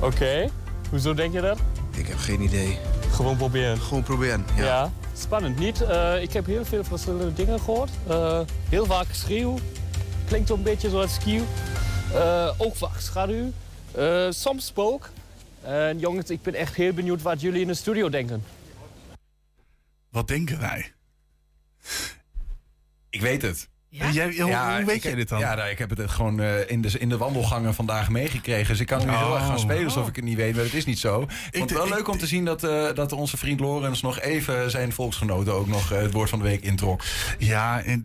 Oké. 0.00 0.48
Hoezo 0.90 1.14
denk 1.14 1.32
je 1.32 1.40
dat? 1.40 1.58
Ik 1.90 2.06
heb 2.06 2.18
geen 2.18 2.40
idee. 2.40 2.78
Gewoon 3.10 3.36
proberen. 3.36 3.78
Gewoon 3.78 4.02
proberen, 4.02 4.44
ja. 4.56 4.64
Ja. 4.64 4.90
Spannend. 5.16 5.58
Niet, 5.58 5.80
eh, 5.80 6.22
ik 6.22 6.32
heb 6.32 6.46
heel 6.46 6.64
veel 6.64 6.84
verschillende 6.84 7.32
dingen 7.32 7.60
gehoord. 7.60 7.90
Eh, 8.08 8.40
heel 8.68 8.86
vaak 8.86 9.06
schreeuw. 9.12 9.58
Klinkt 10.26 10.50
een 10.50 10.62
beetje 10.62 10.90
zoals 10.90 11.14
skieuw. 11.14 11.44
Eh, 12.12 12.54
ook 12.58 12.76
vaak 12.76 13.00
schaduw. 13.00 13.52
Soms 14.30 14.66
spook. 14.66 15.10
En 15.62 15.98
jongens, 15.98 16.30
ik 16.30 16.42
ben 16.42 16.54
echt 16.54 16.74
heel 16.74 16.92
benieuwd 16.92 17.22
wat 17.22 17.40
jullie 17.40 17.60
in 17.60 17.66
de 17.66 17.74
studio 17.74 18.08
denken. 18.08 18.44
Wat 20.10 20.28
denken 20.28 20.60
wij? 20.60 20.92
Ik 23.10 23.20
weet 23.20 23.42
het. 23.42 23.68
Ja? 23.96 24.10
Jij- 24.10 24.34
hoe- 24.40 24.54
hoe 24.56 24.84
weet 24.84 24.96
ik- 24.96 25.02
jij 25.02 25.14
dit 25.14 25.28
dan? 25.28 25.38
Ja, 25.38 25.54
nou, 25.54 25.68
ik 25.70 25.78
heb 25.78 25.90
het 25.96 26.10
gewoon 26.10 26.40
eh, 26.40 26.70
in, 26.70 26.80
de, 26.80 26.98
in 26.98 27.08
de 27.08 27.16
wandelgangen 27.16 27.74
vandaag 27.74 28.08
meegekregen. 28.08 28.66
Dus 28.68 28.80
ik 28.80 28.86
kan 28.86 28.98
nu 29.06 29.12
heel 29.16 29.34
erg 29.34 29.44
gaan 29.44 29.54
Oh. 29.54 29.60
spelen 29.60 29.84
alsof 29.84 30.08
ik 30.08 30.16
het 30.16 30.24
niet 30.24 30.36
weet, 30.36 30.54
maar 30.54 30.64
het 30.64 30.74
is 30.74 30.84
niet 30.84 30.98
zo. 30.98 31.22
Ik 31.22 31.28
vond 31.52 31.70
het 31.70 31.78
wel 31.78 31.88
leuk 31.88 32.08
om 32.08 32.18
te 32.18 32.26
zien 32.26 32.44
dat, 32.44 32.64
eh, 32.64 32.94
dat 32.94 33.12
onze 33.12 33.36
vriend 33.36 33.60
Lorenz 33.60 34.00
nog 34.02 34.20
even 34.20 34.70
zijn 34.70 34.92
volksgenoten 34.92 35.52
ook 35.54 35.66
nog 35.66 35.92
eh, 35.92 35.98
het 36.00 36.12
woord 36.12 36.30
van 36.30 36.38
de 36.38 36.44
week 36.44 36.62
introk. 36.62 37.02
Ja, 37.38 37.82
en 37.82 38.04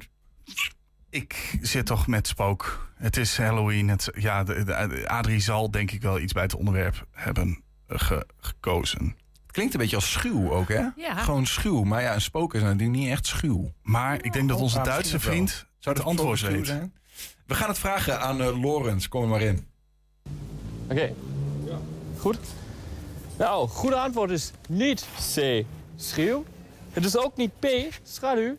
ik 1.10 1.58
zit 1.62 1.86
toch 1.86 2.08
met 2.08 2.28
spook. 2.28 2.90
Het 2.96 3.18
is 3.18 3.38
Halloween. 3.38 3.88
Het, 3.90 4.10
ja, 4.16 4.44
de, 4.44 4.64
de- 4.64 5.08
Adrie 5.10 5.40
zal 5.42 5.72
denk 5.72 5.92
ik 5.92 6.02
wel 6.02 6.20
iets 6.20 6.34
bij 6.34 6.44
het 6.44 6.56
onderwerp 6.56 7.06
hebben 7.12 7.64
ge- 7.88 8.28
gekozen. 8.40 9.16
Het 9.44 9.52
klinkt 9.58 9.74
een 9.74 9.80
beetje 9.80 9.96
als 9.96 10.12
schuw 10.12 10.52
ook, 10.52 10.68
hè? 10.68 10.84
Ja. 10.96 11.16
Gewoon 11.16 11.46
schuw. 11.46 11.84
Maar 11.84 12.02
ja, 12.02 12.14
een 12.14 12.22
spook 12.22 12.54
is 12.54 12.62
natuurlijk 12.62 12.90
niet 13.00 13.10
echt 13.10 13.26
schuw. 13.28 13.72
Maar 13.82 14.24
ik 14.24 14.34
denk 14.34 14.50
dat 14.50 14.60
onze 14.60 14.78
Ah, 14.80 14.84
Duitse 14.86 15.20
vriend 15.20 15.66
Zou 15.80 15.96
het 15.96 16.06
dat 16.06 16.06
antwoord 16.06 16.40
zijn? 16.40 16.94
We 17.46 17.56
gaan 17.56 17.70
het 17.70 17.78
vragen 17.78 18.20
aan 18.20 18.42
uh, 18.42 18.62
Lorenz. 18.62 19.08
Kom 19.08 19.22
er 19.22 19.28
maar 19.28 19.42
in. 19.42 19.68
Oké. 20.90 21.14
Goed. 22.18 22.38
Nou, 23.38 23.68
goede 23.68 23.96
antwoord 23.96 24.30
is 24.30 24.52
niet 24.68 25.06
C, 25.36 25.66
schreeuw. 25.96 26.46
Het 26.92 27.06
is 27.06 27.18
ook 27.18 27.36
niet 27.38 27.60
P, 27.60 27.68
schaduw. 28.04 28.56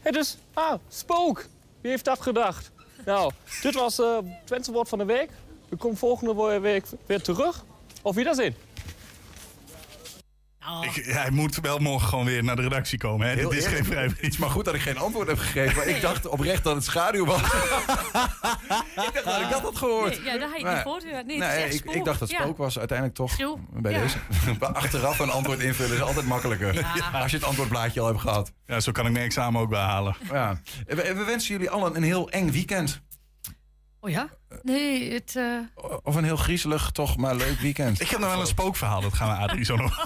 Het 0.00 0.16
is 0.16 0.36
A, 0.58 0.78
spook. 0.88 1.46
Wie 1.80 1.90
heeft 1.90 2.04
dat 2.04 2.20
gedacht? 2.20 2.70
Nou, 3.04 3.32
dit 3.62 3.74
was 3.74 3.98
eh 3.98 4.18
Twentse 4.44 4.72
woord 4.72 4.88
van 4.88 4.98
de 4.98 5.04
week. 5.04 5.30
We 5.68 5.76
komen 5.76 5.96
volgende 5.96 6.60
week 6.60 6.84
weer 7.06 7.22
terug. 7.22 7.64
Auf 8.02 8.16
Ik, 10.80 11.04
hij 11.04 11.30
moet 11.30 11.56
wel 11.60 11.78
morgen 11.78 12.08
gewoon 12.08 12.24
weer 12.24 12.44
naar 12.44 12.56
de 12.56 12.62
redactie 12.62 12.98
komen. 12.98 13.26
Hè? 13.28 13.34
Heel 13.34 13.48
Dit 13.48 13.58
is 13.58 13.64
eerlijk, 13.64 13.82
geen 13.84 13.92
vrij. 13.92 14.04
Het 14.04 14.16
is 14.20 14.36
maar 14.36 14.50
goed 14.50 14.64
dat 14.64 14.74
ik 14.74 14.80
geen 14.80 14.98
antwoord 14.98 15.28
heb 15.28 15.38
gegeven. 15.38 15.76
Maar 15.76 15.86
ik 15.86 16.00
dacht 16.00 16.26
oprecht 16.28 16.64
dat 16.64 16.74
het 16.74 16.84
schaduw 16.84 17.24
was. 17.24 17.40
ik 17.42 17.50
dacht 18.94 19.24
dat 19.24 19.40
ik 19.40 19.50
dat 19.50 19.60
had 19.60 19.76
gehoord. 19.76 20.10
Nee, 20.22 20.32
ja, 20.32 20.38
dat 20.38 20.48
had 20.48 20.58
ik 20.58 20.64
Maar- 20.64 20.72
niet 20.74 20.82
gehoord. 20.82 21.26
Nee, 21.26 21.40
het 21.42 21.82
ik, 21.94 22.04
dacht 22.04 22.18
dat 22.18 22.30
Ja. 22.30 22.40
spook 22.42 22.56
was. 22.56 22.78
Uiteindelijk 22.78 23.16
toch 23.18 23.36
bij 23.72 23.92
Ja. 23.92 24.00
deze. 24.00 24.16
Achteraf 24.72 25.18
een 25.18 25.30
antwoord 25.30 25.60
invullen 25.60 25.94
is 25.94 26.02
altijd 26.02 26.26
makkelijker. 26.26 26.74
Ja. 26.74 27.10
Als 27.12 27.30
je 27.30 27.36
het 27.36 27.46
antwoordblaadje 27.46 28.00
al 28.00 28.06
hebt 28.06 28.20
gehad. 28.20 28.52
Ja, 28.66 28.80
zo 28.80 28.92
kan 28.92 29.06
ik 29.06 29.12
mijn 29.12 29.24
examen 29.24 29.60
ook 29.60 29.68
behalen. 29.68 30.16
Ja. 30.32 30.60
We, 30.86 30.94
we 31.14 31.24
wensen 31.24 31.52
jullie 31.52 31.70
allen 31.70 31.96
een 31.96 32.02
heel 32.02 32.30
eng 32.30 32.50
weekend. 32.50 33.00
Oh 34.04 34.10
ja? 34.10 34.28
Nee, 34.62 35.12
het... 35.12 35.36
eh, 35.36 35.44
Of 36.02 36.14
een 36.14 36.24
heel 36.24 36.36
griezelig, 36.36 36.90
toch 36.90 37.16
maar 37.16 37.34
leuk 37.34 37.58
weekend. 37.60 38.00
Ik 38.00 38.08
heb 38.08 38.20
nog 38.20 38.30
wel 38.30 38.40
een 38.40 38.46
spookverhaal. 38.46 39.00
Dat 39.00 39.12
gaan 39.14 39.28
we 39.28 39.34
Adrie 39.34 39.64
zo 39.64 39.76
nog 39.76 40.04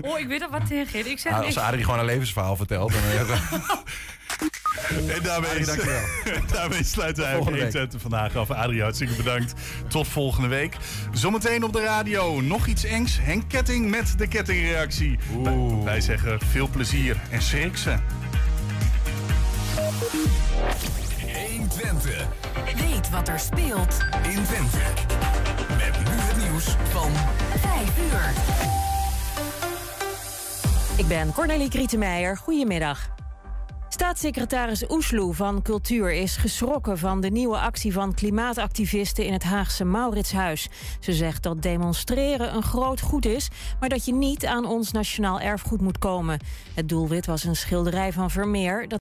Oh, 0.00 0.18
ik 0.18 0.26
weet 0.26 0.40
er 0.42 0.50
wat 0.50 0.66
tegen. 0.66 1.10
Ik 1.10 1.18
zeg 1.18 1.32
Ah, 1.32 1.44
als 1.44 1.58
Adrie 1.58 1.84
gewoon 1.84 1.98
een 1.98 2.04
levensverhaal 2.04 2.56
vertelt. 2.56 2.92
Dan, 2.92 3.02
eh, 3.02 3.20
En 5.16 5.22
daarmee, 5.22 5.50
Adrie, 5.50 5.64
dankjewel. 5.66 6.00
daarmee 6.52 6.84
sluiten 6.84 7.22
wij 7.22 7.32
ook 7.32 7.36
volgende 7.42 7.58
week. 7.64 7.72
120 7.72 8.00
vandaag 8.00 8.36
af. 8.36 8.50
Adrie, 8.50 8.82
hartstikke 8.82 9.14
bedankt. 9.16 9.52
Tot 9.88 10.08
volgende 10.08 10.48
week. 10.48 10.76
Zometeen 11.12 11.62
op 11.64 11.72
de 11.72 11.82
radio 11.82 12.40
nog 12.40 12.66
iets 12.66 12.84
engs. 12.84 13.18
Henk 13.20 13.48
Ketting 13.48 13.90
met 13.90 14.14
de 14.18 14.26
kettingreactie. 14.26 15.18
Wij- 15.42 15.82
Wij 15.84 16.00
zeggen 16.00 16.38
veel 16.50 16.68
plezier 16.68 17.16
en 17.30 17.42
schrik 17.42 17.76
ze. 17.76 17.96
120. 21.78 22.26
Weet 22.76 23.10
wat 23.10 23.28
er 23.28 23.38
speelt 23.38 23.98
in 24.22 24.44
Twente. 24.44 24.78
Met 25.68 25.98
nu 25.98 26.10
het 26.10 26.36
nieuws 26.36 26.64
van 26.64 27.10
5 27.58 27.98
uur. 27.98 28.32
Ik 30.98 31.08
ben 31.08 31.32
Cornelie 31.32 31.68
Krietenmeijer. 31.68 32.36
Goedemiddag. 32.36 33.16
Staatssecretaris 33.88 34.90
Oesloe 34.90 35.34
van 35.34 35.62
Cultuur 35.62 36.12
is 36.12 36.36
geschrokken 36.36 36.98
van 36.98 37.20
de 37.20 37.30
nieuwe 37.30 37.58
actie 37.58 37.92
van 37.92 38.14
klimaatactivisten 38.14 39.24
in 39.24 39.32
het 39.32 39.42
Haagse 39.42 39.84
Mauritshuis. 39.84 40.68
Ze 41.00 41.12
zegt 41.12 41.42
dat 41.42 41.62
demonstreren 41.62 42.54
een 42.54 42.62
groot 42.62 43.00
goed 43.00 43.26
is, 43.26 43.48
maar 43.80 43.88
dat 43.88 44.04
je 44.04 44.12
niet 44.12 44.46
aan 44.46 44.66
ons 44.66 44.92
nationaal 44.92 45.40
erfgoed 45.40 45.80
moet 45.80 45.98
komen. 45.98 46.38
Het 46.74 46.88
doelwit 46.88 47.26
was 47.26 47.44
een 47.44 47.56
schilderij 47.56 48.12
van 48.12 48.30
Vermeer 48.30 48.88
dat 48.88 48.96